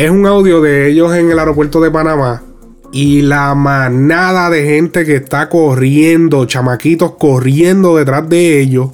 es 0.00 0.10
un 0.10 0.24
audio 0.24 0.62
de 0.62 0.88
ellos 0.88 1.14
en 1.14 1.30
el 1.30 1.38
aeropuerto 1.38 1.78
de 1.78 1.90
Panamá 1.90 2.42
y 2.90 3.20
la 3.20 3.54
manada 3.54 4.48
de 4.48 4.64
gente 4.64 5.04
que 5.04 5.16
está 5.16 5.50
corriendo, 5.50 6.46
chamaquitos 6.46 7.16
corriendo 7.18 7.98
detrás 7.98 8.26
de 8.26 8.60
ellos. 8.60 8.92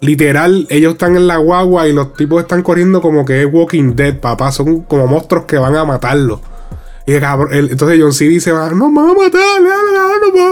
Literal, 0.00 0.66
ellos 0.70 0.94
están 0.94 1.16
en 1.16 1.26
la 1.26 1.36
guagua 1.36 1.88
y 1.88 1.92
los 1.92 2.14
tipos 2.14 2.40
están 2.40 2.62
corriendo 2.62 3.02
como 3.02 3.26
que 3.26 3.42
es 3.42 3.52
Walking 3.52 3.94
Dead, 3.94 4.18
papá. 4.18 4.50
Son 4.50 4.80
como 4.84 5.06
monstruos 5.06 5.44
que 5.44 5.58
van 5.58 5.76
a 5.76 5.84
matarlo. 5.84 6.40
Y 7.06 7.12
entonces 7.12 7.98
John 8.00 8.14
C. 8.14 8.24
dice, 8.24 8.50
"Va, 8.50 8.70
no 8.70 8.90
me 8.90 9.02
van 9.02 9.10
a 9.10 9.14
matar, 9.14 9.60
no 9.60 9.68
me 9.68 9.68
van 9.68 10.48
a. 10.48 10.49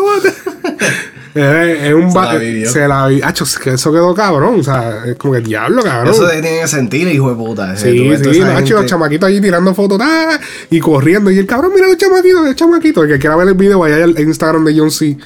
es, 1.42 1.82
es 1.84 1.94
un 1.94 2.10
Se 2.10 2.18
la 2.18 2.34
vivió. 2.36 2.70
Se 2.70 2.88
la 2.88 3.06
vi. 3.06 3.20
Acho, 3.22 3.44
es 3.44 3.58
que 3.58 3.70
eso 3.70 3.92
quedó 3.92 4.14
cabrón. 4.14 4.60
O 4.60 4.62
sea, 4.62 5.04
es 5.06 5.16
como 5.16 5.34
que 5.34 5.40
diablo, 5.40 5.82
cabrón. 5.82 6.14
Eso 6.14 6.28
tiene 6.28 6.60
que 6.60 6.68
sentir, 6.68 7.08
hijo 7.08 7.30
de 7.30 7.36
puta. 7.36 7.76
Sí, 7.76 8.16
sí, 8.22 8.30
esa 8.30 8.54
Nacho, 8.54 8.74
los 8.74 8.86
chamaquitos 8.86 9.28
allí 9.28 9.40
tirando 9.40 9.74
fotos 9.74 9.98
¡ah! 10.02 10.38
y 10.70 10.80
corriendo. 10.80 11.30
Y 11.30 11.38
el 11.38 11.46
cabrón, 11.46 11.72
mira 11.74 11.86
los 11.86 11.96
chamaquitos, 11.96 12.46
el 12.46 12.54
chamaquito. 12.54 13.02
El 13.02 13.10
que 13.10 13.18
quiera 13.18 13.36
ver 13.36 13.48
el 13.48 13.54
video, 13.54 13.78
vaya 13.78 14.02
al 14.02 14.18
Instagram 14.18 14.64
de 14.64 14.78
John 14.78 14.90
C. 14.90 15.16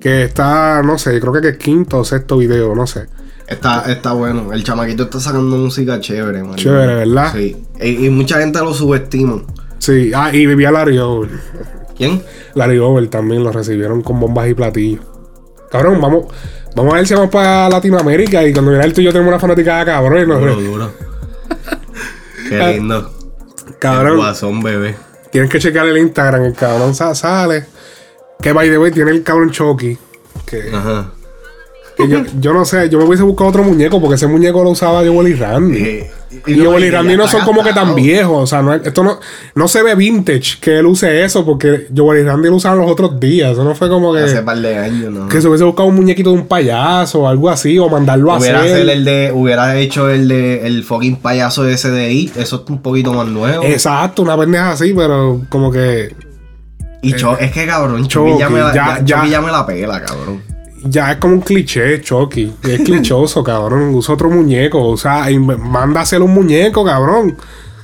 Que 0.00 0.24
está, 0.24 0.82
no 0.82 0.98
sé, 0.98 1.18
creo 1.20 1.32
que 1.32 1.48
es 1.48 1.56
quinto 1.56 1.98
o 1.98 2.04
sexto 2.04 2.36
video, 2.36 2.74
no 2.74 2.86
sé. 2.86 3.06
Está, 3.46 3.90
está 3.90 4.12
bueno. 4.12 4.52
El 4.52 4.64
chamaquito 4.64 5.04
está 5.04 5.20
sacando 5.20 5.56
música 5.56 6.00
chévere, 6.00 6.42
man. 6.42 6.56
Chévere, 6.56 6.94
¿verdad? 6.94 7.32
Sí. 7.34 7.56
Y, 7.80 8.06
y 8.06 8.10
mucha 8.10 8.38
gente 8.38 8.58
lo 8.60 8.72
subestima. 8.72 9.42
Sí, 9.78 10.12
ah, 10.14 10.30
y 10.32 10.46
vivía 10.46 10.70
Larry 10.70 10.98
Over. 10.98 11.30
¿Quién? 11.96 12.22
Larry 12.54 12.78
Over 12.78 13.08
también 13.08 13.44
lo 13.44 13.52
recibieron 13.52 14.02
con 14.02 14.18
bombas 14.18 14.48
y 14.48 14.54
platillos. 14.54 15.04
Cabrón, 15.74 16.00
vamos, 16.00 16.26
vamos 16.76 16.94
a 16.94 16.96
ver 16.98 17.06
si 17.06 17.14
vamos 17.14 17.30
para 17.30 17.68
Latinoamérica 17.68 18.44
y 18.44 18.52
cuando 18.52 18.70
viene 18.70 18.86
el 18.86 18.92
tuyo 18.92 19.10
tenemos 19.12 19.28
una 19.32 19.40
fanaticada 19.40 19.84
cabrón. 19.84 20.22
y 20.22 20.26
nos- 20.26 20.40
Duro, 20.40 20.54
duro. 20.60 20.92
Qué 22.48 22.58
lindo. 22.74 23.10
El 23.66 23.78
Cabrón, 23.78 24.16
guasón, 24.18 24.62
bebé. 24.62 24.94
tienes 25.30 25.50
que 25.50 25.58
checar 25.58 25.86
el 25.86 25.98
Instagram, 25.98 26.44
el 26.44 26.54
cabrón 26.54 26.94
sa- 26.94 27.14
sale. 27.14 27.66
Que 28.40 28.52
by 28.52 28.68
the 28.68 28.78
way 28.78 28.90
tiene 28.92 29.10
el 29.10 29.22
cabrón 29.22 29.50
Chucky. 29.50 29.98
Que, 30.46 30.70
Ajá. 30.72 31.10
Yo, 31.98 32.22
yo 32.40 32.52
no 32.52 32.64
sé, 32.64 32.88
yo 32.88 32.98
me 32.98 33.04
hubiese 33.04 33.22
buscado 33.22 33.50
otro 33.50 33.62
muñeco 33.64 34.00
porque 34.00 34.16
ese 34.16 34.26
muñeco 34.26 34.62
lo 34.64 34.70
usaba 34.70 35.00
Joel 35.06 35.28
y 35.28 35.34
Randy. 35.34 35.78
Eh, 35.78 36.10
Y 36.46 36.58
Joel 36.58 36.82
y 36.84 36.90
ya 36.90 36.98
Randy 36.98 37.16
no 37.16 37.28
son 37.28 37.42
como 37.44 37.62
que 37.62 37.72
tan 37.72 37.94
viejos. 37.94 38.42
O 38.42 38.46
sea, 38.46 38.60
no, 38.60 38.74
es- 38.74 38.84
esto 38.84 39.04
no, 39.04 39.20
no 39.54 39.68
se 39.68 39.82
ve 39.84 39.94
vintage 39.94 40.58
que 40.60 40.78
él 40.80 40.86
use 40.86 41.22
eso 41.24 41.44
porque 41.44 41.86
Joel 41.96 42.22
y 42.22 42.24
Randy 42.24 42.48
lo 42.48 42.56
usaban 42.56 42.78
los 42.80 42.90
otros 42.90 43.20
días. 43.20 43.52
Eso 43.52 43.62
no 43.62 43.74
fue 43.76 43.88
como 43.88 44.12
que. 44.12 44.20
Hace 44.20 44.42
par 44.42 44.58
de 44.58 44.76
años, 44.76 45.12
¿no? 45.12 45.28
Que 45.28 45.40
se 45.40 45.46
hubiese 45.48 45.62
buscado 45.64 45.88
un 45.88 45.94
muñequito 45.94 46.30
de 46.30 46.36
un 46.36 46.46
payaso 46.48 47.20
o 47.22 47.28
algo 47.28 47.48
así, 47.50 47.78
o 47.78 47.88
mandarlo 47.88 48.32
a 48.32 48.38
Hubiera, 48.38 48.60
hacer. 48.62 48.72
hacer 48.74 48.88
el 48.88 49.04
de, 49.04 49.30
hubiera 49.32 49.76
hecho 49.78 50.10
el 50.10 50.26
de 50.26 50.66
el 50.66 50.82
fucking 50.82 51.16
payaso 51.16 51.62
de 51.62 51.76
SDI. 51.78 52.32
Eso 52.36 52.62
es 52.64 52.70
un 52.70 52.82
poquito 52.82 53.12
más 53.14 53.28
nuevo. 53.28 53.62
Exacto, 53.64 54.22
una 54.22 54.36
pendeja 54.36 54.72
así, 54.72 54.92
pero 54.92 55.40
como 55.48 55.70
que 55.70 56.12
y 57.02 57.12
Cho- 57.14 57.38
es 57.38 57.52
que 57.52 57.66
cabrón, 57.66 58.08
Chucky, 58.08 58.30
Chucky, 58.32 58.40
ya, 58.40 58.48
me 58.50 58.58
la, 58.60 58.74
ya- 58.74 58.86
ya, 58.98 59.04
ya. 59.04 59.16
Chucky 59.18 59.30
ya 59.30 59.40
me 59.40 59.52
la 59.52 59.64
pela, 59.66 60.02
cabrón. 60.02 60.42
Ya 60.84 61.12
es 61.12 61.16
como 61.18 61.34
un 61.34 61.40
cliché, 61.40 62.00
Chucky. 62.00 62.52
Es 62.62 62.80
clichoso, 62.80 63.42
cabrón. 63.44 63.94
Usa 63.94 64.14
otro 64.14 64.30
muñeco, 64.30 64.86
o 64.88 64.96
sea, 64.96 65.26
manda 65.38 66.00
a 66.00 66.02
hacer 66.04 66.22
un 66.22 66.32
muñeco, 66.32 66.84
cabrón. 66.84 67.36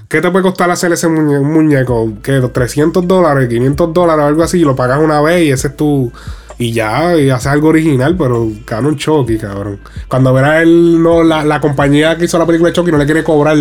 ¿Qué 0.08 0.20
te 0.20 0.30
puede 0.30 0.42
costar 0.42 0.70
hacer 0.70 0.92
ese 0.92 1.06
muñe- 1.08 1.40
un 1.40 1.52
muñeco? 1.52 2.14
¿Qué? 2.22 2.40
300 2.40 3.06
dólares, 3.06 3.48
500 3.48 3.92
dólares, 3.94 4.24
algo 4.24 4.42
así, 4.42 4.58
y 4.58 4.64
lo 4.64 4.74
pagas 4.74 4.98
una 5.00 5.20
vez 5.20 5.44
y 5.44 5.50
ese 5.52 5.68
es 5.68 5.76
tu. 5.76 6.10
Y 6.58 6.72
ya, 6.72 7.16
y 7.16 7.30
haces 7.30 7.46
algo 7.46 7.68
original, 7.68 8.16
pero 8.18 8.48
cabrón 8.66 8.96
Chucky, 8.96 9.38
cabrón. 9.38 9.78
Cuando 10.08 10.32
verás 10.34 10.62
el, 10.62 11.02
no, 11.02 11.22
la, 11.22 11.42
la 11.44 11.60
compañía 11.60 12.18
que 12.18 12.24
hizo 12.26 12.38
la 12.38 12.44
película 12.44 12.68
de 12.70 12.74
Chucky 12.74 12.90
no 12.92 12.98
le 12.98 13.06
quiere 13.06 13.24
cobrar 13.24 13.56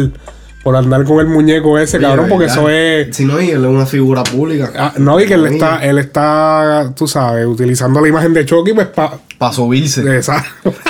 por 0.64 0.76
andar 0.76 1.06
con 1.06 1.20
el 1.20 1.28
muñeco 1.28 1.78
ese, 1.78 1.96
Oye, 1.98 2.06
cabrón, 2.08 2.26
porque 2.28 2.48
eso 2.48 2.68
es. 2.68 3.16
Si 3.16 3.24
no, 3.24 3.40
y 3.40 3.52
él 3.52 3.64
es 3.64 3.70
una 3.72 3.86
figura 3.86 4.24
pública. 4.24 4.72
Ah, 4.76 4.94
no, 4.98 5.18
y 5.22 5.26
que 5.26 5.36
él 5.36 5.46
está, 5.46 5.86
él 5.86 5.98
está, 6.00 6.92
tú 6.94 7.08
sabes, 7.08 7.46
utilizando 7.46 8.02
la 8.02 8.10
imagen 8.10 8.34
de 8.34 8.44
Chucky, 8.46 8.74
pues 8.74 8.88
para. 8.88 9.20
Para 9.40 9.54
subirse. 9.54 10.02
Exacto. 10.16 10.74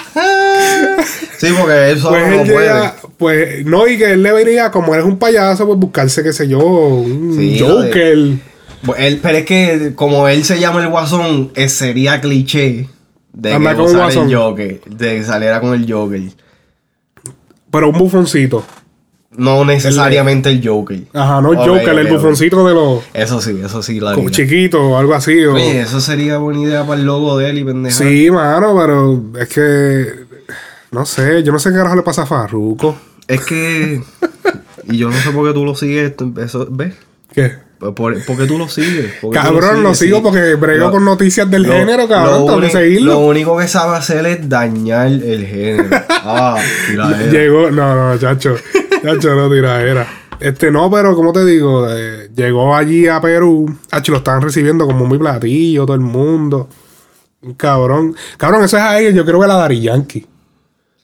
Sí, 1.38 1.48
porque 1.58 1.92
él 1.92 2.00
solo 2.00 2.18
Pues 2.18 2.28
no 2.36 2.42
él 2.42 2.52
puede. 2.52 2.68
llega, 2.68 2.96
pues 3.18 3.66
no, 3.66 3.88
y 3.88 3.98
que 3.98 4.12
él 4.12 4.22
debería, 4.24 4.72
como 4.72 4.94
él 4.94 5.00
es 5.00 5.06
un 5.06 5.18
payaso, 5.18 5.66
pues 5.66 5.80
buscarse, 5.80 6.22
qué 6.22 6.34
sé 6.34 6.50
yo, 6.50 6.60
un 6.60 7.34
Sí, 7.38 7.58
Joker. 7.58 8.18
Pues 8.86 9.00
él- 9.00 9.20
pero 9.24 9.38
es 9.38 9.46
que 9.46 9.94
como 9.96 10.28
él 10.28 10.44
se 10.44 10.60
llama 10.60 10.82
el 10.84 10.90
guasón, 10.90 11.52
eh, 11.56 11.70
sería 11.70 12.20
cliché 12.20 12.90
de 13.32 13.54
Anda 13.54 13.70
que 13.72 13.76
con 13.78 13.86
usara 13.86 14.04
guasón. 14.04 14.30
el 14.30 14.36
Joker, 14.36 14.82
de 14.86 15.16
que 15.16 15.24
saliera 15.24 15.62
con 15.62 15.74
el 15.74 15.90
Joker. 15.90 16.22
Pero 17.72 17.90
un 17.90 17.98
bufoncito. 17.98 18.66
No 19.38 19.64
necesariamente 19.64 20.50
el 20.50 20.68
Joker. 20.68 21.02
Ajá, 21.14 21.40
no 21.42 21.52
el 21.52 21.58
Joker, 21.60 21.90
el 21.90 22.08
ok, 22.08 22.12
ok. 22.14 22.18
bufoncito 22.18 22.68
de 22.68 22.74
los 22.74 23.04
Eso 23.14 23.40
sí, 23.42 23.60
eso 23.64 23.84
sí, 23.84 24.00
la 24.00 24.14
como 24.16 24.28
haría. 24.28 24.36
chiquitos 24.36 24.82
o 24.82 24.98
algo 24.98 25.14
así. 25.14 25.46
o- 25.46 25.54
Oye, 25.54 25.82
eso 25.82 26.02
sería 26.02 26.38
buena 26.40 26.62
idea 26.62 26.84
para 26.86 27.00
el 27.00 27.06
logo 27.06 27.38
de 27.38 27.50
él 27.50 27.60
y 27.60 27.64
pendeja. 27.64 27.96
sí, 27.96 28.30
mano, 28.32 28.76
pero 28.76 29.24
es 29.42 29.48
que. 29.50 30.30
No 30.92 31.06
sé, 31.06 31.44
yo 31.44 31.52
no 31.52 31.60
sé 31.60 31.70
qué 31.70 31.76
carajo 31.76 31.96
le 31.96 32.02
pasa 32.02 32.24
a 32.24 32.26
Farruko. 32.26 32.98
Es 33.28 33.42
que. 33.46 34.02
y 34.90 34.98
yo 34.98 35.10
no 35.12 35.16
sé 35.16 35.30
por 35.30 35.48
qué 35.48 35.54
tú 35.54 35.64
lo 35.64 35.76
sigues. 35.76 36.14
Eso, 36.44 36.68
¿Ves? 36.72 36.96
¿Qué? 37.32 37.52
Por, 37.78 37.94
por- 37.94 38.26
¿por 38.26 38.36
qué 38.36 38.46
tú 38.48 38.58
lo 38.58 38.68
sigues? 38.68 39.14
¿Por 39.22 39.32
qué 39.32 39.38
tú 39.40 39.46
Cabrón, 39.46 39.84
lo 39.84 39.94
sigues? 39.94 40.00
sigo 40.00 40.18
Sí. 40.18 40.24
porque 40.24 40.56
brego 40.56 40.88
Lo- 40.88 40.92
con 40.92 41.06
noticias 41.06 41.50
del 41.50 41.62
lo- 41.64 41.72
género, 41.74 42.08
cabrón. 42.08 42.32
lo 42.32 42.38
Tengo 42.40 42.48
que 42.48 42.66
único- 42.66 42.78
seguirlo. 42.80 43.12
Lo 43.14 43.20
único 43.20 43.58
que 43.60 43.68
sabe 43.68 43.96
hacer 43.96 44.26
es 44.26 44.50
dañar 44.50 45.06
el 45.08 45.46
género. 45.46 45.86
Ah, 46.10 46.58
tiradera. 46.90 47.32
Llegó, 47.32 47.70
no, 47.70 47.96
no, 48.14 48.18
chacho. 48.20 48.56
No 49.04 49.50
tiradera. 49.50 50.08
Este 50.40 50.72
no, 50.72 50.90
pero 50.90 51.16
como 51.16 51.34
te 51.34 51.44
digo, 51.46 51.86
eh, 51.90 52.30
llegó 52.36 52.76
allí 52.76 53.08
a 53.08 53.20
Perú. 53.20 53.78
Chacho, 53.92 54.12
lo 54.14 54.18
estaban 54.20 54.42
recibiendo 54.42 54.86
como 54.86 55.06
muy 55.06 55.18
platillo, 55.18 55.86
todo 55.86 55.96
el 55.96 56.02
mundo. 56.02 56.70
Un 57.42 57.54
cabrón. 57.56 58.16
Cabrón, 58.38 58.64
eso 58.64 58.78
es 58.78 58.84
a 58.84 59.00
ellos. 59.00 59.14
Yo 59.14 59.24
quiero 59.24 59.40
ver 59.40 59.50
a 59.52 59.56
Dari 59.56 59.82
Yankee. 59.82 60.26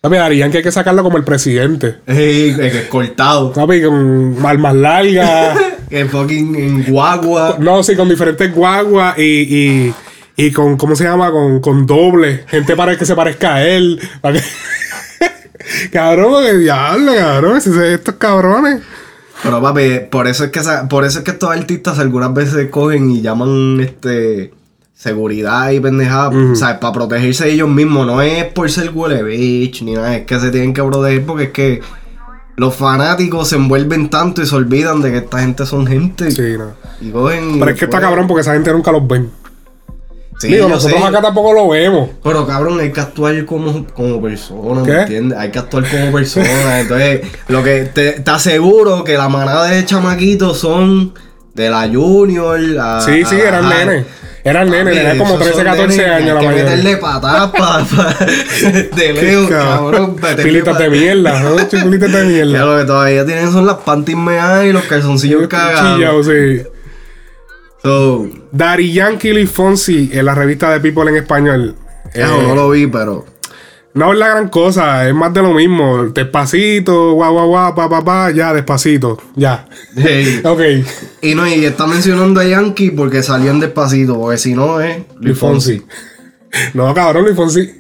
Papi, 0.02 0.16
Dari 0.16 0.38
Yankee 0.38 0.58
hay 0.58 0.64
que 0.64 0.72
sacarlo 0.72 1.04
como 1.04 1.18
el 1.18 1.24
presidente. 1.24 1.98
Ey, 2.06 2.56
que 2.56 2.68
es 2.68 2.88
cortado. 2.88 3.52
Papi, 3.52 3.82
con 3.82 4.38
armas 4.46 4.76
largas. 4.76 5.58
Que 5.90 6.04
fucking 6.06 6.56
en 6.56 6.84
guagua. 6.92 7.58
no, 7.60 7.84
sí, 7.84 7.96
con 7.96 8.10
diferentes 8.10 8.52
guaguas 8.52 9.20
y, 9.20 9.22
y, 9.24 9.94
y 10.36 10.52
con, 10.52 10.78
¿cómo 10.78 10.96
se 10.96 11.04
llama? 11.04 11.30
Con, 11.30 11.60
con 11.62 11.86
doble. 11.86 12.44
Gente 12.48 12.76
para 12.76 12.98
que 12.98 13.06
se 13.06 13.14
parezca 13.16 13.54
a 13.56 13.68
él. 13.68 14.00
Para 14.20 14.40
que- 14.40 14.46
cabrón, 15.91 16.44
que 16.44 16.54
diablo, 16.58 17.12
cabrón. 17.15 17.58
ese- 17.58 17.70
ese- 17.72 17.94
Estos 17.96 18.15
cabrones. 18.15 18.82
Pero 19.44 19.62
papi, 19.62 20.00
por 20.10 20.28
eso 20.28 20.46
es 20.46 20.52
que 20.52 20.60
esa- 20.60 20.88
por 20.88 21.04
eso 21.06 21.20
es 21.20 21.26
que 21.26 21.32
estos 21.32 21.50
artistas 21.52 22.00
algunas 22.00 22.34
veces 22.34 22.70
cogen 22.70 23.12
y 23.12 23.22
llaman 23.22 23.80
este 23.82 24.54
seguridad 24.94 25.72
y 25.72 25.80
pendejada, 25.82 26.30
o 26.30 26.56
sea, 26.56 26.80
para 26.80 26.94
protegerse 26.94 27.50
ellos 27.52 27.68
mismos, 27.70 28.08
no 28.08 28.22
es 28.22 28.46
por 28.46 28.72
ser 28.72 28.91
huele 28.94 29.22
bitch 29.24 29.82
ni 29.84 29.91
nada, 29.94 30.15
es 30.15 30.26
que 30.26 30.39
se 30.39 30.52
tienen 30.52 30.74
que 30.74 30.82
proteger 30.82 31.26
porque 31.26 31.44
es 31.44 31.50
que 31.52 31.82
los 32.56 32.74
fanáticos 32.74 33.50
se 33.50 33.58
envuelven 33.58 34.10
tanto 34.10 34.41
y 34.41 34.46
se 34.46 34.56
olvidan 34.56 35.02
de 35.02 35.12
que 35.12 35.18
esta 35.18 35.39
gente 35.39 35.65
son 35.65 35.86
gente 35.86 36.32
Sí, 36.32 36.56
no. 36.58 36.72
y 37.02 37.12
cogen 37.12 37.56
y 37.58 37.60
Pero 37.60 37.72
es 37.72 37.78
que 37.80 37.86
está 37.86 38.00
cabrón 38.00 38.26
porque 38.26 38.41
esa 38.41 38.54
gente 38.54 38.72
nunca 38.72 38.94
los 38.94 39.06
ven. 39.06 39.30
Sí, 40.39 40.48
Digo, 40.50 40.67
nosotros 40.67 41.00
sé. 41.02 41.08
acá 41.08 41.21
tampoco 41.21 41.54
lo 41.54 41.69
vemos. 41.69 42.10
Pero 42.24 42.45
cabrón, 42.45 42.80
hay 42.80 42.91
que 42.91 43.00
actuar 43.00 43.45
como, 43.45 43.86
como 43.93 44.21
persona, 44.21 44.84
¿Qué? 44.84 44.91
¿me 44.91 45.02
entiendes? 45.02 45.38
Hay 45.39 45.50
que 45.50 45.60
actuar 45.60 45.86
como 45.89 46.12
persona. 46.12 46.80
Entonces, 46.82 47.21
lo 47.48 47.63
que 47.63 47.84
te, 47.86 48.12
te 48.19 48.32
aseguro 48.32 49.04
que 49.06 49.13
la 49.17 49.30
manada 49.30 49.67
de 49.67 49.86
chamaquitos 49.86 50.58
son 50.60 51.13
de 51.54 51.69
la 51.69 51.88
Junior. 51.88 52.60
a- 52.82 53.00
Sí, 53.02 53.24
sí, 53.24 53.36
eran 53.36 53.69
nenes. 53.69 54.06
Eran 54.43 54.69
nenes, 54.69 54.93
tenían 54.93 55.17
como 55.17 55.30
esos 55.36 55.39
13, 55.43 55.56
son 55.56 55.65
14 55.65 55.98
nenes 55.98 56.15
años 56.15 56.28
la 56.28 56.34
Hay 56.34 56.39
que 56.39 56.45
mayoría. 56.54 56.63
meterle 56.76 56.98
patas 56.98 57.52
pa, 57.52 57.86
pa- 57.86 58.15
de 58.95 59.45
cabrón. 59.50 60.15
Pilitas 60.43 60.78
de 60.78 60.89
mierda, 60.89 61.39
¿no? 61.39 61.56
Pilitas 61.56 62.12
de 62.12 62.19
Ya 62.19 62.24
mierda. 62.26 62.65
lo 62.65 62.78
que 62.78 62.84
todavía 62.86 63.26
tienen 63.26 63.52
son 63.52 63.65
las 63.65 63.78
panties 63.78 64.17
meadas 64.17 64.65
y 64.65 64.71
los 64.74 64.84
calzoncillos 64.84 65.48
cagados. 65.48 65.95
Chillao, 65.98 66.24
sí. 66.24 66.62
So, 67.86 68.28
Daddy 68.52 68.93
Yankee 68.93 69.32
Lee 69.32 69.45
Fonsi 69.45 70.10
en 70.12 70.26
la 70.26 70.34
revista 70.34 70.71
de 70.71 70.80
People 70.80 71.08
en 71.08 71.17
español. 71.17 71.76
eso 72.12 72.41
Eh, 72.41 72.48
no 72.48 72.56
lo 72.56 72.71
vi, 72.71 72.88
pero. 72.88 73.28
No 73.93 74.12
es 74.12 74.17
la 74.17 74.28
gran 74.30 74.50
cosa, 74.50 75.08
es 75.08 75.13
más 75.13 75.32
de 75.36 75.43
lo 75.43 75.54
mismo. 75.54 76.06
Despacito, 76.06 77.13
guau, 77.13 77.32
guau, 77.34 77.48
guau, 77.48 77.76
pa, 77.76 77.88
pa, 77.88 78.04
pa, 78.04 78.32
ya, 78.32 78.54
despacito, 78.54 79.19
ya. 79.36 79.67
hey. 79.95 80.41
Ok. 80.45 80.62
Y 81.21 81.36
no, 81.36 81.48
y 81.48 81.63
está 81.63 81.86
mencionando 81.86 82.39
a 82.39 82.45
Yankee 82.45 82.89
porque 82.89 83.21
salió 83.21 83.52
en 83.52 83.60
despacito, 83.60 84.19
porque 84.19 84.39
si 84.39 84.56
no 84.56 84.82
es 84.82 85.04
Luis 85.19 85.38
Fonsi. 85.38 85.84
No, 86.74 86.91
cabrón, 86.95 87.26
Luis 87.26 87.36
Fonsi. 87.36 87.71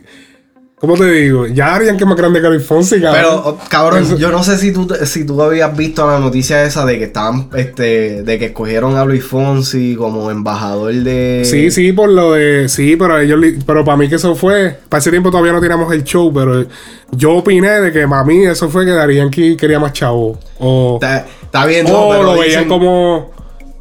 ¿Cómo 0.77 0.95
te 0.95 1.09
digo? 1.09 1.47
Ya 1.47 1.81
Yankee 1.81 2.03
es 2.03 2.07
más 2.07 2.17
grande 2.17 2.41
que 2.41 2.49
Luis 2.49 2.65
Fonsi, 2.65 2.99
cabrón. 2.99 3.13
Pero, 3.15 3.35
oh, 3.47 3.57
cabrón, 3.69 4.03
Eso- 4.03 4.17
yo 4.17 4.29
no 4.29 4.43
sé 4.43 4.57
si 4.57 4.73
tú, 4.73 4.87
si 5.05 5.25
tú 5.25 5.41
habías 5.41 5.75
visto 5.75 6.05
la 6.05 6.19
noticia 6.19 6.63
esa 6.63 6.85
de 6.85 6.99
que 6.99 7.05
estaban, 7.05 7.49
este, 7.55 8.23
de 8.23 8.37
que 8.37 8.45
escogieron 8.47 8.97
a 8.97 9.05
Luis 9.05 9.23
Fonsi 9.25 9.95
como 9.95 10.29
embajador 10.29 10.93
de. 10.93 11.43
Sí, 11.45 11.71
sí, 11.71 11.93
por 11.93 12.09
lo 12.09 12.33
de. 12.33 12.67
Sí, 12.67 12.97
pero 12.97 13.17
ellos. 13.19 13.39
Pero 13.65 13.85
para 13.85 13.95
mí 13.97 14.09
que 14.09 14.15
eso 14.15 14.35
fue. 14.35 14.77
Para 14.89 14.99
ese 14.99 15.11
tiempo 15.11 15.31
todavía 15.31 15.53
no 15.53 15.61
tiramos 15.61 15.91
el 15.93 16.03
show, 16.03 16.31
pero 16.33 16.65
yo 17.11 17.31
opiné 17.35 17.69
de 17.79 17.91
que 17.93 18.05
para 18.07 18.25
mí 18.25 18.45
eso 18.45 18.69
fue 18.69 18.85
que 18.85 18.91
Daddy 18.91 19.15
Yankee 19.15 19.55
quería 19.55 19.79
más 19.79 19.93
chavo. 19.93 20.37
O. 20.59 20.99
Está, 21.01 21.25
está 21.41 21.65
bien, 21.65 21.85
no, 21.87 22.07
o 22.07 22.11
pero 22.11 22.23
lo 22.23 22.31
veían 22.33 22.65
dicen- 22.65 22.67
como. 22.67 23.33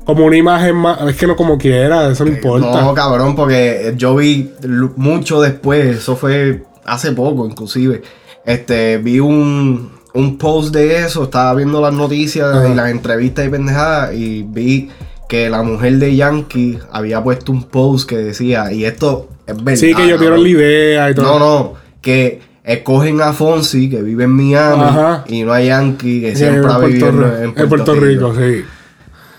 Como 0.06 0.26
una 0.26 0.36
imagen 0.36 0.76
más. 0.76 1.00
Es 1.08 1.16
que 1.16 1.26
no 1.26 1.34
como 1.34 1.56
quiera, 1.58 2.10
eso 2.10 2.24
no 2.26 2.30
importa. 2.30 2.82
No, 2.82 2.92
cabrón, 2.94 3.34
porque 3.34 3.94
yo 3.96 4.14
vi 4.14 4.52
mucho 4.96 5.40
después, 5.40 5.96
eso 5.96 6.14
fue 6.14 6.62
hace 6.84 7.12
poco 7.12 7.46
inclusive. 7.46 8.02
Este, 8.44 8.98
vi 8.98 9.20
un, 9.20 9.90
un 10.12 10.38
post 10.38 10.74
de 10.74 10.98
eso, 10.98 11.24
estaba 11.24 11.54
viendo 11.54 11.80
las 11.80 11.92
noticias 11.94 12.68
y 12.70 12.74
las 12.74 12.90
entrevistas 12.90 13.46
y 13.46 13.48
pendejadas 13.48 14.14
y 14.14 14.42
vi 14.42 14.90
que 15.28 15.48
la 15.48 15.62
mujer 15.62 15.94
de 15.98 16.14
Yankee 16.14 16.78
había 16.92 17.22
puesto 17.22 17.50
un 17.52 17.64
post 17.64 18.08
que 18.08 18.18
decía, 18.18 18.70
y 18.72 18.84
esto 18.84 19.28
es 19.46 19.56
verdad. 19.56 19.80
sí, 19.80 19.94
que 19.94 20.02
dieron 20.02 20.20
cabrón. 20.20 20.42
la 20.42 20.48
idea 20.48 21.10
y 21.10 21.14
todo. 21.14 21.24
No, 21.24 21.38
no, 21.38 21.74
que 22.02 22.40
escogen 22.62 23.20
a 23.22 23.32
Fonsi, 23.32 23.88
que 23.88 24.02
vive 24.02 24.24
en 24.24 24.30
Miami, 24.30 24.82
Ajá. 24.82 25.24
y 25.26 25.42
no 25.42 25.52
a 25.52 25.60
Yankee, 25.62 26.20
que 26.20 26.32
Sí, 26.32 26.36
siempre 26.44 26.70
ha 26.70 26.78
vivido 26.78 27.10
Puerto, 27.10 27.36
en, 27.42 27.54
en 27.56 27.68
Puerto 27.68 27.94
Rico, 27.94 28.34
sí. 28.36 28.64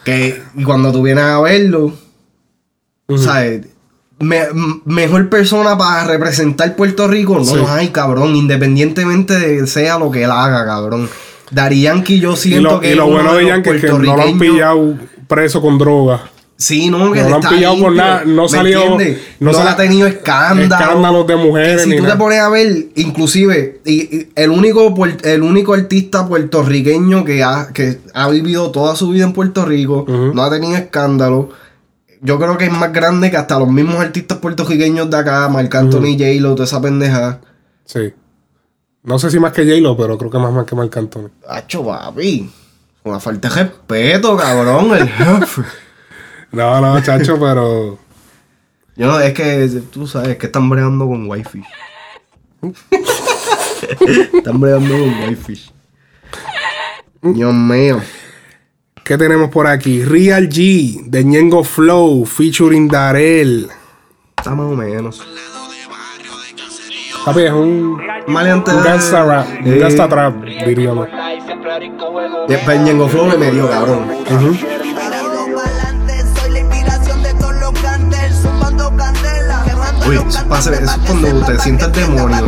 Que 0.04 0.42
y 0.56 0.64
cuando 0.64 0.92
tú 0.92 1.02
vienes 1.04 1.24
a 1.24 1.40
verlo, 1.42 1.94
Ujú. 3.08 3.18
¿sabes? 3.20 3.68
Me- 4.26 4.48
mejor 4.86 5.30
persona 5.30 5.78
para 5.78 6.06
representar 6.06 6.76
Puerto 6.76 7.08
Rico 7.08 7.36
no 7.38 7.46
Sí. 7.46 7.58
hay, 7.68 7.90
cabrón. 7.90 8.36
Independientemente 8.36 9.38
de 9.38 9.68
sea 9.68 10.00
lo 10.00 10.10
que 10.12 10.24
él 10.24 10.32
haga, 10.32 10.66
cabrón. 10.66 11.10
Dari 11.52 11.82
Yankee 11.82 12.20
yo 12.20 12.34
Y 12.34 12.38
siento 12.38 12.72
lo, 12.72 12.80
que 12.80 12.92
y 12.92 12.96
lo 12.96 13.08
bueno 13.08 13.36
de 13.36 13.46
Yankee 13.46 13.70
es 13.70 13.82
que 13.82 13.88
no 13.88 14.00
lo 14.00 14.22
han 14.22 14.40
pillado 14.40 14.96
preso 15.28 15.62
con 15.62 15.78
droga. 15.78 16.24
Sí, 16.58 16.90
no, 16.90 17.12
que 17.12 17.22
No 17.22 17.30
lo 17.30 17.36
han 17.36 17.42
pillado 17.42 17.78
por 17.80 17.94
nada, 17.94 18.24
no 18.26 18.44
¿me 18.44 18.50
salió- 18.50 18.98
no 19.42 19.52
No, 19.52 19.60
ha 19.60 19.76
tenido 19.76 20.08
escándalos. 20.08 20.72
escándalos 20.80 21.28
de 21.28 21.36
mujeres 21.36 21.82
Si 21.84 21.90
ni 21.90 21.98
tú 21.98 22.06
te 22.06 22.16
pones 22.16 22.40
a 22.40 22.48
ver, 22.48 22.86
inclusive, 22.96 23.82
y, 23.86 23.94
y 24.16 24.30
el 24.36 24.50
único 24.52 24.94
el 25.24 25.44
único 25.44 25.74
artista 25.74 26.26
puertorriqueño 26.28 27.26
que 27.26 27.44
ha, 27.44 27.68
que 27.74 27.98
ha 28.14 28.30
vivido 28.30 28.72
toda 28.72 28.96
su 28.96 29.10
vida 29.10 29.26
en 29.26 29.34
Puerto 29.34 29.66
Rico, 29.66 30.06
no 30.08 30.42
ha 30.44 30.50
tenido 30.50 30.78
escándalo. 30.78 31.50
Yo 32.26 32.40
creo 32.40 32.58
que 32.58 32.66
es 32.66 32.72
más 32.72 32.92
grande 32.92 33.30
que 33.30 33.38
hasta 33.38 33.60
los 33.60 33.70
mismos 33.70 33.98
artistas 33.98 34.40
puertorriqueños 34.40 35.10
de 35.12 35.18
acá, 35.18 35.48
Marc 35.48 35.74
Anthony, 35.76 36.18
J-Lo, 36.18 36.56
toda 36.56 36.66
esa 36.66 36.82
pendeja. 36.82 37.40
Sí. 37.86 38.14
No 39.04 39.20
sé 39.20 39.30
si 39.30 39.40
más 39.40 39.54
que 39.54 39.64
J-Lo, 39.64 39.96
pero 39.96 40.18
creo 40.18 40.32
que 40.32 40.40
más, 40.40 40.52
más 40.52 40.66
que 40.66 40.76
Marc 40.76 40.98
Anthony. 40.98 41.30
Hacho, 41.48 41.86
papi. 41.86 42.52
Una 43.04 43.20
falta 43.20 43.48
de 43.50 43.56
respeto, 43.56 44.36
cabrón, 44.36 44.96
el 44.96 45.08
jefe. 45.08 45.62
No, 46.52 46.80
no, 46.80 47.04
chacho, 47.04 47.38
pero. 47.38 48.00
Yo 48.96 49.08
no, 49.08 49.20
es 49.20 49.34
que 49.34 49.82
tú 49.92 50.08
sabes 50.08 50.38
que 50.38 50.46
están 50.46 50.70
bregando 50.70 51.06
con 51.06 51.30
Whitefish. 51.30 51.66
están 54.34 54.62
bregando 54.62 54.98
con 54.98 55.24
Whitefish. 55.24 55.74
Dios 57.22 57.54
mío. 57.54 58.02
¿Qué 59.06 59.18
tenemos 59.20 59.52
por 59.52 59.68
aquí? 59.68 60.04
Real 60.04 60.50
G 60.50 61.04
de 61.06 61.24
Ñengo 61.24 61.64
Flow 61.64 62.26
featuring 62.26 62.88
Darel. 62.88 63.70
Está 64.38 64.56
más 64.56 64.66
o 64.72 64.76
menos. 64.76 65.22
Papi, 67.24 67.42
es 67.44 67.52
un, 67.52 68.00
Maleante. 68.28 68.72
un 68.72 68.84
gangsta 68.84 69.24
rap, 69.24 69.48
un 69.64 69.74
Eh, 69.74 69.78
gangsta 69.78 70.10
trap, 70.10 70.44
diríamos. 70.66 71.08
Después 72.48 72.82
Ñengo 72.82 73.08
Flow 73.08 73.38
me 73.38 73.52
dio 73.52 73.70
cabrón. 73.70 74.08
Uy, 80.08 80.16
eso 80.18 80.48
pasa- 80.48 80.72
pa' 80.72 80.78
eso 80.78 80.92
es 80.92 80.98
cuando 81.08 81.46
te 81.46 81.52
entienda, 81.54 81.88
demonio. 81.90 82.48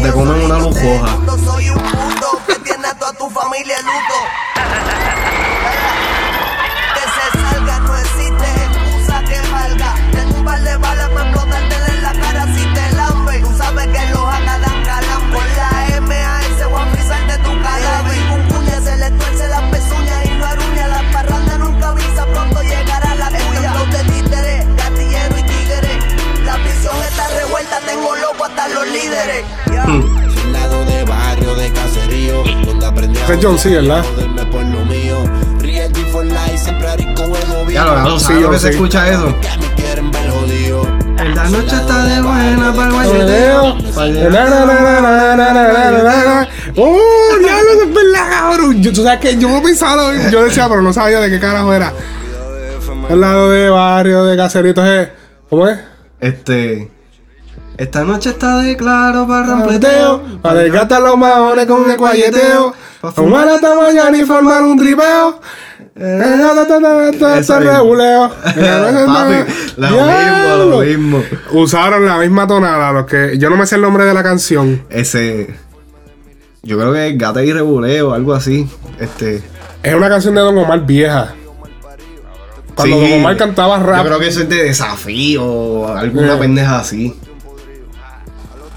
te 0.00 0.12
comen 0.24 0.40
soy 0.40 0.44
una 0.46 0.58
luz 0.58 0.82
roja. 0.82 1.18
Soy 1.44 1.68
un 1.68 1.78
puto 1.78 2.40
que 2.46 2.54
tiene 2.60 2.86
a 2.86 2.94
toda 2.94 3.12
tu 3.12 3.28
familia 3.28 3.76
en 3.78 3.84
luto. 3.86 4.14
Que 6.94 7.00
se 7.00 7.30
salga, 7.38 7.78
no 7.80 7.94
existe 7.96 8.46
excusa 8.64 9.22
que 9.24 9.38
valga. 9.50 9.94
Tengo 10.12 10.36
un 10.38 10.44
par 10.44 10.60
de 10.62 10.76
balas 10.78 11.08
para 11.10 11.28
explotártela 11.28 11.86
en 11.86 12.02
la 12.02 12.12
cara 12.12 12.46
si 12.54 12.64
te 12.64 12.92
lambe. 12.96 13.40
Tú 13.40 13.52
sabes 13.58 13.86
que 13.88 14.06
los 14.10 14.24
acá 14.24 14.58
dan 14.58 14.82
calambre. 14.84 15.38
Con 15.38 15.46
la 15.56 16.00
MAS 16.00 16.64
voy 16.70 16.80
a 16.80 16.92
pisarte 16.92 17.36
tu 17.38 17.62
cadáver. 17.62 18.18
Un 18.32 18.48
puño 18.48 18.80
se 18.82 18.96
le 18.96 19.10
tuerce 19.10 19.48
las 19.48 19.62
pezuñas 19.70 20.24
y 20.24 20.30
no 20.30 20.46
aruña. 20.46 20.88
La 20.88 21.02
parranda 21.12 21.58
nunca 21.58 21.88
avisa, 21.90 22.24
pronto 22.26 22.62
llegará 22.62 23.14
la 23.16 23.28
tuya. 23.28 23.74
Los 23.74 23.90
de 23.90 24.02
títere, 24.04 24.66
gatillero 24.76 25.38
y 25.38 25.42
tigre. 25.42 25.98
La 26.44 26.54
prisión 26.54 26.96
está 27.02 27.28
revuelta, 27.28 27.80
tengo 27.80 28.16
loco 28.16 28.44
hasta 28.46 28.66
los 28.68 28.86
líderes. 28.88 29.44
John 33.40 33.58
C, 33.58 33.70
¿verdad? 33.70 34.04
Ya 37.72 37.84
lo 37.84 38.00
no, 38.00 38.18
sí, 38.18 38.32
yo 38.40 38.50
que 38.50 38.58
se 38.58 38.70
escucha 38.70 39.08
eso. 39.10 39.34
La 41.34 41.48
noche 41.48 41.76
está 41.76 42.04
de 42.04 42.22
buena 42.22 42.72
para 42.74 42.88
el 42.88 42.94
guayeteo. 42.94 43.76
¡Oh, 46.76 47.36
diablo, 47.38 47.72
es 47.82 47.94
verdad, 47.94 48.30
cabrón! 48.30 48.82
Tú 48.82 49.02
sabes 49.02 49.20
que 49.20 49.36
yo 49.36 49.62
pensaba, 49.62 50.12
yo 50.30 50.44
decía, 50.44 50.68
pero 50.68 50.82
no 50.82 50.92
sabía 50.92 51.20
de 51.20 51.30
qué 51.30 51.38
carajo 51.38 51.72
era. 51.72 51.92
El 53.08 53.20
lado 53.20 53.50
de 53.50 53.70
barrio, 53.70 54.24
de 54.24 54.36
caseritos, 54.36 54.84
eh, 54.86 55.12
¿cómo 55.48 55.68
es? 55.68 55.78
Este. 56.20 56.90
Esta 57.80 58.04
noche 58.04 58.28
está 58.28 58.58
de 58.58 58.76
claro 58.76 59.26
para 59.26 59.46
rampleteo. 59.46 60.22
Para 60.42 60.60
desgastar 60.60 61.00
los 61.00 61.16
maones 61.16 61.64
con 61.64 61.90
el 61.90 61.96
guayeteo, 61.96 62.74
para 63.00 63.14
fumar 63.14 63.48
hasta 63.48 63.74
mañana 63.74 64.18
y 64.18 64.24
formar 64.26 64.62
un 64.62 64.78
tripeo. 64.78 65.40
Eso 65.96 67.58
reguleo. 67.58 68.28
Papi, 68.44 69.52
lo 69.78 69.88
mismo, 69.88 70.56
lo 70.68 70.78
mismo. 70.80 71.22
Usaron 71.52 72.04
la 72.04 72.18
misma 72.18 72.46
tonada, 72.46 72.92
los 72.92 73.06
que 73.06 73.38
yo 73.38 73.48
no 73.48 73.56
me 73.56 73.64
sé 73.66 73.76
el 73.76 73.82
nombre 73.82 74.04
de 74.04 74.12
la 74.12 74.22
canción. 74.22 74.82
Ese. 74.90 75.54
Yo 76.62 76.78
creo 76.78 76.92
que 76.92 77.08
es 77.08 77.16
Gata 77.18 77.42
y 77.42 77.50
Rebuleo, 77.50 78.12
algo 78.12 78.34
así. 78.34 78.68
Este. 78.98 79.42
Es 79.82 79.94
una 79.94 80.10
canción 80.10 80.34
de 80.34 80.42
Don 80.42 80.58
Omar 80.58 80.84
vieja. 80.84 81.32
Cuando 82.74 82.96
sí, 82.96 83.10
Don 83.10 83.20
Omar 83.20 83.36
cantaba 83.38 83.78
Yo 83.78 83.86
rap. 83.86 84.04
creo 84.06 84.18
que 84.18 84.28
eso 84.28 84.40
es 84.42 84.48
de 84.50 84.64
desafío 84.64 85.44
o 85.46 85.88
alguna 85.96 86.34
Eh. 86.34 86.38
pendeja 86.38 86.78
así. 86.80 87.18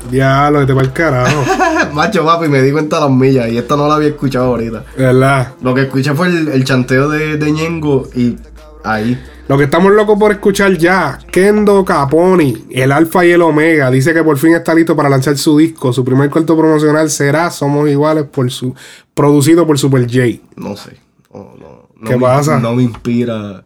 Diablo, 0.09 0.59
vete 0.59 0.73
para 0.73 0.85
el 0.87 0.93
carajo. 0.93 1.43
Macho, 1.93 2.25
papi, 2.25 2.47
me 2.47 2.61
di 2.61 2.71
cuenta 2.71 2.97
a 2.97 3.01
las 3.01 3.09
millas 3.11 3.49
y 3.49 3.57
esta 3.57 3.75
no 3.75 3.87
la 3.87 3.95
había 3.95 4.09
escuchado 4.09 4.45
ahorita. 4.45 4.83
De 4.97 5.03
verdad. 5.05 5.53
Lo 5.61 5.73
que 5.73 5.81
escuché 5.83 6.13
fue 6.13 6.27
el, 6.27 6.47
el 6.49 6.63
chanteo 6.63 7.09
de, 7.09 7.37
de 7.37 7.51
Ñengo 7.51 8.07
y 8.15 8.35
ahí. 8.83 9.21
Lo 9.47 9.57
que 9.57 9.65
estamos 9.65 9.91
locos 9.91 10.17
por 10.17 10.31
escuchar 10.31 10.77
ya, 10.77 11.19
Kendo 11.29 11.83
Caponi, 11.83 12.65
el 12.71 12.91
Alfa 12.93 13.25
y 13.25 13.31
el 13.31 13.41
Omega, 13.41 13.91
dice 13.91 14.13
que 14.13 14.23
por 14.23 14.37
fin 14.37 14.55
está 14.55 14.73
listo 14.73 14.95
para 14.95 15.09
lanzar 15.09 15.37
su 15.37 15.57
disco. 15.57 15.91
Su 15.91 16.05
primer 16.05 16.29
corto 16.29 16.57
promocional 16.57 17.09
será 17.09 17.51
Somos 17.51 17.89
Iguales 17.89 18.23
por 18.25 18.49
su 18.51 18.73
producido 19.13 19.67
por 19.67 19.77
Super 19.77 20.03
J. 20.03 20.41
No 20.55 20.77
sé. 20.77 20.97
No, 21.33 21.53
no, 21.59 21.89
no 21.97 22.07
¿Qué 22.09 22.15
me- 22.15 22.21
pasa? 22.21 22.57
No 22.59 22.73
me 22.75 22.83
inspira 22.83 23.63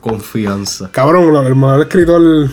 confianza. 0.00 0.90
Cabrón, 0.92 1.34
el 1.44 1.54
mejor 1.56 1.80
escritor. 1.80 2.48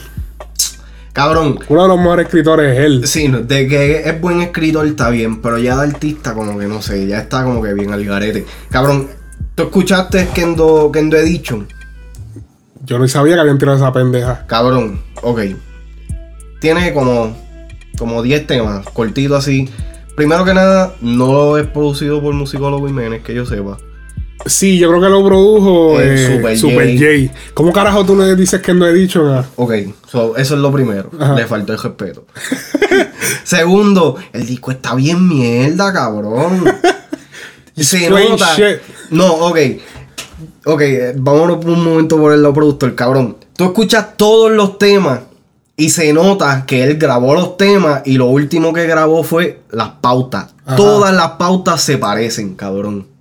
Cabrón, 1.14 1.60
Uno 1.70 1.84
de 1.84 1.88
los 1.88 1.98
mejores 2.00 2.26
escritores 2.26 2.74
es 2.76 2.86
él. 2.86 3.08
sí, 3.08 3.28
de 3.28 3.68
que 3.68 4.10
es 4.10 4.20
buen 4.20 4.42
escritor 4.42 4.88
está 4.88 5.10
bien, 5.12 5.42
pero 5.42 5.60
ya 5.60 5.76
de 5.78 5.84
artista 5.84 6.34
como 6.34 6.58
que 6.58 6.66
no 6.66 6.82
sé, 6.82 7.06
ya 7.06 7.20
está 7.20 7.44
como 7.44 7.62
que 7.62 7.72
bien 7.74 7.94
al 7.94 8.04
garete. 8.04 8.46
Cabrón, 8.72 9.08
¿tú 9.54 9.64
escuchaste 9.64 10.30
Kendo, 10.34 10.90
Kendo 10.92 11.16
Edition? 11.18 11.68
Yo 12.84 12.98
no 12.98 13.08
sabía 13.08 13.36
que 13.36 13.42
habían 13.42 13.60
tirado 13.60 13.78
esa 13.78 13.94
pendeja. 13.94 14.46
Cabrón, 14.48 15.02
ok. 15.22 15.40
Tiene 16.60 16.94
como, 16.94 17.38
como 17.98 18.24
10 18.24 18.48
temas, 18.48 18.86
cortito 18.90 19.36
así. 19.36 19.70
Primero 20.16 20.44
que 20.46 20.54
nada, 20.54 20.96
no 21.02 21.58
es 21.58 21.68
producido 21.68 22.22
por 22.22 22.34
Musicólogo 22.34 22.88
Jiménez, 22.88 23.22
que 23.24 23.36
yo 23.36 23.46
sepa. 23.46 23.78
Sí, 24.46 24.78
yo 24.78 24.90
creo 24.90 25.02
que 25.02 25.10
lo 25.10 25.24
produjo 25.24 26.02
El 26.02 26.10
eh, 26.10 26.36
Super 26.36 26.58
Super, 26.58 26.98
J. 26.98 27.30
J. 27.30 27.52
¿Cómo 27.54 27.72
carajo 27.72 28.06
tú 28.06 28.16
le 28.16 28.36
dices 28.36 28.62
que 28.62 28.74
no 28.74 28.86
he 28.86 28.94
dicho 28.94 29.24
nada? 29.24 29.48
Ok, 29.56 29.74
so, 30.08 30.36
eso 30.36 30.56
es 30.56 30.60
lo 30.60 30.72
primero. 30.72 31.10
Ajá. 31.18 31.36
Le 31.36 31.46
faltó 31.46 31.74
el 31.74 31.80
respeto. 31.80 32.26
Segundo, 33.44 34.18
el 34.34 34.46
disco 34.46 34.72
está 34.72 34.96
bien 34.96 35.28
mierda, 35.28 35.94
cabrón. 35.94 36.66
Se 37.76 38.10
nota. 38.10 38.56
shit. 38.56 38.82
No, 39.12 39.34
ok. 39.34 39.58
Ok, 40.66 40.82
eh, 40.82 41.14
vámonos 41.16 41.58
por 41.58 41.72
un 41.72 41.84
momento 41.84 42.18
por 42.18 42.34
el 42.34 42.42
lado 42.42 42.54
productor, 42.54 42.96
cabrón. 42.96 43.38
Tú 43.56 43.66
escuchas 43.66 44.18
todos 44.18 44.52
los 44.52 44.78
temas 44.78 45.22
y 45.76 45.90
se 45.90 46.14
nota 46.14 46.66
que 46.66 46.84
él 46.84 46.98
grabó 46.98 47.34
los 47.34 47.58
temas 47.58 48.02
y 48.06 48.18
lo 48.18 48.28
último 48.28 48.74
que 48.74 48.86
grabó 48.86 49.24
fue 49.24 49.62
las 49.72 49.90
pautas. 50.02 50.54
Ajá. 50.66 50.76
Todas 50.76 51.14
las 51.14 51.32
pautas 51.32 51.82
se 51.82 51.98
parecen, 51.98 52.56
cabrón. 52.56 53.13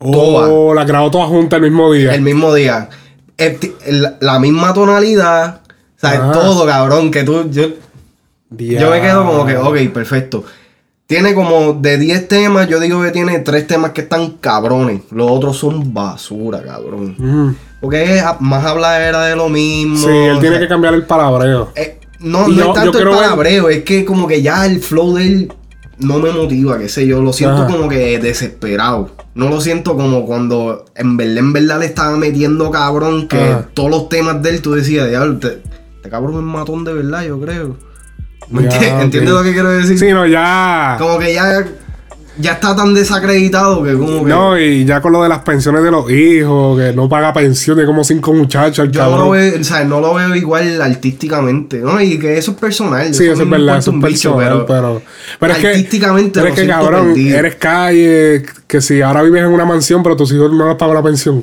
Oh, 0.00 0.72
la 0.74 0.84
grabó 0.84 1.10
todas 1.10 1.28
juntas 1.28 1.56
el 1.58 1.64
mismo 1.70 1.92
día. 1.92 2.14
El 2.14 2.22
mismo 2.22 2.54
día. 2.54 2.88
El 3.36 3.58
ti- 3.58 3.72
el- 3.84 4.16
la 4.20 4.38
misma 4.38 4.72
tonalidad. 4.72 5.60
O 5.96 6.00
sea, 6.00 6.10
Ajá. 6.12 6.32
todo, 6.32 6.64
cabrón, 6.66 7.10
que 7.10 7.24
tú... 7.24 7.50
Yo, 7.50 7.66
yo 8.50 8.90
me 8.90 9.00
quedo 9.00 9.26
como 9.26 9.44
que, 9.44 9.56
ok, 9.56 9.92
perfecto. 9.92 10.44
Tiene 11.06 11.34
como 11.34 11.72
de 11.72 11.96
10 11.98 12.28
temas, 12.28 12.68
yo 12.68 12.78
digo 12.80 13.02
que 13.02 13.10
tiene 13.10 13.38
3 13.40 13.66
temas 13.66 13.90
que 13.92 14.02
están 14.02 14.32
cabrones. 14.32 15.02
Los 15.10 15.30
otros 15.30 15.56
son 15.56 15.92
basura, 15.94 16.62
cabrón. 16.62 17.14
Mm. 17.18 17.54
Porque 17.80 18.18
es 18.18 18.24
más 18.40 18.64
habladera 18.64 19.24
de 19.24 19.34
lo 19.34 19.48
mismo. 19.48 19.96
Sí, 19.96 20.06
él 20.08 20.38
tiene 20.38 20.56
sea, 20.56 20.60
que 20.60 20.68
cambiar 20.68 20.94
el 20.94 21.04
palabreo. 21.04 21.72
eh, 21.74 21.98
no, 22.20 22.48
Y 22.48 22.52
no 22.52 22.56
yo- 22.56 22.68
es 22.68 22.74
tanto 22.74 22.90
el 22.90 22.92
quiero 22.96 23.10
ver- 23.12 23.20
palabreo, 23.20 23.68
es 23.70 23.82
que 23.84 24.04
como 24.04 24.26
que 24.28 24.42
ya 24.42 24.66
el 24.66 24.80
flow 24.80 25.14
de 25.16 25.26
él 25.26 25.52
no 26.00 26.18
me 26.18 26.30
motiva, 26.30 26.78
qué 26.78 26.88
sé 26.88 27.06
yo. 27.06 27.20
Lo 27.22 27.32
siento 27.32 27.62
Ajá. 27.64 27.66
como 27.74 27.88
que 27.88 28.18
desesperado. 28.18 29.10
No 29.34 29.48
lo 29.48 29.60
siento 29.60 29.96
como 29.96 30.24
cuando 30.26 30.84
en 30.94 31.16
verdad, 31.16 31.38
en 31.38 31.52
verdad 31.52 31.78
le 31.80 31.86
estaba 31.86 32.16
metiendo 32.16 32.70
cabrón 32.70 33.28
que 33.28 33.38
Ajá. 33.40 33.68
todos 33.74 33.90
los 33.90 34.08
temas 34.08 34.42
de 34.42 34.50
él 34.50 34.62
tú 34.62 34.72
decías, 34.74 35.08
diablo, 35.08 35.34
este, 35.34 35.62
este 35.96 36.08
cabrón 36.10 36.34
es 36.36 36.42
matón 36.42 36.84
de 36.84 36.92
verdad, 36.94 37.24
yo 37.24 37.40
creo. 37.40 37.76
¿Me 38.50 38.62
Ya, 38.62 38.70
enti- 38.70 38.94
ok. 38.96 39.02
¿Entiendes 39.02 39.32
lo 39.34 39.42
que 39.42 39.52
quiero 39.52 39.68
decir? 39.70 39.98
Sí, 39.98 40.06
no, 40.12 40.26
ya. 40.26 40.96
Como 40.98 41.18
que 41.18 41.34
ya, 41.34 41.64
ya 42.38 42.52
está 42.52 42.74
tan 42.76 42.94
desacreditado 42.94 43.82
que 43.82 43.94
como 43.94 44.24
que... 44.24 44.30
No, 44.30 44.58
y 44.58 44.84
ya 44.84 45.00
con 45.00 45.12
lo 45.12 45.22
de 45.22 45.28
las 45.28 45.40
pensiones 45.40 45.82
de 45.82 45.90
los 45.90 46.10
hijos, 46.10 46.78
que 46.78 46.92
no 46.92 47.08
paga 47.08 47.32
pensión 47.32 47.76
de 47.76 47.84
como 47.84 48.04
cinco 48.04 48.32
muchachos, 48.32 48.86
el 48.86 48.92
Yo 48.92 49.10
no 49.10 49.16
lo, 49.18 49.30
veo, 49.30 49.60
o 49.60 49.64
sea, 49.64 49.84
no 49.84 50.00
lo 50.00 50.14
veo 50.14 50.34
igual 50.34 50.80
artísticamente, 50.80 51.78
¿no? 51.78 52.00
Y 52.00 52.18
que 52.18 52.38
eso 52.38 52.52
es 52.52 52.56
personal. 52.58 53.12
Sí, 53.14 53.26
eso 53.26 53.42
es 53.42 53.50
verdad, 53.50 53.78
eso 53.78 53.90
es 53.90 53.94
un 53.94 54.00
bicho, 54.00 54.36
personal, 54.36 54.64
pero, 54.66 55.02
pero 55.40 55.52
es 55.52 55.58
que, 55.58 55.68
artísticamente 55.68 56.40
pero 56.40 56.54
es 56.54 56.60
que 56.60 56.66
cabrón, 56.66 57.06
perdido. 57.08 57.38
eres 57.38 57.54
calle, 57.56 58.46
que 58.66 58.80
si 58.80 59.02
ahora 59.02 59.22
vives 59.22 59.42
en 59.42 59.48
una 59.50 59.64
mansión, 59.64 60.02
pero 60.02 60.16
tus 60.16 60.32
hijos 60.32 60.52
no 60.52 60.68
les 60.68 60.76
pagan 60.76 60.94
la 60.94 61.02
pensión. 61.02 61.42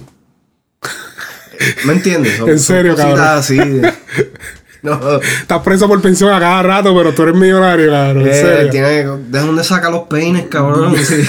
¿Me 1.86 1.94
entiendes? 1.94 2.38
Son- 2.38 2.50
En 2.56 2.60
serio, 2.60 2.96
cabrón. 2.96 3.20
así. 3.20 3.60
No, 4.86 5.20
Estás 5.22 5.62
preso 5.64 5.88
por 5.88 6.02
pensión 6.02 6.32
a 6.34 6.40
cada 6.40 6.62
rato, 6.64 6.96
pero 6.96 7.12
tú 7.14 7.24
eres 7.24 7.36
millonario, 7.36 7.92
cabrón. 7.92 8.24
Eh, 8.28 8.68
tiene, 8.72 8.88
¿De 9.04 9.40
dónde 9.40 9.64
saca 9.64 9.90
los 9.90 10.04
peines, 10.04 10.46
cabrón? 10.48 10.96
Sí. 11.04 11.24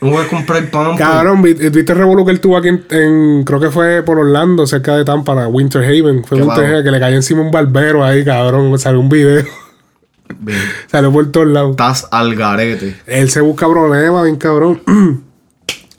No 0.00 0.10
voy 0.10 0.24
a 0.24 0.28
comprar 0.28 0.64
pan. 0.70 0.86
pues. 0.94 0.98
Cabrón, 0.98 1.42
vi- 1.42 1.54
viste 1.54 1.90
el 1.92 1.98
revolú 1.98 2.24
que 2.24 2.30
él 2.30 2.38
tuvo 2.38 2.56
aquí 2.56 2.68
en, 2.68 2.84
en- 2.90 3.42
creo 3.44 3.58
que 3.58 3.68
fue 3.70 4.02
por 4.04 4.16
Orlando, 4.18 4.64
cerca 4.64 4.96
de 4.96 5.04
Tampa, 5.04 5.48
Winter 5.48 5.82
Haven. 5.82 6.22
Fue 6.24 6.40
Winter. 6.40 6.64
Haven, 6.66 6.84
que 6.84 6.90
le 6.92 7.00
cayó 7.00 7.16
encima 7.16 7.40
un 7.40 7.50
barbero 7.50 8.04
ahí, 8.04 8.24
cabrón. 8.24 8.78
Salió 8.78 9.00
un 9.00 9.08
video. 9.08 9.44
Bien. 10.38 10.58
Salió 10.86 11.10
por 11.10 11.32
todos 11.32 11.48
lados. 11.48 11.70
Estás 11.72 12.06
al 12.12 12.36
garete. 12.36 12.96
Él 13.06 13.28
se 13.28 13.40
busca 13.40 13.68
problemas, 13.68 14.22
bien 14.22 14.36
cabrón. 14.36 14.80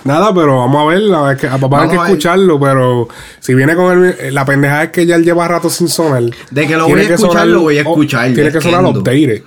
Nada, 0.04 0.34
pero 0.34 0.58
vamos 0.58 0.82
a 0.82 0.86
ver, 0.94 1.02
la 1.02 1.18
verdad 1.22 1.34
es 1.36 1.42
que 1.42 1.48
a 1.48 1.58
papá 1.58 1.84
hay 1.84 1.90
que 1.90 1.96
escucharlo, 1.96 2.60
pero 2.60 3.08
si 3.40 3.54
viene 3.54 3.76
con 3.76 4.04
el, 4.06 4.34
la 4.34 4.46
pendejada 4.46 4.84
es 4.86 4.90
que 4.92 5.06
ya 5.06 5.16
él 5.16 5.24
lleva 5.24 5.48
rato 5.48 5.70
sin 5.70 5.88
sonar. 5.90 6.24
De 6.52 6.68
que 6.68 6.78
lo 6.78 6.88
voy 6.88 7.02
a 7.02 7.04
escuchar, 7.14 7.48
lo 7.48 7.62
voy 7.62 7.78
a 7.80 7.82
oh, 7.86 7.92
escuchar, 7.92 8.34
tiene 8.34 8.52
que 8.52 8.62
sonar 8.62 8.86
updated. 8.86 9.44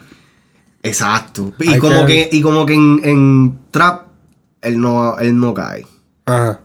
Exacto. 0.82 1.52
Y 1.58 1.74
Hay 1.74 1.78
como 1.78 2.06
que- 2.06 2.28
que, 2.28 2.36
y 2.36 2.40
como 2.42 2.66
que 2.66 2.74
en, 2.74 3.00
en 3.04 3.58
trap, 3.70 4.02
él 4.62 4.80
no, 4.80 5.18
él 5.18 5.38
no 5.38 5.54
cae. 5.54 5.86
Ajá. 6.26 6.60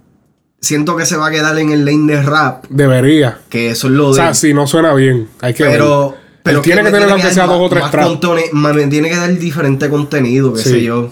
Siento 0.59 0.95
que 0.97 1.05
se 1.05 1.17
va 1.17 1.27
a 1.27 1.31
quedar 1.31 1.57
en 1.59 1.71
el 1.71 1.85
lane 1.85 2.11
de 2.13 2.21
rap, 2.23 2.65
Debería. 2.69 3.39
que 3.47 3.69
eso 3.69 3.87
es 3.87 3.93
lo 3.93 4.07
O 4.07 4.09
de. 4.09 4.15
sea, 4.15 4.33
si 4.33 4.53
no 4.55 4.65
suena 4.65 4.93
bien, 4.95 5.29
hay 5.39 5.53
que 5.53 5.63
pero, 5.63 6.09
ver. 6.11 6.19
pero 6.41 6.57
Él 6.59 6.63
tiene 6.63 6.79
que 6.81 6.85
me 6.85 6.91
tener 6.91 7.09
aunque 7.11 7.31
sea 7.31 7.45
dos 7.45 7.61
o 7.61 7.69
tres 7.69 7.83
me 8.53 8.87
tiene 8.87 9.09
que 9.09 9.15
dar 9.15 9.37
diferente 9.37 9.87
contenido, 9.87 10.53
qué 10.53 10.61
Sí. 10.61 10.69
sé 10.69 10.83
yo. 10.83 11.11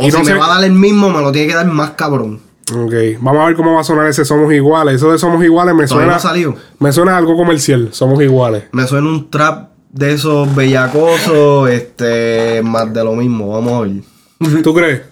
O 0.00 0.06
Y 0.06 0.10
si 0.10 0.16
no 0.16 0.24
me 0.24 0.30
sé- 0.32 0.34
va 0.34 0.46
a 0.46 0.54
dar 0.56 0.64
el 0.64 0.72
mismo, 0.72 1.10
me 1.10 1.20
lo 1.20 1.30
tiene 1.32 1.48
que 1.48 1.54
dar 1.54 1.66
más 1.66 1.90
cabrón. 1.90 2.40
Ok, 2.72 2.92
vamos 3.20 3.42
a 3.42 3.46
ver 3.46 3.56
cómo 3.56 3.74
va 3.74 3.80
a 3.80 3.84
sonar 3.84 4.06
ese 4.08 4.24
Somos 4.24 4.52
Iguales. 4.52 4.94
Eso 4.96 5.10
de 5.10 5.18
Somos 5.18 5.42
Iguales 5.44 5.74
me 5.74 5.86
suena. 5.88 6.18
no. 6.18 6.56
Me 6.78 6.92
suena 6.92 7.16
algo 7.16 7.36
comercial. 7.36 7.88
Somos 7.92 8.22
Iguales. 8.22 8.64
Me 8.72 8.86
suena 8.86 9.08
un 9.08 9.28
trap 9.30 9.70
de 9.90 10.12
esos 10.12 10.54
bellacosos, 10.54 11.68
este, 11.70 12.60
más 12.62 12.92
de 12.94 13.02
lo 13.04 13.14
mismo, 13.14 13.48
vamos 13.52 13.72
a 13.72 13.80
ver. 13.80 14.62
¿Tú 14.62 14.72
crees? 14.74 15.02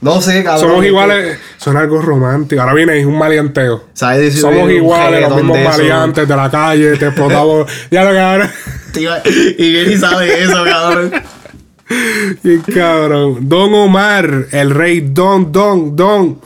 No 0.00 0.20
sé, 0.20 0.44
cabrón. 0.44 0.60
Somos 0.60 0.76
es 0.76 0.82
que- 0.82 0.88
iguales. 0.88 1.38
Suena 1.56 1.80
algo 1.80 2.02
romántico. 2.02 2.60
Ahora 2.60 2.74
viene 2.74 3.04
un 3.06 3.16
maleanteo. 3.18 3.84
¿Sabes 3.94 4.20
decir 4.20 4.40
Somos 4.42 4.70
iguales, 4.70 5.22
los 5.22 5.36
mismos 5.36 5.56
de 5.56 6.26
de 6.26 6.36
la 6.36 6.50
calle, 6.50 6.96
te 6.98 7.06
explotamos. 7.06 7.66
ya 7.90 8.04
lo 8.04 8.10
que 8.10 8.20
ahora. 8.20 8.52
Tío, 8.92 9.10
Y 9.58 9.72
Gary 9.72 9.96
sabe 9.96 10.42
eso, 10.42 10.64
cabrón. 10.64 11.12
Y 12.42 12.58
cabrón. 12.72 13.48
Don 13.48 13.74
Omar, 13.74 14.46
el 14.50 14.70
rey 14.70 15.00
Don, 15.00 15.52
Don, 15.52 15.94
Don. 15.94 16.40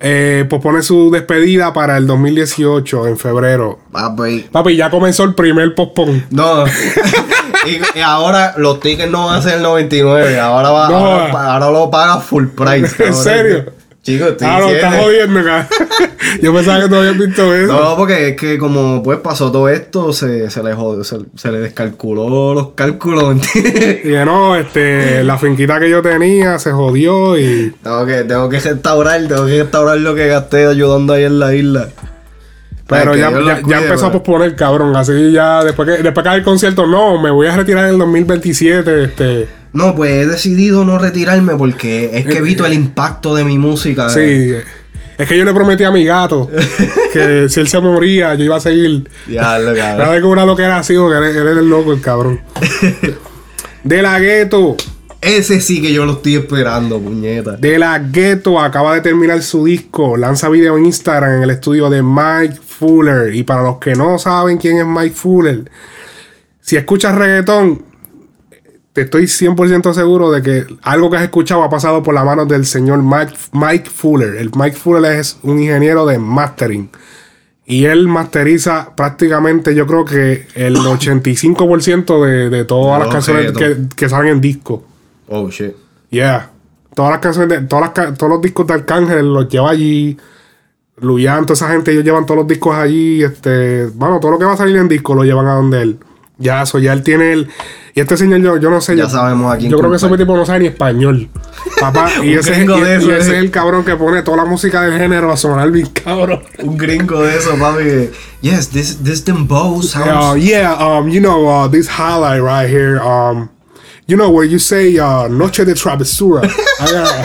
Eh, 0.00 0.44
pospone 0.50 0.82
su 0.82 1.10
despedida 1.10 1.72
para 1.72 1.96
el 1.96 2.06
2018, 2.06 3.06
en 3.06 3.16
febrero. 3.16 3.78
Papi. 3.90 4.46
Papi, 4.50 4.76
ya 4.76 4.90
comenzó 4.90 5.24
el 5.24 5.34
primer 5.34 5.74
pospon. 5.74 6.26
No. 6.30 6.64
y, 7.66 7.98
y 7.98 8.02
ahora 8.02 8.54
los 8.58 8.80
tickets 8.80 9.10
no 9.10 9.26
van 9.26 9.38
a 9.38 9.42
ser 9.42 9.54
el 9.54 9.62
99. 9.62 10.38
Ahora, 10.38 10.70
va, 10.70 10.88
No 10.88 10.96
ahora, 10.96 11.70
lo 11.70 11.90
paga 11.90 12.20
full 12.20 12.48
price. 12.48 13.02
¿En 13.06 13.14
serio? 13.14 13.72
Chicos, 14.04 14.28
estoy 14.32 14.46
Ah, 14.50 14.60
lo 14.60 14.68
estás 14.68 15.02
jodiendo, 15.02 15.42
cabrón. 15.42 15.66
Yo 16.42 16.52
pensaba 16.54 16.82
que 16.82 16.88
tú 16.88 16.94
habías 16.96 17.16
visto 17.18 17.54
eso. 17.54 17.72
No, 17.72 17.96
porque 17.96 18.28
es 18.28 18.36
que 18.36 18.58
como 18.58 19.02
pues 19.02 19.18
pasó 19.20 19.50
todo 19.50 19.68
esto, 19.70 20.12
se, 20.12 20.50
se 20.50 20.62
le 20.62 20.74
jod- 20.74 21.02
se, 21.04 21.16
se 21.36 21.50
le 21.50 21.58
descalculó 21.60 22.52
los 22.52 22.68
cálculos, 22.74 23.32
¿entiendes? 23.32 24.04
Y 24.04 24.10
no, 24.26 24.56
este, 24.56 25.24
la 25.24 25.38
finquita 25.38 25.80
que 25.80 25.88
yo 25.88 26.02
tenía 26.02 26.58
se 26.58 26.70
jodió 26.72 27.38
y. 27.38 27.74
Tengo 27.82 28.04
que, 28.04 28.24
tengo 28.24 28.48
que 28.50 28.60
restaurar, 28.60 29.26
tengo 29.26 29.46
que 29.46 29.62
restaurar 29.62 29.96
lo 29.96 30.14
que 30.14 30.26
gasté 30.28 30.66
ayudando 30.66 31.14
ahí 31.14 31.24
en 31.24 31.38
la 31.38 31.54
isla. 31.54 31.88
Pero 32.86 33.12
Ay, 33.12 33.16
que 33.16 33.20
ya, 33.22 33.30
ya, 33.30 33.62
cuide, 33.62 33.78
empezó 33.78 34.04
a 34.06 34.08
bro. 34.10 34.22
posponer, 34.22 34.54
cabrón. 34.54 34.94
Así 34.94 35.32
ya, 35.32 35.64
después 35.64 35.88
que, 35.88 36.02
después 36.02 36.22
que 36.22 36.28
haga 36.28 36.36
el 36.36 36.44
concierto, 36.44 36.86
no, 36.86 37.18
me 37.22 37.30
voy 37.30 37.46
a 37.46 37.56
retirar 37.56 37.86
en 37.86 37.92
el 37.92 37.98
2027. 37.98 39.04
Este. 39.04 39.48
No, 39.74 39.94
pues 39.94 40.12
he 40.12 40.26
decidido 40.26 40.84
no 40.84 40.98
retirarme 40.98 41.56
porque 41.56 42.10
es 42.14 42.26
que 42.26 42.38
evito 42.38 42.64
el 42.64 42.72
impacto 42.72 43.34
de 43.34 43.44
mi 43.44 43.58
música. 43.58 44.08
Sí. 44.08 44.54
Es 45.18 45.28
que 45.28 45.36
yo 45.36 45.44
le 45.44 45.52
prometí 45.52 45.82
a 45.84 45.90
mi 45.90 46.04
gato 46.04 46.48
que 47.12 47.48
si 47.48 47.60
él 47.60 47.68
se 47.68 47.80
moría, 47.80 48.34
yo 48.36 48.44
iba 48.44 48.56
a 48.56 48.60
seguir. 48.60 49.08
Ya, 49.28 49.58
lo 49.58 49.74
cabrón. 49.74 50.22
cobrar 50.22 50.46
lo 50.46 50.56
que 50.56 50.62
era 50.62 50.78
así, 50.78 50.94
porque 50.94 51.18
él, 51.18 51.24
él 51.24 51.48
era 51.48 51.60
el 51.60 51.68
loco, 51.68 51.92
el 51.92 52.00
cabrón. 52.00 52.40
De 53.84 54.00
la 54.00 54.18
gueto. 54.20 54.76
Ese 55.20 55.60
sí 55.60 55.80
que 55.80 55.92
yo 55.92 56.04
lo 56.04 56.12
estoy 56.12 56.36
esperando, 56.36 57.00
puñeta. 57.00 57.52
De 57.56 57.78
la 57.78 57.98
Ghetto 57.98 58.60
acaba 58.60 58.94
de 58.94 59.00
terminar 59.00 59.42
su 59.42 59.64
disco. 59.64 60.18
Lanza 60.18 60.50
video 60.50 60.76
en 60.76 60.84
Instagram 60.84 61.36
en 61.36 61.42
el 61.44 61.50
estudio 61.50 61.88
de 61.88 62.02
Mike 62.02 62.60
Fuller. 62.64 63.34
Y 63.34 63.42
para 63.42 63.62
los 63.62 63.78
que 63.78 63.94
no 63.94 64.18
saben 64.18 64.58
quién 64.58 64.78
es 64.78 64.86
Mike 64.86 65.14
Fuller, 65.14 65.70
si 66.60 66.76
escuchas 66.76 67.14
reggaetón, 67.14 67.93
te 68.94 69.02
estoy 69.02 69.24
100% 69.24 69.92
seguro 69.92 70.30
de 70.30 70.40
que 70.40 70.66
algo 70.82 71.10
que 71.10 71.16
has 71.16 71.24
escuchado 71.24 71.64
ha 71.64 71.68
pasado 71.68 72.04
por 72.04 72.14
las 72.14 72.24
manos 72.24 72.46
del 72.46 72.64
señor 72.64 73.02
Mike, 73.02 73.34
Mike 73.52 73.90
Fuller. 73.90 74.36
El 74.36 74.52
Mike 74.54 74.76
Fuller 74.76 75.16
es 75.18 75.36
un 75.42 75.58
ingeniero 75.58 76.06
de 76.06 76.20
mastering. 76.20 76.88
Y 77.66 77.86
él 77.86 78.06
masteriza 78.06 78.94
prácticamente, 78.94 79.74
yo 79.74 79.88
creo 79.88 80.04
que 80.04 80.46
el 80.54 80.76
85% 80.78 82.24
de, 82.24 82.50
de 82.50 82.64
todas 82.64 83.00
las 83.00 83.08
canciones 83.08 83.52
que, 83.96 84.08
salen 84.08 84.34
en 84.34 84.40
disco. 84.40 84.84
Oh, 85.26 85.50
shit. 85.50 85.74
Yeah. 86.10 86.52
Todas 86.94 87.10
las 87.10 87.20
canciones, 87.20 87.48
de, 87.48 87.66
todas 87.66 87.90
las, 87.96 88.16
todos 88.16 88.30
los 88.30 88.42
discos 88.42 88.64
de 88.68 88.74
Arcángel 88.74 89.34
los 89.34 89.48
lleva 89.48 89.70
allí. 89.70 90.16
Luyan, 91.00 91.46
toda 91.46 91.54
esa 91.54 91.68
gente, 91.68 91.90
ellos 91.90 92.04
llevan 92.04 92.26
todos 92.26 92.38
los 92.38 92.46
discos 92.46 92.76
allí. 92.76 93.24
Este, 93.24 93.86
bueno, 93.86 94.20
todo 94.20 94.30
lo 94.30 94.38
que 94.38 94.44
va 94.44 94.52
a 94.52 94.56
salir 94.56 94.76
en 94.76 94.86
disco 94.86 95.16
lo 95.16 95.24
llevan 95.24 95.48
a 95.48 95.54
donde 95.54 95.82
él. 95.82 95.98
Ya, 96.36 96.62
eso, 96.62 96.78
ya 96.80 96.92
él 96.92 97.02
tiene 97.04 97.32
el. 97.32 97.48
Y 97.94 98.00
este 98.00 98.16
señor, 98.16 98.40
yo, 98.40 98.56
yo 98.56 98.68
no 98.70 98.80
sé. 98.80 98.96
Ya 98.96 99.04
yo, 99.04 99.08
sabemos 99.10 99.54
a 99.54 99.56
quién 99.56 99.70
Yo 99.70 99.78
creo 99.78 99.88
que 99.90 99.96
ese 99.98 100.08
tipo 100.16 100.36
no 100.36 100.44
sabe 100.44 100.60
ni 100.60 100.66
español. 100.66 101.28
Papá, 101.78 102.10
y, 102.24 102.34
ese, 102.34 102.64
y- 102.64 102.66
y 102.68 102.82
ese 102.82 103.12
eh. 103.12 103.18
es 103.18 103.28
el 103.28 103.50
cabrón 103.52 103.84
que 103.84 103.94
pone 103.94 104.22
toda 104.22 104.38
la 104.38 104.44
música 104.44 104.82
del 104.82 104.98
género 104.98 105.30
a 105.30 105.36
sonar 105.36 105.70
bien 105.70 105.86
cabrón. 105.86 106.42
Un 106.58 106.76
gringo 106.76 107.22
de 107.22 107.36
eso, 107.36 107.56
papi. 107.56 108.10
Yes, 108.40 108.68
this, 108.70 108.96
this 109.04 109.24
dembow 109.24 109.78
Uh, 109.78 109.82
sounds. 109.82 110.44
yeah, 110.44 110.74
um, 110.74 111.08
you 111.08 111.20
know, 111.20 111.46
uh, 111.48 111.68
this 111.68 111.86
highlight 111.88 112.42
right 112.42 112.68
here, 112.68 113.00
um, 113.00 113.48
you 114.08 114.16
know, 114.16 114.28
where 114.28 114.44
you 114.44 114.58
say, 114.58 114.98
uh, 114.98 115.28
Noche 115.28 115.64
de 115.64 115.74
Travesura. 115.74 116.42
I, 116.80 117.24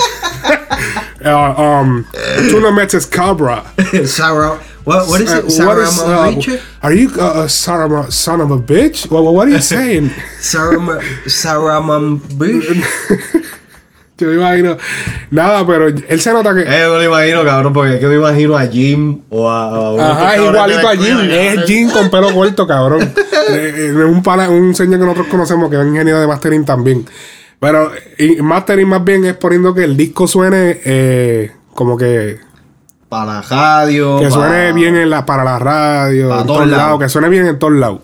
uh, 1.25 1.25
uh, 1.25 1.61
um, 1.61 2.05
tú 2.51 2.61
no 2.61 2.71
metes 2.71 3.07
cabra. 3.07 3.63
Sarah. 4.05 4.59
What, 4.85 5.07
what 5.07 5.21
is 5.21 5.31
Uh, 5.31 5.37
it? 5.45 5.59
Uh, 5.59 5.65
Mamabiche? 5.65 6.59
are 6.81 6.93
you 6.93 7.09
uh, 7.19 7.43
a 7.43 7.49
son 7.49 7.81
of 7.91 8.07
a, 8.07 8.11
son 8.11 8.41
of 8.41 8.51
a 8.51 8.57
bitch? 8.57 9.09
What, 9.11 9.23
what 9.23 9.47
are 9.47 9.51
you 9.51 9.59
saying? 9.61 10.09
Sarah, 10.39 10.79
Ma- 10.79 10.99
Sarah 11.27 11.81
Mamabiche. 11.81 12.81
Yo 14.19 14.27
me 14.27 14.33
imagino. 14.35 14.77
Nada, 15.31 15.65
pero 15.65 15.87
él 15.87 16.19
se 16.19 16.33
nota 16.33 16.53
que. 16.53 16.61
Eh, 16.63 16.65
me 16.89 16.97
lo 16.97 17.03
imagino, 17.05 17.43
cabrón, 17.45 17.71
porque 17.71 17.93
es 17.95 17.99
que 18.01 18.07
me 18.07 18.15
imagino 18.15 18.57
a 18.57 18.67
Jim 18.67 19.21
o 19.29 19.49
a. 19.49 19.63
a 19.69 19.91
uno 19.93 20.03
Ajá, 20.03 20.35
cabrones 20.35 20.49
igualito 20.51 20.87
a 20.89 20.95
Jim. 20.97 21.17
Es. 21.31 21.63
Jim 21.65 21.89
con 21.89 22.09
pelo 22.09 22.33
corto, 22.33 22.67
cabrón. 22.67 23.13
Eh, 23.49 23.73
eh, 23.75 23.85
Es 23.97 24.05
un, 24.05 24.21
pana- 24.21 24.47
un 24.49 24.75
señor 24.75 24.99
que 24.99 25.05
nosotros 25.05 25.27
conocemos 25.27 25.71
que 25.71 25.77
es 25.81 25.87
ingeniero 25.87 26.19
de 26.19 26.27
mastering 26.27 26.65
también. 26.65 27.03
Pero 27.59 27.91
y 28.19 28.35
mastering 28.43 28.87
más 28.87 29.03
bien 29.03 29.25
es 29.25 29.33
poniendo 29.37 29.73
que 29.73 29.85
el 29.85 29.97
disco 29.97 30.27
suene 30.27 30.79
eh, 30.85 31.51
como 31.73 31.97
que. 31.97 32.37
Para 33.09 33.33
la 33.33 33.41
radio. 33.41 34.19
Que 34.19 34.29
suene 34.31 34.71
bien 34.73 34.95
en 34.95 35.09
la, 35.09 35.25
para 35.25 35.43
la 35.43 35.57
radio, 35.59 36.29
Pa' 36.29 36.41
en 36.41 36.47
todos 36.47 36.67
lados. 36.67 36.99
que 36.99 37.09
suene 37.09 37.27
bien 37.29 37.47
en 37.47 37.57
todos 37.59 37.73
lados. 37.73 37.99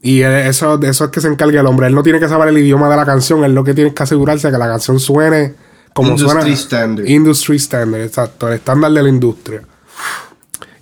Y 0.00 0.20
eso, 0.22 0.80
eso 0.82 1.04
es 1.06 1.10
que 1.10 1.20
se 1.20 1.28
encarga 1.28 1.60
el 1.60 1.66
hombre. 1.66 1.86
Él 1.86 1.94
no 1.94 2.02
tiene 2.02 2.20
que 2.20 2.28
saber 2.28 2.48
el 2.48 2.58
idioma 2.58 2.88
de 2.90 2.96
la 2.96 3.04
canción, 3.06 3.42
él 3.42 3.54
lo 3.54 3.64
que 3.64 3.74
tiene 3.74 3.92
que 3.92 4.02
asegurarse 4.02 4.50
que 4.50 4.58
la 4.58 4.68
canción 4.68 5.00
suene 5.00 5.54
como 5.94 6.10
Industry 6.10 6.30
suena. 6.40 6.54
standard. 6.54 7.06
Industry 7.08 7.56
standard, 7.56 8.00
exacto, 8.02 8.48
el 8.48 8.54
estándar 8.54 8.92
de 8.92 9.02
la 9.02 9.08
industria. 9.08 9.62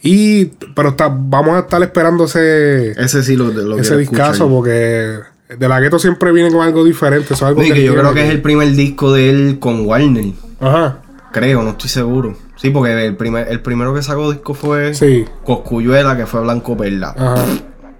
Y, 0.02 0.46
pero 0.74 0.90
está, 0.90 1.08
vamos 1.08 1.54
a 1.54 1.60
estar 1.60 1.80
esperando 1.82 2.24
ese, 2.24 2.90
Ese 3.00 3.22
sí 3.22 3.36
lo, 3.36 3.48
lo 3.52 3.78
ese 3.78 3.96
discazo 3.96 4.48
porque 4.48 5.20
de 5.56 5.68
la 5.68 5.78
gueto 5.78 5.98
siempre 6.00 6.32
viene 6.32 6.50
con 6.50 6.62
algo 6.62 6.84
diferente. 6.84 7.34
Eso 7.34 7.44
es 7.44 7.48
algo 7.50 7.60
No, 7.60 7.66
y 7.68 7.72
que 7.72 7.84
yo 7.84 7.92
creo 7.92 8.06
tiene 8.06 8.20
que 8.22 8.26
es 8.26 8.34
el 8.34 8.42
primer 8.42 8.72
disco 8.72 9.12
de 9.12 9.30
él 9.30 9.58
con 9.60 9.86
Warner. 9.86 10.32
Ajá. 10.60 10.98
Creo, 11.32 11.62
no 11.62 11.70
estoy 11.70 11.88
seguro. 11.90 12.36
Sí, 12.62 12.70
porque 12.70 13.06
el, 13.06 13.16
primer, 13.16 13.48
el 13.50 13.58
primero 13.60 13.92
que 13.92 14.02
sacó 14.02 14.30
disco 14.30 14.54
fue 14.54 14.94
Sí. 14.94 15.24
Coscuyuela, 15.44 16.16
que 16.16 16.26
fue 16.26 16.40
Blanco 16.42 16.76
Perla. 16.76 17.12
Ajá. 17.18 17.44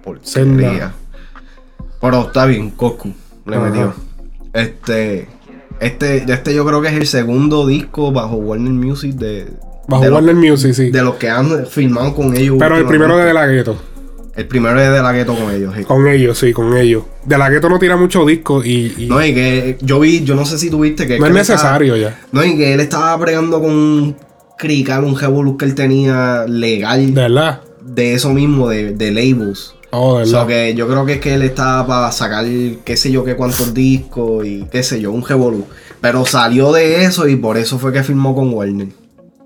Porquería. 0.03 0.93
Pero 2.01 2.21
está 2.21 2.45
bien, 2.45 2.69
Coscu 2.71 3.13
le 3.45 3.55
Ajá. 3.57 3.65
metió. 3.65 3.93
Este, 4.53 5.27
este, 5.79 6.31
este 6.31 6.55
yo 6.55 6.65
creo 6.65 6.81
que 6.81 6.87
es 6.87 6.93
el 6.93 7.07
segundo 7.07 7.67
disco 7.67 8.11
bajo 8.13 8.35
Warner 8.37 8.71
Music 8.73 9.13
de. 9.15 9.51
Bajo 9.87 10.01
de 10.03 10.09
los- 10.09 10.15
Warner 10.15 10.35
Music, 10.35 10.73
sí. 10.73 10.91
De 10.91 11.01
los 11.03 11.15
que 11.15 11.29
han 11.29 11.65
filmado 11.67 12.15
con 12.15 12.35
ellos. 12.35 12.55
Pero 12.57 12.77
el 12.77 12.85
primero 12.85 13.17
de 13.17 13.23
últimamente. 13.23 13.27
De 13.27 13.33
La 13.33 13.47
Gueto. 13.47 13.77
El 14.35 14.47
primero 14.47 14.79
es 14.79 14.91
de 14.91 14.99
la 15.01 15.11
gueto 15.11 15.35
con 15.35 15.51
ellos. 15.53 15.75
sí. 15.77 15.83
Con 15.83 16.07
ellos, 16.07 16.37
sí, 16.39 16.53
con 16.53 16.75
ellos. 16.75 17.03
De 17.23 17.37
La 17.37 17.49
Gueto 17.51 17.69
no 17.69 17.77
tira 17.77 17.97
mucho 17.97 18.25
disco 18.25 18.63
y, 18.63 18.91
y 18.97 19.05
No, 19.07 19.23
y 19.23 19.31
que 19.33 19.77
yo 19.81 19.99
vi, 19.99 20.23
yo 20.23 20.33
no 20.35 20.43
sé 20.45 20.57
si 20.57 20.69
tuviste 20.71 21.05
que. 21.05 21.19
no 21.19 21.25
es 21.27 21.35
estaba- 21.35 21.57
necesario 21.57 21.95
ya. 21.97 22.19
No, 22.31 22.43
y 22.43 22.55
que 22.57 22.73
él 22.73 22.79
estaba 22.79 23.15
bregando 23.17 23.61
con 23.61 24.15
crical, 24.57 25.03
un 25.03 25.17
revolú 25.17 25.57
que 25.57 25.65
él 25.65 25.75
tenía 25.75 26.45
legal 26.47 27.13
De 27.13 27.21
verdad. 27.21 27.61
de 27.81 28.13
eso 28.13 28.33
mismo, 28.33 28.69
de, 28.69 28.91
de 28.93 29.11
labels. 29.11 29.75
Oh, 29.91 30.17
de 30.17 30.23
O 30.23 30.25
sea, 30.25 30.43
verdad. 30.43 30.47
que 30.47 30.75
yo 30.75 30.87
creo 30.87 31.05
que 31.05 31.13
es 31.13 31.19
que 31.19 31.33
él 31.35 31.43
estaba 31.43 31.85
para 31.85 32.11
sacar 32.11 32.45
qué 32.83 32.97
sé 32.97 33.11
yo 33.11 33.23
qué 33.23 33.35
cuántos 33.35 33.73
discos 33.73 34.45
y 34.45 34.65
qué 34.71 34.81
sé 34.83 34.99
yo, 35.01 35.11
un 35.11 35.25
revolú. 35.25 35.65
Pero 36.01 36.25
salió 36.25 36.71
de 36.73 37.03
eso 37.05 37.27
y 37.27 37.35
por 37.35 37.57
eso 37.57 37.77
fue 37.79 37.93
que 37.93 38.03
firmó 38.03 38.35
con 38.35 38.53
Warner. 38.53 38.87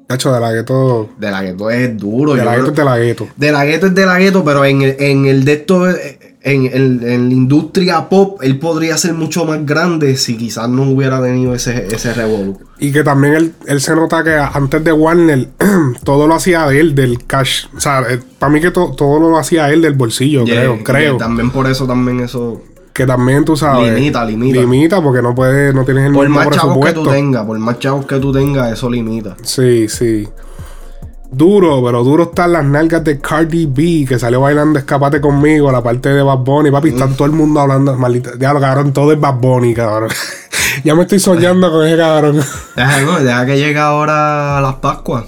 Hacho, 0.10 0.32
de 0.32 0.40
la 0.40 0.54
gueto. 0.54 1.10
De 1.20 1.30
la 1.30 1.42
gueto 1.44 1.70
es 1.70 1.98
duro. 1.98 2.34
De 2.36 2.46
la 2.46 2.56
gueto 2.56 2.70
es 2.70 2.76
de 2.78 2.86
la 2.86 2.98
gueto. 2.98 3.28
de 3.36 3.52
la 3.52 3.66
gueto 3.66 3.88
es 3.88 3.94
de 3.96 4.06
la 4.06 4.18
gueto, 4.18 4.44
pero 4.46 4.64
en 4.64 4.82
el, 4.82 4.96
en 5.00 5.26
el 5.26 5.44
de 5.44 5.54
esto, 5.54 5.90
eh, 5.90 6.27
en, 6.42 6.66
en- 6.68 7.02
en 7.10 7.28
la 7.30 7.34
industria 7.34 8.08
pop, 8.10 8.40
él 8.42 8.60
podría 8.60 8.98
ser 8.98 9.14
mucho 9.14 9.44
más 9.46 9.66
grande 9.66 10.16
si 10.18 10.38
quizás 10.38 10.70
no 10.70 10.84
hubiera 10.84 11.22
tenido 11.22 11.54
ese, 11.56 11.88
ese 11.88 12.14
revolú. 12.14 12.60
Y 12.80 12.92
que 12.92 13.04
también 13.04 13.34
él, 13.36 13.54
él 13.66 13.82
se 13.82 13.96
nota 13.96 14.24
que 14.24 14.34
antes 14.36 14.84
de 14.84 14.92
Warner, 14.94 15.50
todo 16.04 16.28
lo 16.28 16.36
hacía 16.36 16.66
de 16.68 16.80
él, 16.80 16.96
del 16.96 17.26
cash. 17.26 17.66
O 17.76 17.80
sea, 17.80 18.06
para 18.40 18.52
mí 18.54 18.62
que 18.62 18.72
to- 18.72 18.94
todo 18.96 19.20
lo 19.30 19.38
hacía 19.38 19.72
él 19.74 19.82
del 19.82 19.94
bolsillo, 19.94 20.46
Yeah, 20.46 20.56
creo, 20.56 20.76
y 20.76 20.84
creo. 20.84 21.18
También 21.18 21.50
por 21.52 21.68
eso 21.68 21.86
también 21.88 22.20
eso. 22.22 22.62
Que 22.94 23.06
también 23.06 23.46
tú 23.46 23.56
sabes. 23.56 23.94
Limita, 23.94 24.26
limita. 24.26 24.60
Limita 24.60 25.02
porque 25.04 25.22
no 25.22 25.36
puedes, 25.36 25.72
no 25.74 25.86
tienes 25.86 26.08
el 26.08 26.14
Por 26.14 26.28
mismo 26.28 26.44
más 26.44 26.50
chavos 26.50 26.84
que 26.84 26.94
tú 26.94 27.04
tengas, 27.08 27.46
por 27.46 27.60
más 27.60 27.78
chavos 27.78 28.06
que 28.08 28.20
tú 28.20 28.32
tengas, 28.34 28.72
eso 28.74 28.90
limita. 28.90 29.36
Sí, 29.44 29.88
sí. 29.88 30.28
Duro, 31.30 31.84
pero 31.84 32.04
duro 32.04 32.24
están 32.24 32.54
las 32.54 32.64
nalgas 32.64 33.04
de 33.04 33.20
Cardi 33.20 33.66
B, 33.66 34.06
que 34.08 34.18
salió 34.18 34.40
bailando 34.42 34.80
Escapate 34.80 35.20
conmigo, 35.20 35.72
la 35.72 35.84
parte 35.84 36.10
de 36.10 36.24
Bad 36.24 36.38
Bunny. 36.40 36.72
Papi, 36.72 36.90
está 36.90 37.08
todo 37.08 37.26
el 37.26 37.34
mundo 37.34 37.60
hablando, 37.60 37.96
maldita. 37.98 38.32
Ya 38.40 38.54
lo 38.54 38.62
cabrón, 38.62 38.94
todo 38.94 39.12
es 39.12 39.20
Bad 39.20 39.36
Bunny, 39.36 39.74
cabrón. 39.74 40.10
ya 40.86 40.96
me 40.96 41.02
estoy 41.02 41.20
soñando 41.20 41.70
con 41.70 41.86
ese 41.86 41.98
cabrón. 41.98 42.42
Deja, 42.76 43.02
no, 43.02 43.20
deja 43.20 43.46
que 43.46 43.58
llegue 43.58 43.78
ahora 43.80 44.62
las 44.62 44.76
Pascuas. 44.76 45.26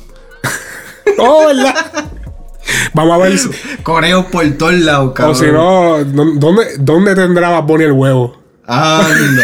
oh, 1.20 1.48
¿verdad? 1.48 1.76
Vamos 2.94 3.14
a 3.14 3.18
ver. 3.18 3.38
si- 3.38 3.50
Coreos 3.84 4.26
por 4.28 4.50
todos 4.52 4.74
lados, 4.76 5.12
cabrón. 5.14 5.36
O 5.36 5.38
si 5.38 5.46
no, 5.52 5.98
¿dó- 6.06 6.34
¿dónde, 6.36 6.64
¿dónde 6.80 7.14
tendrá 7.16 7.50
Bad 7.50 7.64
Bunny 7.64 7.84
el 7.84 7.92
huevo? 7.92 8.38
Anda. 8.66 9.44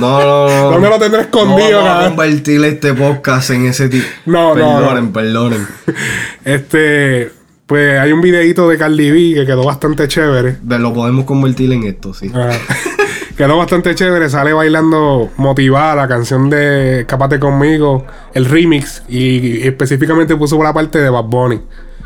No, 0.00 0.20
no, 0.20 0.46
no. 0.48 0.70
¿Dónde 0.72 0.88
lo 0.90 0.98
tendrá 0.98 1.20
escondido, 1.22 1.80
no 1.80 1.86
vamos 1.86 2.04
a 2.04 2.08
convertir 2.08 2.64
este 2.64 2.94
podcast 2.94 3.50
en 3.50 3.66
ese 3.66 3.88
tipo. 3.88 4.06
No, 4.26 4.54
no, 4.54 4.78
Perdonen, 4.78 5.12
perdonen. 5.12 5.66
Este, 6.44 7.32
pues 7.66 7.98
hay 7.98 8.12
un 8.12 8.20
videito 8.20 8.68
de 8.68 8.78
Cardi 8.78 9.10
B 9.10 9.34
que 9.34 9.46
quedó 9.46 9.64
bastante 9.64 10.06
chévere. 10.06 10.58
Ve, 10.62 10.78
Lo 10.78 10.92
podemos 10.92 11.24
convertir 11.24 11.72
en 11.72 11.84
esto, 11.84 12.14
sí. 12.14 12.30
Ah, 12.34 12.52
quedó 13.36 13.56
bastante 13.58 13.94
chévere. 13.94 14.30
Sale 14.30 14.52
bailando 14.52 15.30
motivada 15.36 15.96
la 15.96 16.08
canción 16.08 16.48
de 16.48 17.00
Escapate 17.00 17.40
conmigo, 17.40 18.06
el 18.34 18.44
remix, 18.44 19.02
y, 19.08 19.58
y 19.58 19.62
específicamente 19.66 20.36
puso 20.36 20.62
la 20.62 20.72
parte 20.72 20.98
de 20.98 21.10
Bad 21.10 21.24
Bunny. 21.24 21.60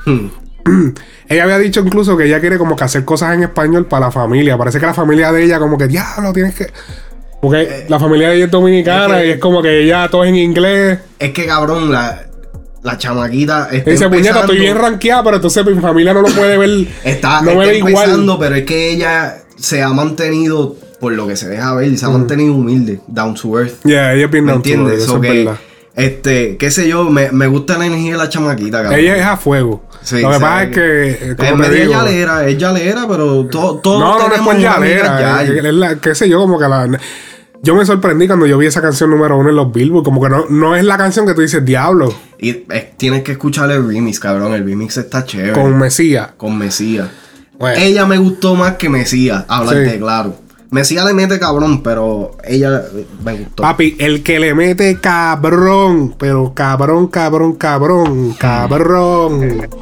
Hmm. 0.07 0.29
ella 1.29 1.45
había 1.45 1.59
dicho 1.59 1.81
incluso 1.81 2.17
que 2.17 2.25
ella 2.25 2.41
quiere 2.41 2.59
como 2.59 2.77
que 2.77 2.85
hacer 2.85 3.05
cosas 3.05 3.35
en 3.35 3.43
español 3.45 3.87
para 3.87 4.07
la 4.07 4.13
familia. 4.13 4.57
Parece 4.59 4.81
que 4.81 4.87
la 4.87 4.95
familia 4.95 5.33
de 5.33 5.45
ella 5.45 5.59
como 5.59 5.79
que, 5.79 5.87
diablo, 5.87 6.33
tienes 6.33 6.55
que... 6.55 6.67
Porque 7.41 7.87
la 7.89 7.99
familia 7.99 8.29
de 8.29 8.37
ella 8.37 8.45
es 8.47 8.51
dominicana 8.51 9.17
es 9.19 9.23
que- 9.23 9.29
y 9.29 9.31
es 9.33 9.39
como 9.39 9.63
que 9.63 9.83
ella 9.85 10.09
todo 10.11 10.25
es 10.25 10.29
en 10.31 10.37
inglés. 10.37 10.99
Es 11.19 11.33
que 11.33 11.47
cabrón, 11.47 11.91
la, 11.91 12.23
la 12.83 12.99
chamaquita 12.99 13.69
está 13.73 13.91
dice, 13.91 14.09
puñeta, 14.09 14.41
estoy 14.41 14.59
bien 14.59 14.77
rankeada, 14.77 15.23
pero 15.25 15.37
entonces 15.37 15.65
mi 15.65 15.81
familia 15.81 16.13
no 16.13 16.23
lo 16.23 16.29
puede 16.29 16.59
ver. 16.59 16.87
Está, 17.05 17.41
no 17.41 17.51
está 17.53 17.65
ve 17.65 17.79
igual. 17.79 18.37
pero 18.39 18.55
es 18.57 18.65
que 18.65 18.91
ella 18.93 19.37
se 19.57 19.83
ha 19.83 19.89
mantenido, 19.91 20.77
por 21.01 21.13
lo 21.13 21.27
que 21.27 21.37
se 21.37 21.49
deja 21.49 21.75
ver, 21.75 21.97
se 21.97 22.05
ha 22.05 22.11
mantenido 22.11 22.55
humilde, 22.55 23.01
down 23.07 23.35
to 23.35 23.59
earth. 23.59 23.83
Yeah, 23.85 24.13
ella 24.15 24.27
es 24.27 24.31
bien 24.31 24.45
¿Me 24.45 24.53
down 24.53 24.63
to 24.63 24.69
earth, 24.69 24.79
entiendes? 24.81 25.05
eso 25.05 25.13
So 25.17 25.23
es 25.25 25.31
que, 25.31 25.39
verdad. 25.45 25.61
este, 25.97 26.57
qué 26.59 26.71
sé 26.71 26.89
yo, 26.89 27.05
me, 27.11 27.31
me 27.33 27.47
gusta 27.47 27.79
la 27.79 27.87
energía 27.87 28.13
de 28.13 28.19
la 28.19 28.29
chamaquita, 28.29 28.83
cabrón. 28.83 29.01
Ella 29.01 29.17
es 29.17 29.25
a 29.25 29.37
fuego. 29.39 29.83
Sí, 30.03 30.21
lo 30.23 30.31
que 30.31 30.41
pasa 30.41 30.63
es 30.65 30.71
que, 30.71 31.11
eh, 31.11 31.19
Es 31.31 31.35
como 31.37 31.57
media 31.57 31.85
digo, 31.85 32.07
es 32.47 32.57
llalera, 32.59 33.07
pero 33.07 33.45
to- 33.47 33.81
todos 33.83 34.01
no, 34.01 34.19
no, 34.19 34.29
no 34.29 34.35
es 34.35 34.41
por 34.41 34.55
una 34.55 34.75
amiga 34.75 35.03
llalera. 35.05 35.21
yal. 35.45 35.57
eh, 35.57 35.69
es 35.69 35.75
la- 35.75 35.97
qué 35.97 36.15
sé 36.15 36.27
yo, 36.29 36.39
como 36.41 36.59
que 36.59 36.67
la. 36.69 36.89
Yo 37.63 37.75
me 37.75 37.85
sorprendí 37.85 38.27
cuando 38.27 38.47
yo 38.47 38.57
vi 38.57 38.67
esa 38.67 38.81
canción 38.81 39.11
número 39.11 39.37
uno 39.37 39.51
en 39.51 39.57
los 39.57 39.71
Billboard. 39.73 40.05
Como 40.05 40.23
que 40.23 40.31
no, 40.31 40.47
no 40.49 40.75
es 40.77 40.85
la 40.85 40.97
canción 40.97 41.27
que 41.27 41.35
tú 41.35 41.43
dices, 41.43 41.63
diablo, 41.65 42.15
Y 42.39 42.51
eh, 42.51 42.95
tienes 42.97 43.23
que 43.23 43.33
escuchar 43.33 43.71
el 43.71 43.87
remix, 43.87 44.19
cabrón. 44.19 44.55
El 44.55 44.65
remix 44.65 44.97
está 44.97 45.25
chévere. 45.25 45.53
con 45.53 45.79
Mesías. 45.79 46.31
Con 46.39 46.57
Mesías. 46.57 47.09
Bueno. 47.59 47.79
Ella 47.79 48.07
me 48.07 48.17
gustó 48.17 48.55
más 48.55 48.77
que 48.77 48.89
Mesías, 48.89 49.45
hablarte 49.47 49.93
Sí. 49.93 49.99
claro. 49.99 50.35
Mesías 50.71 51.05
le 51.05 51.13
mete 51.13 51.39
cabrón, 51.41 51.83
pero 51.83 52.37
ella 52.45 52.83
me 53.25 53.35
gustó. 53.35 53.63
Papi, 53.63 53.97
el 53.99 54.23
que 54.23 54.39
le 54.39 54.55
mete 54.55 54.99
cabrón, 55.01 56.15
pero 56.17 56.55
cabrón, 56.55 57.09
cabrón, 57.09 57.55
cabrón, 57.55 58.35
cabrón. 58.39 59.69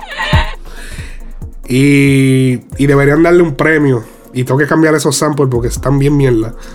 Y, 1.70 2.60
y 2.78 2.86
deberían 2.86 3.22
darle 3.22 3.42
un 3.42 3.54
premio. 3.54 4.02
Y 4.32 4.44
tengo 4.44 4.58
que 4.58 4.66
cambiar 4.66 4.94
esos 4.94 5.16
samples 5.16 5.48
porque 5.50 5.68
están 5.68 5.98
bien 5.98 6.16
mierda. 6.16 6.54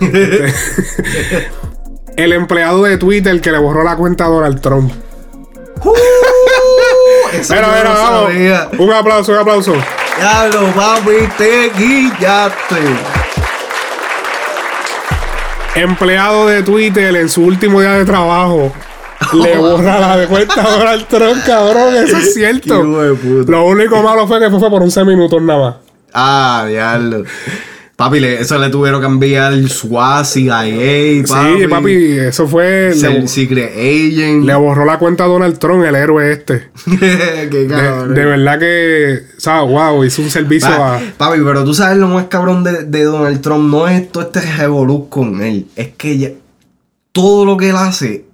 el 2.16 2.32
empleado 2.32 2.82
de 2.84 2.98
Twitter 2.98 3.40
que 3.40 3.52
le 3.52 3.58
borró 3.58 3.84
la 3.84 3.96
cuenta 3.96 4.26
a 4.26 4.28
Donald 4.28 4.60
Trump. 4.60 4.92
Eso 7.32 7.52
Pero, 7.52 7.66
pero, 7.72 7.90
vamos. 7.90 8.30
Un 8.78 8.92
aplauso, 8.92 9.32
un 9.32 9.38
aplauso. 9.38 9.74
Diablo, 10.16 10.72
papi, 10.74 11.28
te 11.36 11.70
guillaste. 11.70 12.76
Empleado 15.74 16.46
de 16.46 16.62
Twitter 16.62 17.16
en 17.16 17.28
su 17.28 17.42
último 17.42 17.80
día 17.80 17.94
de 17.94 18.04
trabajo. 18.04 18.72
le 19.32 19.56
borra 19.58 19.98
la 19.98 20.16
de 20.18 20.28
cuenta 20.28 20.62
a 20.62 20.70
Donald 20.78 21.06
Trump, 21.08 21.44
cabrón. 21.44 21.94
Eso 21.96 22.16
es 22.18 22.34
cierto. 22.34 22.84
Lo 22.84 23.64
único 23.66 24.00
malo 24.02 24.28
fue 24.28 24.38
que 24.38 24.48
fue 24.50 24.70
por 24.70 24.82
11 24.82 25.04
minutos 25.04 25.42
nada 25.42 25.58
más. 25.58 25.83
Ah, 26.14 26.64
diablo. 26.68 27.24
Papi, 27.96 28.18
le- 28.18 28.40
eso 28.40 28.58
le 28.58 28.70
tuvieron 28.70 29.00
que 29.00 29.06
enviar 29.06 29.52
el 29.52 29.70
SWAT, 29.70 30.24
CIA, 30.24 30.56
papi. 31.28 31.60
Sí, 31.60 31.66
papi, 31.68 31.92
eso 32.18 32.48
fue. 32.48 32.92
Se- 32.92 33.08
Le, 33.08 33.28
Secret 33.28 33.70
Agent. 33.72 34.44
le 34.44 34.54
borró 34.56 34.84
la 34.84 34.98
cuenta 34.98 35.24
a 35.24 35.26
Donald 35.28 35.58
Trump, 35.60 35.84
el 35.84 35.94
héroe 35.94 36.32
este. 36.32 36.70
Qué 36.84 37.46
De, 37.46 37.66
cabrón. 37.68 38.14
de 38.14 38.24
verdad 38.24 38.58
que, 38.58 39.20
¿sabes? 39.38 39.70
Wow, 39.70 40.02
hizo 40.04 40.22
un 40.22 40.30
servicio 40.30 40.70
Pa- 40.70 40.96
a. 40.96 41.00
Papi, 41.16 41.38
pero 41.44 41.64
tú 41.64 41.72
sabes 41.72 41.96
lo 41.98 42.08
más 42.08 42.24
cabrón 42.26 42.64
de, 42.64 42.82
de 42.82 43.04
Donald 43.04 43.40
Trump. 43.40 43.70
No 43.70 43.86
es 43.86 44.10
todo 44.10 44.24
este 44.24 44.40
revolú 44.40 45.08
con 45.08 45.40
él. 45.40 45.66
Es 45.76 45.90
que 45.96 46.18
ya- 46.18 46.30
todo 47.12 47.44
lo 47.44 47.56
que 47.56 47.68
él 47.70 47.76
hace, 47.76 48.24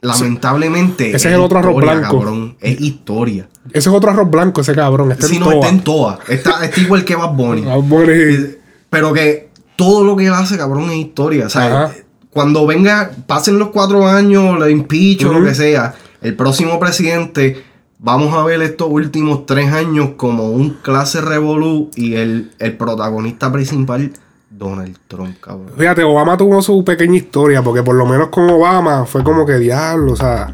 lamentablemente. 0.00 1.08
Ese 1.14 1.28
es 1.28 1.34
el 1.34 1.40
otro 1.40 1.58
arroz 1.58 1.74
historia, 1.74 1.94
blanco. 1.98 2.18
cabrón. 2.18 2.56
Es 2.60 2.80
historia. 2.80 3.48
Ese 3.68 3.88
es 3.88 3.94
otro 3.94 4.10
arroz 4.10 4.30
blanco, 4.30 4.60
ese 4.60 4.74
cabrón. 4.74 5.12
Este 5.12 5.26
Si 5.26 5.34
en 5.36 5.40
no, 5.40 5.46
toa. 5.46 5.54
está 5.56 5.68
en 5.68 5.80
toa. 5.82 6.18
Está, 6.28 6.64
está 6.64 6.80
igual 6.80 7.04
que 7.04 7.16
Bad 7.16 7.34
Bunny. 7.34 7.62
Bad 7.62 7.80
Bunny. 7.82 8.46
Pero 8.88 9.12
que 9.12 9.50
todo 9.76 10.04
lo 10.04 10.16
que 10.16 10.26
él 10.26 10.32
hace, 10.32 10.56
cabrón, 10.56 10.90
es 10.90 10.96
historia. 10.96 11.46
O 11.46 11.50
sea, 11.50 11.84
Ajá. 11.84 11.94
cuando 12.30 12.66
venga, 12.66 13.10
pasen 13.26 13.58
los 13.58 13.68
cuatro 13.68 14.06
años, 14.08 14.58
lo 14.58 14.68
impeach 14.68 15.24
o 15.24 15.32
lo 15.32 15.44
que 15.44 15.54
sea, 15.54 15.94
el 16.22 16.34
próximo 16.36 16.78
presidente, 16.78 17.62
vamos 17.98 18.34
a 18.34 18.42
ver 18.44 18.60
estos 18.62 18.88
últimos 18.90 19.46
tres 19.46 19.72
años 19.72 20.10
como 20.16 20.50
un 20.50 20.70
clase 20.82 21.20
revolú 21.20 21.90
y 21.94 22.14
el, 22.14 22.50
el 22.58 22.76
protagonista 22.76 23.50
principal, 23.52 24.12
Donald 24.60 24.96
Trump, 25.08 25.40
cabrón. 25.40 25.70
Fíjate, 25.76 26.04
Obama 26.04 26.36
tuvo 26.36 26.60
su 26.60 26.84
pequeña 26.84 27.16
historia, 27.16 27.62
porque 27.62 27.82
por 27.82 27.94
lo 27.96 28.04
menos 28.06 28.28
con 28.28 28.48
Obama 28.50 29.06
fue 29.06 29.24
como 29.24 29.44
que 29.46 29.54
diablo, 29.58 30.12
o 30.12 30.16
sea. 30.16 30.52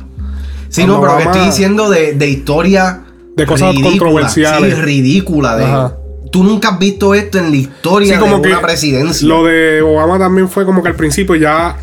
Sí, 0.69 0.85
no, 0.87 1.01
pero 1.01 1.17
que 1.19 1.25
Obama- 1.25 1.33
estoy 1.33 1.47
diciendo 1.47 1.91
de, 1.91 2.13
de 2.15 2.29
historia. 2.29 3.03
De 3.37 3.45
cosas 3.45 3.71
ridícula, 3.73 3.91
controversiales. 3.91 4.75
Sí, 4.77 4.81
ridícula. 4.81 5.57
De, 5.57 5.65
Ajá. 5.65 5.97
Tú 6.33 6.43
nunca 6.45 6.69
has 6.71 6.79
visto 6.79 7.15
esto 7.15 7.39
en 7.39 7.51
la 7.51 7.57
historia 7.57 8.15
Sí, 8.15 8.21
como 8.21 8.37
de 8.37 8.43
que 8.43 8.49
una 8.49 8.61
presidencia. 8.61 9.29
Lo 9.29 9.45
de 9.45 9.83
Obama 9.83 10.19
también 10.19 10.49
fue 10.49 10.65
como 10.65 10.83
que 10.83 10.89
al 10.89 10.95
principio 10.95 11.35
ya 11.37 11.77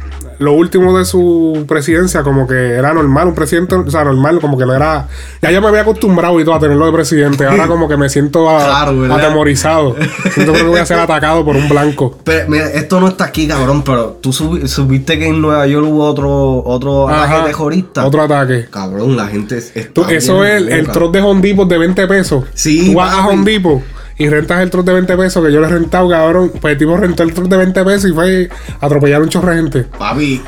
lo 0.44 0.54
último 0.54 0.98
de 0.98 1.06
su 1.06 1.66
presidencia 1.68 2.22
como 2.24 2.46
que 2.48 2.54
era 2.74 2.94
normal, 2.94 3.30
un 3.30 3.36
presidente, 3.36 3.76
o 3.76 3.90
sea, 3.90 4.04
normal, 4.04 4.40
como 4.40 4.58
que 4.58 4.66
no 4.66 4.76
era... 4.76 5.08
Ya 5.42 5.52
yo 5.52 5.62
me 5.62 5.68
había 5.68 5.82
acostumbrado 5.82 6.40
y 6.40 6.44
todo 6.46 6.56
a 6.56 6.60
tenerlo 6.60 6.86
de 6.86 6.92
presidente, 6.92 7.46
ahora 7.46 7.68
como 7.68 7.88
que 7.88 7.98
me 7.98 8.10
siento 8.10 8.50
a- 8.50 8.64
Claro, 8.66 9.00
¿verdad? 9.00 9.20
atemorizado. 9.20 9.96
Siento 10.34 10.54
que 10.54 10.64
voy 10.64 10.80
a 10.80 10.86
ser 10.86 11.00
atacado 11.00 11.44
por 11.46 11.56
un 11.56 11.68
blanco. 11.70 12.18
Pero, 12.24 12.50
mira, 12.50 12.68
esto 12.70 13.00
no 13.00 13.08
está 13.08 13.26
aquí, 13.26 13.48
cabrón, 13.48 13.84
pero 13.84 14.18
tú 14.22 14.32
subi- 14.32 14.68
supiste 14.68 15.18
que 15.18 15.28
en 15.28 15.42
Nueva 15.42 15.66
York 15.68 15.86
hubo 15.88 16.04
otro, 16.06 16.64
otro 16.66 17.08
Ajá, 17.10 17.24
ataque 17.38 17.52
terrorista. 17.52 18.06
Otro 18.06 18.22
ataque. 18.24 18.68
Cabrón, 18.70 19.16
la 19.16 19.28
gente 19.28 19.58
es- 19.58 19.72
está 19.76 19.94
Tú- 19.94 20.06
eso 20.10 20.44
es 20.46 20.54
el, 20.62 20.70
el 20.70 20.88
de 21.12 21.22
Hondipo 21.22 21.66
de 21.66 21.78
20 21.78 22.08
pesos. 22.08 22.46
Sí, 22.54 22.92
Tú 22.92 22.98
vas 22.98 23.14
a. 23.14 23.28
Hondipo 23.28 23.82
y 24.18 24.30
rentas 24.30 24.62
el 24.62 24.70
troz 24.70 24.86
de 24.86 24.94
20 24.94 25.18
pesos 25.18 25.46
que 25.46 25.52
yo 25.52 25.60
le 25.62 25.68
he 25.68 25.70
rentado, 25.70 26.10
cabrón. 26.10 26.52
Pues 26.62 26.74
el 26.74 26.78
tipo 26.78 26.96
rentó 26.98 27.24
el 27.24 27.34
troz 27.34 27.50
de 27.50 27.58
20 27.58 27.84
pesos 27.86 28.10
y 28.10 28.14
fue 28.14 28.50
a 28.80 28.86
atropellar 28.86 29.22
a 29.22 29.24
un 29.24 29.30
chorro 29.30 29.54
gente. 29.54 29.84
Papi, 29.98 30.42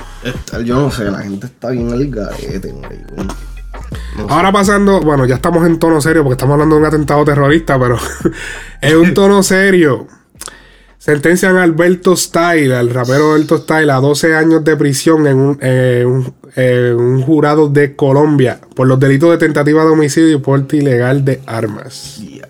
yo 0.63 0.75
no 0.75 0.91
sé, 0.91 1.05
la 1.05 1.19
gente 1.19 1.47
está 1.47 1.69
bien 1.71 1.91
al 1.91 2.07
garete. 2.09 2.73
No 2.73 2.81
sé. 2.89 3.35
Ahora 4.29 4.51
pasando, 4.51 5.01
bueno, 5.01 5.25
ya 5.25 5.35
estamos 5.35 5.65
en 5.67 5.77
tono 5.79 5.99
serio 6.01 6.23
porque 6.23 6.33
estamos 6.35 6.53
hablando 6.53 6.75
de 6.75 6.81
un 6.81 6.87
atentado 6.87 7.25
terrorista, 7.25 7.77
pero 7.79 7.97
es 8.81 8.93
un 8.93 9.13
tono 9.13 9.43
serio. 9.43 10.07
Sentencian 10.97 11.57
a 11.57 11.63
Alberto 11.63 12.15
Style, 12.15 12.73
al 12.73 12.89
rapero 12.89 13.33
Alberto 13.33 13.57
Style, 13.59 13.91
a 13.91 13.97
12 13.97 14.33
años 14.35 14.63
de 14.63 14.75
prisión 14.75 15.27
en 15.27 15.37
un, 15.37 15.57
eh, 15.61 16.03
un- 16.07 16.33
eh, 16.55 16.95
un 16.97 17.21
jurado 17.21 17.67
de 17.67 17.95
Colombia 17.95 18.59
por 18.75 18.87
los 18.87 18.99
delitos 18.99 19.29
de 19.31 19.37
tentativa 19.37 19.83
de 19.83 19.89
homicidio 19.91 20.35
y 20.37 20.39
porte 20.39 20.77
ilegal 20.77 21.23
de 21.23 21.41
armas. 21.45 22.19
Ya, 22.23 22.47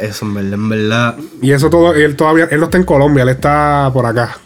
Eso 0.00 0.26
en 0.26 0.34
verdad, 0.34 0.52
en 0.54 0.68
verdad. 0.68 1.16
Y 1.40 1.52
eso 1.52 1.68
todo, 1.70 1.94
él 1.94 2.14
todavía, 2.16 2.46
él 2.50 2.58
no 2.60 2.64
está 2.66 2.78
en 2.78 2.84
Colombia, 2.84 3.22
él 3.22 3.30
está 3.30 3.90
por 3.92 4.06
acá. 4.06 4.36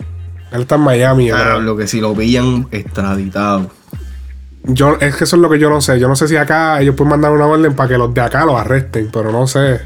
Él 0.52 0.62
está 0.62 0.76
en 0.76 0.80
Miami. 0.82 1.30
Ah, 1.30 1.36
pero 1.38 1.60
lo 1.60 1.76
que 1.76 1.86
si 1.86 2.00
lo 2.00 2.14
pillan 2.14 2.68
extraditado. 2.70 3.70
yo, 4.64 4.96
es 5.00 5.16
que 5.16 5.24
eso 5.24 5.36
es 5.36 5.42
lo 5.42 5.50
que 5.50 5.58
yo 5.58 5.68
no 5.68 5.80
sé. 5.80 5.98
Yo 5.98 6.08
no 6.08 6.16
sé 6.16 6.26
si 6.28 6.36
acá 6.36 6.80
ellos 6.80 6.94
pueden 6.94 7.10
mandar 7.10 7.32
una 7.32 7.46
orden 7.46 7.74
para 7.74 7.88
que 7.90 7.98
los 7.98 8.12
de 8.14 8.20
acá 8.20 8.44
los 8.46 8.58
arresten, 8.58 9.10
pero 9.12 9.30
no 9.32 9.46
sé. 9.46 9.80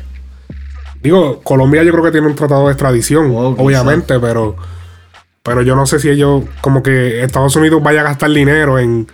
Digo, 1.03 1.41
Colombia 1.43 1.83
yo 1.83 1.93
creo 1.93 2.05
que 2.05 2.11
tiene 2.13 2.27
un 2.27 2.35
tratado 2.37 2.67
de 2.67 2.73
extradición, 2.73 3.31
Oh, 3.35 3.53
quizá. 3.55 3.63
obviamente, 3.65 4.21
pero 4.21 4.55
pero 5.43 5.63
yo 5.63 5.75
no 5.75 5.87
sé 5.87 5.99
si 5.99 6.11
ellos, 6.11 6.45
como 6.61 6.83
que 6.83 7.25
Estados 7.25 7.57
Unidos 7.57 7.83
vaya 7.83 8.03
a 8.03 8.05
gastar 8.05 8.31
dinero 8.31 8.79
en, 8.79 9.09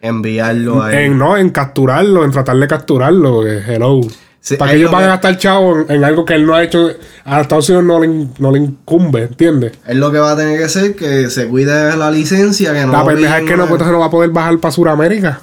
Enviarlo 0.00 0.82
a 0.82 0.92
él. 0.92 0.98
en 1.12 1.18
no, 1.18 1.36
en 1.36 1.50
capturarlo, 1.50 2.24
en 2.24 2.32
tratar 2.32 2.56
de 2.56 2.66
capturarlo. 2.66 3.46
eh, 3.46 3.62
Hello. 3.66 4.00
Sí, 4.40 4.56
para 4.56 4.70
que 4.70 4.78
ellos 4.78 4.90
lo 4.90 4.96
van 4.96 5.04
a 5.04 5.08
gastar 5.08 5.36
chavo 5.36 5.80
en, 5.80 5.90
en 5.96 6.04
algo 6.04 6.24
que 6.24 6.34
él 6.34 6.46
no 6.46 6.54
ha 6.54 6.62
hecho, 6.62 6.90
a 7.24 7.40
Estados 7.40 7.68
Unidos 7.68 7.84
no 7.84 8.00
le, 8.00 8.28
no 8.38 8.52
le 8.52 8.58
incumbe, 8.60 9.22
¿entiendes? 9.24 9.72
Es 9.86 9.96
lo 9.96 10.10
que 10.10 10.18
va 10.18 10.32
a 10.32 10.36
tener 10.36 10.58
que 10.58 10.68
ser 10.68 10.94
que 10.96 11.28
se 11.28 11.48
cuide 11.48 11.96
la 11.96 12.10
licencia, 12.10 12.72
que 12.72 12.86
no 12.86 12.92
La 12.92 13.04
pendeja 13.04 13.38
es 13.40 13.44
que 13.48 13.56
no, 13.56 13.66
pues, 13.66 13.80
no 13.82 13.98
va 13.98 14.06
a 14.06 14.10
poder 14.10 14.30
bajar 14.30 14.58
para 14.58 14.72
Sudamérica. 14.72 15.40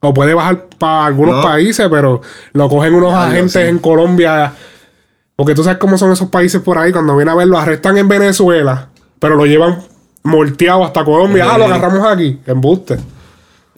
O 0.00 0.12
puede 0.14 0.34
bajar 0.34 0.66
para 0.78 1.06
algunos 1.06 1.36
No. 1.36 1.42
países, 1.42 1.88
pero 1.90 2.20
lo 2.52 2.68
cogen 2.68 2.94
unos 2.94 3.14
agentes 3.14 3.56
en 3.68 3.78
Colombia. 3.78 4.52
Porque 5.34 5.54
tú 5.54 5.64
sabes 5.64 5.78
cómo 5.78 5.96
son 5.98 6.12
esos 6.12 6.28
países 6.28 6.60
por 6.60 6.78
ahí. 6.78 6.92
Cuando 6.92 7.16
viene 7.16 7.30
a 7.30 7.34
ver, 7.34 7.46
lo 7.48 7.58
arrestan 7.58 7.96
en 7.98 8.08
Venezuela, 8.08 8.88
pero 9.18 9.36
lo 9.36 9.46
llevan 9.46 9.78
morteado 10.22 10.84
hasta 10.84 11.04
Colombia. 11.04 11.46
Ah, 11.50 11.58
lo 11.58 11.64
agarramos 11.64 12.06
aquí. 12.06 12.40
Embuste. 12.46 12.98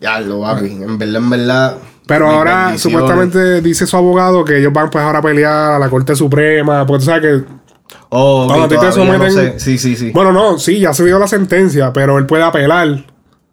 Ya 0.01 0.20
lo 0.20 0.41
papi, 0.41 0.66
en 0.66 0.99
verdad, 0.99 1.16
en 1.16 1.30
verdad. 1.30 1.76
Pero 2.14 2.26
mis 2.28 2.36
ahora, 2.36 2.78
supuestamente, 2.78 3.61
dice 3.62 3.86
su 3.86 3.96
abogado 3.96 4.44
que 4.44 4.58
ellos 4.58 4.72
van 4.72 4.90
pues 4.90 5.02
ahora 5.04 5.20
a 5.20 5.22
pelear 5.22 5.72
a 5.72 5.78
la 5.78 5.88
Corte 5.88 6.14
Suprema. 6.14 6.84
Porque 6.86 6.98
tú 7.00 7.04
sabes 7.06 7.22
que. 7.22 7.44
Oh, 8.11 8.44
cuando 8.46 8.64
a 8.64 8.68
ti 8.68 8.74
te 8.74 8.80
todavía 8.90 9.18
no 9.18 9.24
someten- 9.24 9.52
sé. 9.52 9.58
Sí, 9.61 9.78
sí, 9.78 9.96
sí. 9.96 10.11
Bueno, 10.12 10.32
no, 10.32 10.58
sí, 10.58 10.78
ya 10.80 10.92
se 10.92 11.04
dio 11.04 11.18
la 11.18 11.26
sentencia, 11.28 11.92
pero 11.92 12.18
él 12.18 12.26
puede 12.26 12.42
apelar. 12.42 13.04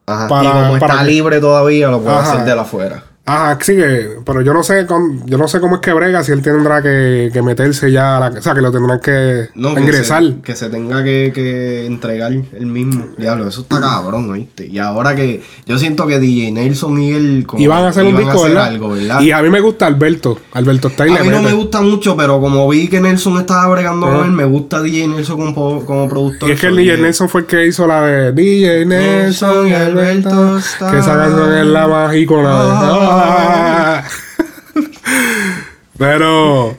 Ajá. 0.09 0.27
para- 0.29 0.43
y 0.43 0.47
como 0.67 0.79
para 0.79 0.93
está 0.93 1.03
libre 1.03 1.39
todavía, 1.41 1.89
lo 1.89 1.99
puede 2.01 2.15
Ajá. 2.15 2.31
hacer 2.33 2.45
de 2.45 2.55
la 2.55 2.61
afuera. 2.61 3.03
Ajá, 3.29 3.57
sí 3.61 3.75
que, 3.75 4.07
pero 4.25 4.41
yo 4.41 4.53
no 4.53 4.63
sé 4.63 4.85
con- 4.85 5.25
yo 5.27 5.37
no 5.37 5.49
sé 5.49 5.59
cómo 5.59 5.75
es 5.75 5.81
que 5.81 5.91
brega 5.91 6.23
si 6.23 6.31
él 6.31 6.41
tendrá 6.41 6.81
que, 6.81 7.29
que 7.33 7.41
meterse 7.41 7.91
ya, 7.91 8.15
a 8.15 8.19
la, 8.21 8.39
o 8.39 8.41
sea, 8.41 8.53
que 8.53 8.61
lo 8.61 8.71
tendrán 8.71 9.01
que 9.01 9.49
No, 9.53 9.75
que 9.75 9.81
ingresar. 9.81 10.23
se, 10.23 10.41
que 10.41 10.55
se 10.55 10.69
tenga 10.69 11.03
que, 11.03 11.33
que 11.35 11.85
entregar 11.85 12.31
el 12.31 12.65
mismo. 12.67 13.05
Diablo, 13.17 13.45
eso 13.49 13.61
está 13.61 13.81
cabrón, 13.81 14.29
¿oíste? 14.31 14.67
Y 14.67 14.79
ahora 14.79 15.13
que 15.13 15.43
yo 15.65 15.77
siento 15.77 16.07
que 16.07 16.19
DJ 16.21 16.53
Nelson 16.53 17.01
y 17.01 17.11
él 17.11 17.43
como 17.45 17.61
Y 17.61 17.67
van 17.67 17.83
a 17.83 17.89
hacer 17.89 18.03
un 18.05 18.11
iban 18.11 18.23
disco, 18.23 18.37
hacer 18.39 18.51
¿verdad? 18.51 18.67
algo, 18.69 18.89
¿verdad? 18.91 19.19
Y 19.19 19.31
a 19.31 19.41
mí 19.41 19.49
me 19.49 19.59
gusta 19.59 19.87
Alberto, 19.87 20.39
Alberto 20.53 20.87
está 20.87 21.05
y 21.05 21.15
a 21.17 21.21
mí 21.21 21.27
no 21.29 21.41
me 21.41 21.51
gusta 21.51 21.81
mucho, 21.81 22.15
pero 22.15 22.39
como 22.39 22.65
vi 22.69 22.87
que 22.87 23.01
Nelson 23.01 23.37
estaba 23.39 23.67
bregando 23.67 24.07
con 24.07 24.23
él, 24.25 24.31
me 24.31 24.45
gusta 24.45 24.81
DJ 24.81 25.09
Nelson 25.09 25.53
como, 25.53 25.85
como 25.85 26.07
productor. 26.07 26.47
Y 26.47 26.53
es 26.53 26.61
que 26.61 26.67
el 26.67 26.77
DJ 26.77 26.97
Nelson 26.97 27.27
fue 27.27 27.41
el 27.41 27.47
que 27.47 27.67
hizo 27.67 27.85
la 27.87 28.03
de 28.05 28.31
DJ 28.31 28.85
Nelson 28.85 29.67
y 29.67 29.73
Alberto. 29.73 30.59
Que 30.89 30.97
esa 30.99 31.17
canción 31.17 31.53
es 31.57 31.65
la 31.65 31.87
más 31.89 32.15
ícona 32.15 32.49
de. 32.63 32.69
Ah. 32.71 33.13
Pero. 35.97 36.77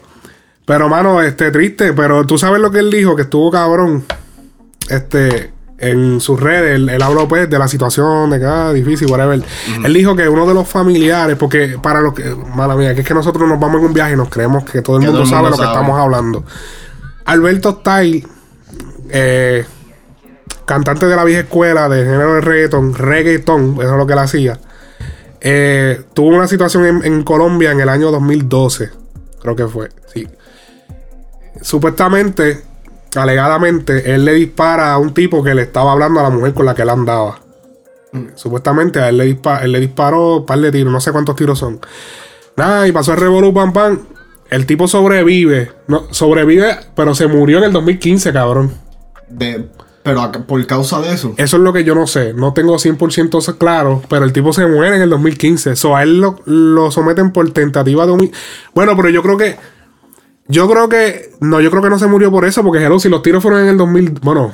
Pero, 0.64 0.88
mano, 0.88 1.22
este, 1.22 1.50
triste. 1.50 1.92
Pero 1.92 2.26
tú 2.26 2.38
sabes 2.38 2.60
lo 2.60 2.70
que 2.70 2.78
él 2.78 2.90
dijo, 2.90 3.16
que 3.16 3.22
estuvo 3.22 3.50
cabrón. 3.50 4.04
Este. 4.88 5.52
En 5.80 6.20
sus 6.20 6.40
redes, 6.40 6.74
él, 6.74 6.88
él 6.88 7.00
habló 7.00 7.28
pues 7.28 7.48
de 7.48 7.56
la 7.56 7.68
situación, 7.68 8.30
de 8.30 8.40
que 8.40 8.44
ah, 8.44 8.72
difícil, 8.72 9.08
whatever. 9.08 9.40
Él 9.84 9.94
dijo 9.94 10.16
que 10.16 10.28
uno 10.28 10.44
de 10.44 10.52
los 10.52 10.66
familiares, 10.66 11.36
porque 11.36 11.78
para 11.80 12.00
los 12.00 12.14
que, 12.14 12.34
mala 12.52 12.74
mía, 12.74 12.96
que 12.96 13.02
es 13.02 13.06
que 13.06 13.14
nosotros 13.14 13.48
nos 13.48 13.60
vamos 13.60 13.78
en 13.78 13.86
un 13.86 13.94
viaje 13.94 14.14
y 14.14 14.16
nos 14.16 14.28
creemos 14.28 14.64
que 14.64 14.82
todo 14.82 14.96
el 14.96 15.02
Que 15.02 15.06
mundo 15.06 15.22
todo 15.22 15.28
el 15.28 15.30
sabe 15.30 15.50
lo 15.50 15.56
que 15.56 15.62
estamos 15.62 15.96
hablando. 15.96 16.44
Alberto 17.26 17.78
Style, 17.80 18.26
eh, 19.10 19.64
cantante 20.64 21.06
de 21.06 21.14
la 21.14 21.24
vieja 21.24 21.42
escuela 21.42 21.88
de 21.88 22.04
género 22.04 22.34
de 22.34 22.40
reggaeton, 22.40 22.94
reggaeton, 22.94 23.74
eso 23.74 23.92
es 23.92 23.96
lo 23.96 24.06
que 24.06 24.14
él 24.14 24.18
hacía. 24.18 24.58
Eh, 25.40 26.02
tuvo 26.14 26.28
una 26.28 26.46
situación 26.48 26.84
en, 26.86 27.04
en 27.04 27.22
Colombia 27.22 27.70
en 27.72 27.80
el 27.80 27.88
año 27.88 28.10
2012, 28.10 28.90
creo 29.40 29.56
que 29.56 29.66
fue, 29.68 29.88
sí. 30.12 30.26
Supuestamente, 31.60 32.60
alegadamente, 33.16 34.14
él 34.14 34.24
le 34.24 34.32
dispara 34.34 34.92
a 34.92 34.98
un 34.98 35.12
tipo 35.14 35.42
que 35.42 35.54
le 35.54 35.62
estaba 35.62 35.92
hablando 35.92 36.20
a 36.20 36.24
la 36.24 36.30
mujer 36.30 36.54
con 36.54 36.66
la 36.66 36.74
que 36.74 36.82
él 36.82 36.90
andaba. 36.90 37.40
Supuestamente 38.36 39.00
a 39.00 39.08
él 39.10 39.18
le, 39.18 39.26
dispa- 39.36 39.62
él 39.62 39.72
le 39.72 39.80
disparó 39.80 40.36
un 40.38 40.46
par 40.46 40.58
de 40.60 40.72
tiros, 40.72 40.92
no 40.92 41.00
sé 41.00 41.12
cuántos 41.12 41.36
tiros 41.36 41.58
son. 41.58 41.80
Nada, 42.56 42.86
y 42.88 42.92
pasó 42.92 43.12
el 43.12 43.18
revolú 43.20 43.52
pam 43.52 43.72
pam. 43.72 44.00
El 44.50 44.64
tipo 44.66 44.88
sobrevive. 44.88 45.70
No, 45.88 46.06
sobrevive, 46.10 46.74
pero 46.96 47.14
se 47.14 47.26
murió 47.26 47.58
en 47.58 47.64
el 47.64 47.72
2015, 47.72 48.32
cabrón. 48.32 48.72
de- 49.28 49.68
pero 50.08 50.22
a- 50.22 50.32
por 50.32 50.66
causa 50.66 51.00
de 51.00 51.12
eso. 51.12 51.34
Eso 51.36 51.56
es 51.56 51.62
lo 51.62 51.72
que 51.72 51.84
yo 51.84 51.94
no 51.94 52.06
sé. 52.06 52.32
No 52.34 52.52
tengo 52.54 52.78
100% 52.78 53.38
eso 53.38 53.58
claro. 53.58 54.02
Pero 54.08 54.24
el 54.24 54.32
tipo 54.32 54.52
se 54.52 54.66
muere 54.66 54.96
en 54.96 55.02
el 55.02 55.10
2015. 55.10 55.76
So, 55.76 55.94
a 55.96 56.02
él 56.02 56.20
lo, 56.20 56.40
lo 56.46 56.90
someten 56.90 57.30
por 57.32 57.50
tentativa 57.52 58.06
de 58.06 58.12
homicidio. 58.12 58.38
Bueno, 58.74 58.96
pero 58.96 59.10
yo 59.10 59.22
creo 59.22 59.36
que. 59.36 59.56
Yo 60.48 60.68
creo 60.68 60.88
que. 60.88 61.32
No, 61.40 61.60
yo 61.60 61.70
creo 61.70 61.82
que 61.82 61.90
no 61.90 61.98
se 61.98 62.06
murió 62.06 62.30
por 62.30 62.44
eso. 62.44 62.62
Porque, 62.64 62.82
hello, 62.84 62.98
si 62.98 63.08
los 63.08 63.22
tiros 63.22 63.42
fueron 63.42 63.60
en 63.62 63.68
el 63.68 63.76
2000. 63.76 64.10
Bueno. 64.22 64.52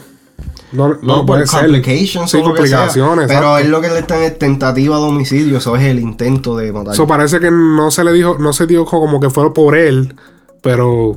No, 0.73 0.89
no, 0.89 0.99
No, 1.03 1.27
puede 1.27 1.47
ser. 1.47 1.61
complications 1.61 2.29
Sí, 2.31 2.39
sea. 2.39 2.45
complicaciones. 2.45 3.29
Pero 3.29 3.59
es 3.59 3.69
lo 3.69 3.81
que 3.81 3.89
le 3.91 4.01
están 4.01 4.23
es 4.23 4.37
tentativa 4.37 4.97
de 4.97 5.03
homicidio, 5.05 5.59
eso 5.59 5.77
es 5.77 5.85
el 5.85 6.01
intento 6.01 6.57
de 6.57 6.73
matar. 6.73 6.95
Eso 6.95 7.07
parece 7.07 7.39
que 7.39 7.53
no 7.53 7.93
se 7.93 8.03
le 8.03 8.13
dijo, 8.13 8.37
no 8.41 8.53
se 8.53 8.67
dijo 8.67 8.85
como 8.85 9.21
que 9.21 9.31
fue 9.31 9.55
por 9.55 9.77
él, 9.77 10.17
pero. 10.63 11.17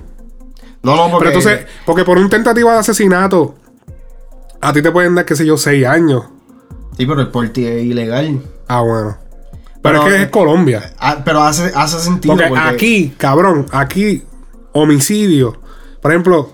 no, 0.83 0.95
no, 0.95 1.09
porque 1.09 1.29
Pero 1.29 1.39
entonces, 1.39 1.65
porque 1.87 2.03
por 2.03 2.19
un 2.19 2.29
tentativa 2.29 2.73
de 2.73 2.79
asesinato, 2.79 3.55
a 4.61 4.73
ti 4.73 4.81
te 4.81 4.91
pueden 4.91 5.15
dar, 5.15 5.25
qué 5.25 5.35
sé 5.35 5.45
yo, 5.45 5.57
seis 5.57 5.85
años. 5.85 6.23
Sí, 6.97 7.05
pero 7.05 7.21
el 7.21 7.27
porte 7.29 7.79
es 7.79 7.85
ilegal. 7.85 8.41
Ah, 8.67 8.81
bueno. 8.81 9.17
Pero, 9.81 10.01
Pero- 10.03 10.07
es 10.07 10.13
que 10.15 10.23
es 10.23 10.29
Colombia. 10.29 10.93
Ah, 10.99 11.21
pero 11.23 11.41
hace, 11.43 11.71
hace 11.75 11.99
sentido 11.99 12.33
Porque, 12.35 12.49
porque, 12.49 12.63
aquí, 12.67 13.13
cabrón, 13.17 13.65
aquí, 13.71 14.23
homicidio. 14.73 15.59
Por 16.01 16.11
ejemplo, 16.11 16.51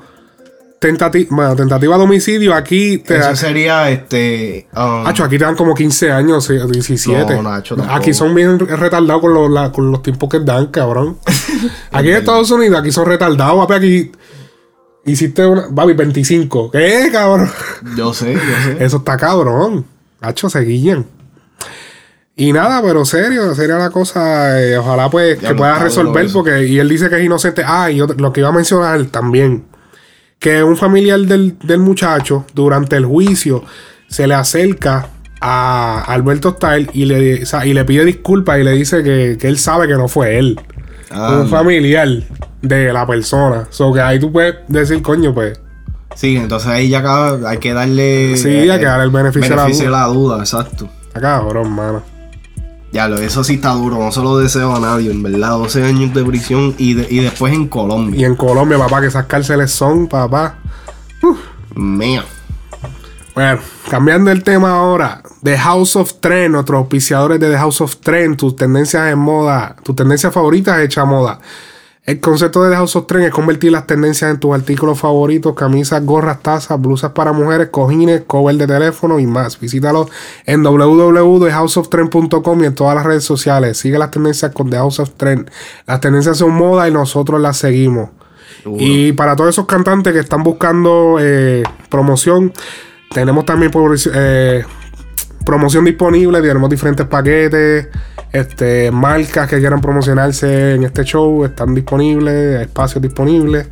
tentativa, 0.80 1.28
bueno, 1.36 1.56
tentativa 1.56 1.97
de 1.97 2.04
homicidio, 2.04 2.54
aquí 2.54 2.97
te 2.99 3.16
eso 3.18 3.28
da- 3.30 3.36
sería 3.36 3.89
este 3.89 4.68
um, 4.76 5.08
Hacho, 5.08 5.24
aquí 5.24 5.38
te 5.38 5.45
dan 5.45 5.56
como 5.56 5.74
15 5.74 6.12
años, 6.12 6.45
sí, 6.45 6.56
17. 6.56 7.36
No, 7.36 7.43
Nacho, 7.43 7.76
tampoco. 7.76 7.97
aquí 7.97 8.14
son 8.14 8.36
bien 8.36 8.60
retardados 8.60 9.22
con 9.22 9.34
los, 9.34 9.49
la- 9.49 9.72
con 9.72 9.91
los 9.91 10.04
tiempos 10.04 10.30
que 10.30 10.39
dan, 10.41 10.68
cabrón. 10.68 11.18
aquí 11.91 12.10
en 12.10 12.18
Estados 12.18 12.51
Unidos, 12.51 12.80
aquí 12.80 12.91
son 12.91 13.06
retardados. 13.06 13.66
Papi, 13.66 13.74
aquí 13.76 14.12
hiciste 15.06 15.45
una. 15.45 15.68
Babi, 15.70 15.93
25. 15.93 16.72
¿Qué, 16.72 17.10
cabrón? 17.12 17.49
yo 17.95 18.14
sé, 18.14 18.34
yo 18.34 18.39
sé. 18.39 18.84
Eso 18.84 18.97
está 18.97 19.18
cabrón. 19.18 19.86
Hacho, 20.22 20.49
se 20.49 20.60
guillan. 20.62 21.06
Y 22.36 22.51
nada, 22.51 22.82
pero 22.82 23.06
serio, 23.06 23.54
sería 23.54 23.76
la 23.78 23.89
cosa. 23.91 24.60
eh, 24.62 24.78
ojalá 24.78 25.10
pues 25.10 25.36
Ya 25.39 25.49
que 25.49 25.54
no 25.54 25.58
pueda 25.58 25.80
resolver, 25.80 26.28
porque. 26.34 26.66
Y 26.68 26.80
él 26.80 26.89
dice 26.89 27.10
que 27.10 27.18
es 27.20 27.24
inocente. 27.26 27.64
Ah, 27.66 27.91
y 27.91 28.01
otro- 28.01 28.18
lo 28.18 28.34
que 28.34 28.39
iba 28.41 28.49
a 28.49 28.54
mencionar 28.54 29.06
también. 29.06 29.66
Que 30.39 30.62
un 30.64 30.76
familiar 30.76 31.20
del, 31.22 31.58
del 31.64 31.80
muchacho, 31.80 32.45
durante 32.54 32.95
el 32.97 33.06
juicio, 33.06 33.64
se 34.10 34.28
le 34.28 34.34
acerca 34.34 35.08
a 35.39 36.04
Alberto 36.08 36.51
Style 36.58 36.89
y 36.93 37.06
le, 37.06 37.43
y 37.66 37.74
le 37.74 37.86
pide 37.86 38.04
disculpas 38.06 38.60
y 38.60 38.64
le 38.64 38.72
dice 38.72 39.04
que, 39.04 39.38
que 39.39 39.47
él 39.47 39.58
sabe 39.58 39.88
que 39.88 39.93
no 39.93 40.08
fue 40.08 40.38
él. 40.39 40.60
Ah, 41.12 41.39
un 41.41 41.49
familiar 41.49 42.10
de 42.64 42.91
la 42.91 43.05
persona. 43.05 43.68
So 43.70 43.93
que 43.93 44.01
ahí 44.01 44.20
tú 44.20 44.32
puedes 44.32 44.55
decir, 44.68 45.01
coño, 45.03 45.34
pues. 45.34 45.59
sí, 46.16 46.36
entonces 46.38 46.70
ahí 46.70 46.89
ya 46.89 46.99
acaba- 46.99 47.49
hay 47.49 47.57
que 47.59 47.74
darle 47.74 48.36
Sí, 48.38 48.70
hay 48.70 48.80
que 48.80 48.86
darle 48.86 49.03
el 49.05 49.11
beneficio 49.11 49.49
de 49.51 49.55
la 49.55 49.66
de 49.68 49.89
la 49.89 50.05
duda, 50.07 50.39
exacto. 50.39 50.89
Está 51.07 51.22
cabrón, 51.22 51.72
mano. 51.72 52.01
Ya, 52.91 53.07
lo, 53.07 53.18
eso 53.18 53.43
sí 53.43 53.55
está 53.55 53.72
duro, 53.74 53.97
no 53.97 54.11
se 54.11 54.22
lo 54.22 54.38
deseo 54.38 54.76
a 54.76 54.80
nadie, 54.80 55.09
en 55.11 55.22
verdad. 55.24 55.49
12 55.57 55.84
años 55.84 56.14
de 56.14 56.24
prisión 56.24 56.76
y, 56.78 56.93
de- 56.93 57.07
y 57.09 57.20
después 57.20 57.51
en 57.53 57.68
Colombia. 57.68 58.20
Y 58.22 58.24
en 58.26 58.36
Colombia, 58.36 58.78
papá, 58.78 59.01
que 59.01 59.07
esas 59.07 59.26
cárceles 59.26 59.72
son, 59.72 60.07
papá. 60.07 60.57
Mía. 61.76 62.24
Bueno, 63.34 63.59
cambiando 63.89 64.30
el 64.30 64.43
tema 64.43 64.78
ahora. 64.78 65.24
The 65.41 65.57
House 65.57 65.95
of 65.95 66.14
Trend, 66.20 66.53
nuestros 66.53 66.78
auspiciadores 66.78 67.39
de 67.39 67.49
The 67.49 67.57
House 67.57 67.82
of 67.82 67.95
Trend, 67.97 68.38
tus 68.38 68.55
tendencias 68.55 69.11
en 69.11 69.18
moda, 69.20 69.76
tus 69.84 69.95
tendencias 69.95 70.32
favoritas 70.32 70.80
hecha 70.80 71.03
moda. 71.03 71.39
El 72.06 72.20
concepto 72.20 72.62
de 72.64 72.72
The 72.72 72.76
House 72.76 72.97
of 72.97 73.08
Trend 73.08 73.28
es 73.28 73.32
convertir 73.32 73.72
las 73.72 73.88
tendencias 73.88 74.30
en 74.30 74.38
tus 74.38 74.54
artículos 74.54 74.99
favoritos, 74.99 75.56
camisas, 75.56 76.06
gorras, 76.06 76.41
tazas, 76.41 76.82
blusas 76.82 77.14
para 77.14 77.32
mujeres, 77.32 77.70
cojines, 77.70 78.24
cover 78.28 78.58
de 78.58 78.68
teléfono 78.68 79.20
y 79.20 79.26
más. 79.26 79.58
Visítalo 79.58 80.10
en 80.45 80.64
www.thehouseoftrend.com 80.64 82.62
y 82.62 82.66
en 82.66 82.76
todas 82.76 82.95
las 82.95 83.06
redes 83.06 83.24
sociales. 83.24 83.78
Sigue 83.78 83.97
las 83.97 84.12
tendencias 84.12 84.51
con 84.51 84.70
The 84.70 84.76
House 84.76 84.99
of 84.99 85.12
Trend. 85.12 85.49
Las 85.88 86.01
tendencias 86.01 86.38
son 86.38 86.51
moda 86.51 86.89
y 86.89 86.91
nosotros 86.91 87.39
las 87.39 87.56
seguimos. 87.56 88.10
Y 88.66 89.14
para 89.14 89.38
todos 89.38 89.51
esos 89.51 89.66
cantantes 89.66 90.12
que 90.12 90.20
están 90.20 90.43
buscando 90.43 91.20
eh, 91.22 91.64
promoción, 91.89 92.51
tenemos 93.14 93.45
también 93.45 93.72
eh, 94.14 94.66
promoción 95.46 95.86
disponible. 95.86 96.41
Tenemos 96.41 96.70
diferentes 96.70 97.08
paquetes. 97.08 97.88
Este, 98.32 98.91
marcas 98.91 99.48
que 99.48 99.60
quieran 99.60 99.80
promocionarse 99.80 100.74
en 100.74 100.84
este 100.84 101.04
show 101.04 101.46
están 101.46 101.74
disponibles, 101.76 102.62
espacios 102.62 103.02
disponibles. 103.02 103.70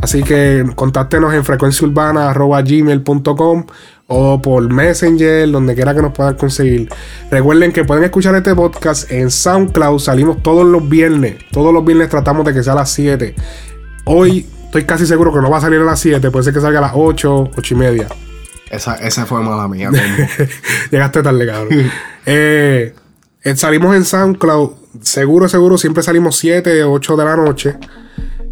Así 0.00 0.22
que 0.22 0.64
contáctenos 0.74 1.34
en 1.34 1.44
frecuenciaurbana.gmail.com 1.44 3.66
o 4.06 4.42
por 4.42 4.72
Messenger, 4.72 5.50
donde 5.50 5.74
quiera 5.74 5.94
que 5.94 6.02
nos 6.02 6.12
puedan 6.12 6.34
conseguir. 6.34 6.88
Recuerden 7.30 7.72
que 7.72 7.84
pueden 7.84 8.04
escuchar 8.04 8.34
este 8.34 8.54
podcast 8.54 9.10
en 9.10 9.30
SoundCloud. 9.30 9.98
Salimos 9.98 10.42
todos 10.42 10.66
los 10.66 10.88
viernes. 10.88 11.36
Todos 11.50 11.72
los 11.72 11.84
viernes 11.84 12.08
tratamos 12.08 12.44
de 12.44 12.52
que 12.52 12.62
sea 12.62 12.74
a 12.74 12.76
las 12.76 12.90
7. 12.90 13.34
Hoy 14.04 14.46
estoy 14.64 14.84
casi 14.84 15.06
seguro 15.06 15.32
que 15.32 15.40
no 15.40 15.50
va 15.50 15.58
a 15.58 15.62
salir 15.62 15.80
a 15.80 15.84
las 15.84 16.00
7. 16.00 16.30
Puede 16.30 16.44
ser 16.44 16.54
que 16.54 16.60
salga 16.60 16.80
a 16.80 16.82
las 16.82 16.92
8, 16.94 17.50
8 17.56 17.74
y 17.74 17.76
media. 17.76 18.08
Esa, 18.70 18.96
esa 18.96 19.26
fue 19.26 19.42
mala 19.42 19.68
mía. 19.68 19.90
Llegaste 20.90 21.22
tarde, 21.22 21.46
cabrón. 21.46 21.90
Eh, 22.26 22.94
eh, 23.42 23.56
salimos 23.56 23.94
en 23.94 24.04
SoundCloud. 24.04 24.70
Seguro, 25.02 25.48
seguro, 25.48 25.76
siempre 25.78 26.02
salimos 26.02 26.36
7 26.36 26.84
o 26.84 26.92
8 26.92 27.16
de 27.16 27.24
la 27.24 27.36
noche. 27.36 27.76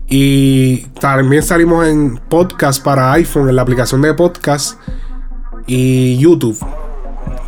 Y 0.09 0.83
también 1.01 1.43
salimos 1.43 1.87
en 1.87 2.19
podcast 2.29 2.85
para 2.85 3.13
iPhone, 3.13 3.49
en 3.49 3.57
la 3.57 3.63
aplicación 3.63 4.03
de 4.03 4.13
podcast 4.13 4.79
y 5.67 6.19
YouTube. 6.19 6.59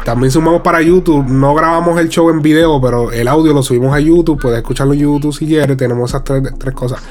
También 0.04 0.30
sumamos 0.30 0.62
para 0.62 0.80
YouTube. 0.80 1.26
No 1.26 1.54
grabamos 1.54 1.98
el 1.98 2.08
show 2.08 2.30
en 2.30 2.42
video, 2.42 2.80
pero 2.80 3.10
el 3.10 3.28
audio 3.28 3.52
lo 3.52 3.62
subimos 3.62 3.94
a 3.94 4.00
YouTube. 4.00 4.40
Puedes 4.40 4.58
escucharlo 4.58 4.94
en 4.94 5.00
YouTube 5.00 5.34
si 5.34 5.46
quieres. 5.46 5.76
Tenemos 5.76 6.10
esas 6.10 6.24
tres, 6.24 6.42
tres 6.58 6.74
cosas. 6.74 7.02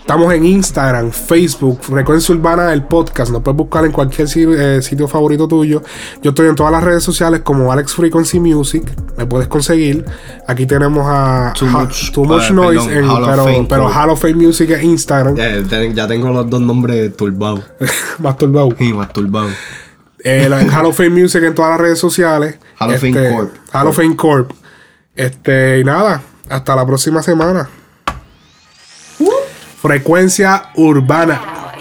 Estamos 0.00 0.32
en 0.34 0.44
Instagram, 0.44 1.12
Facebook, 1.12 1.78
Frecuencia 1.82 2.34
Urbana, 2.34 2.72
el 2.72 2.82
podcast. 2.82 3.30
Nos 3.30 3.42
puedes 3.42 3.56
buscar 3.56 3.84
en 3.84 3.92
cualquier 3.92 4.26
eh, 4.34 4.82
sitio 4.82 5.06
favorito 5.06 5.46
tuyo. 5.46 5.82
Yo 6.20 6.30
estoy 6.30 6.48
en 6.48 6.56
todas 6.56 6.72
las 6.72 6.82
redes 6.82 7.04
sociales 7.04 7.42
como 7.44 7.70
Alex 7.70 7.94
Frequency 7.94 8.40
Music. 8.40 8.82
Me 9.16 9.26
puedes 9.26 9.46
conseguir. 9.46 10.04
Aquí 10.48 10.66
tenemos 10.66 11.04
a 11.06 11.52
Too 11.56 11.66
Ha- 11.66 11.84
Much- 11.84 12.12
Too 12.12 12.24
Much 12.24 12.50
eh, 12.50 12.52
Noise, 12.52 12.86
perdón, 12.88 13.04
en- 13.04 13.10
Hall 13.10 13.24
pero, 13.30 13.44
Fame, 13.44 13.66
pero. 13.68 13.88
Hall 13.88 14.10
of 14.10 14.20
Fame 14.20 14.34
Music 14.34 14.70
es 14.70 14.82
Instagram. 14.82 15.36
ya, 15.36 15.62
te- 15.62 15.94
ya 15.94 16.08
tengo 16.08 16.30
los 16.30 16.50
dos 16.50 16.60
nombres 16.60 17.16
turbados. 17.16 17.62
Masturbado. 18.18 18.70
Y 18.80 18.92
masturbados. 18.92 19.52
Eh, 20.24 20.48
la- 20.48 20.60
Hall 20.76 20.86
of 20.86 20.96
Fame 20.96 21.10
Music 21.10 21.42
en 21.44 21.54
todas 21.54 21.70
las 21.72 21.80
redes 21.80 21.98
sociales. 22.00 22.58
Hall 22.80 22.90
of 22.90 22.96
Fame 23.00 23.10
Este, 23.10 23.32
Corp. 23.36 23.52
Hall 23.72 23.86
of 23.86 23.96
Fame 23.96 24.16
Corp. 24.16 24.50
Este, 25.14 25.78
y 25.78 25.84
nada, 25.84 26.20
hasta 26.48 26.74
la 26.74 26.84
próxima 26.84 27.22
semana. 27.22 27.68
Frecuencia 29.80 30.70
Urbana. 30.76 31.40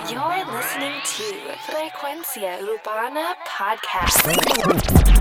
You're 0.10 0.46
listening 0.56 0.94
to 1.04 1.24
Frecuencia 1.68 2.58
Urbana 2.62 3.36
Podcast. 3.46 5.19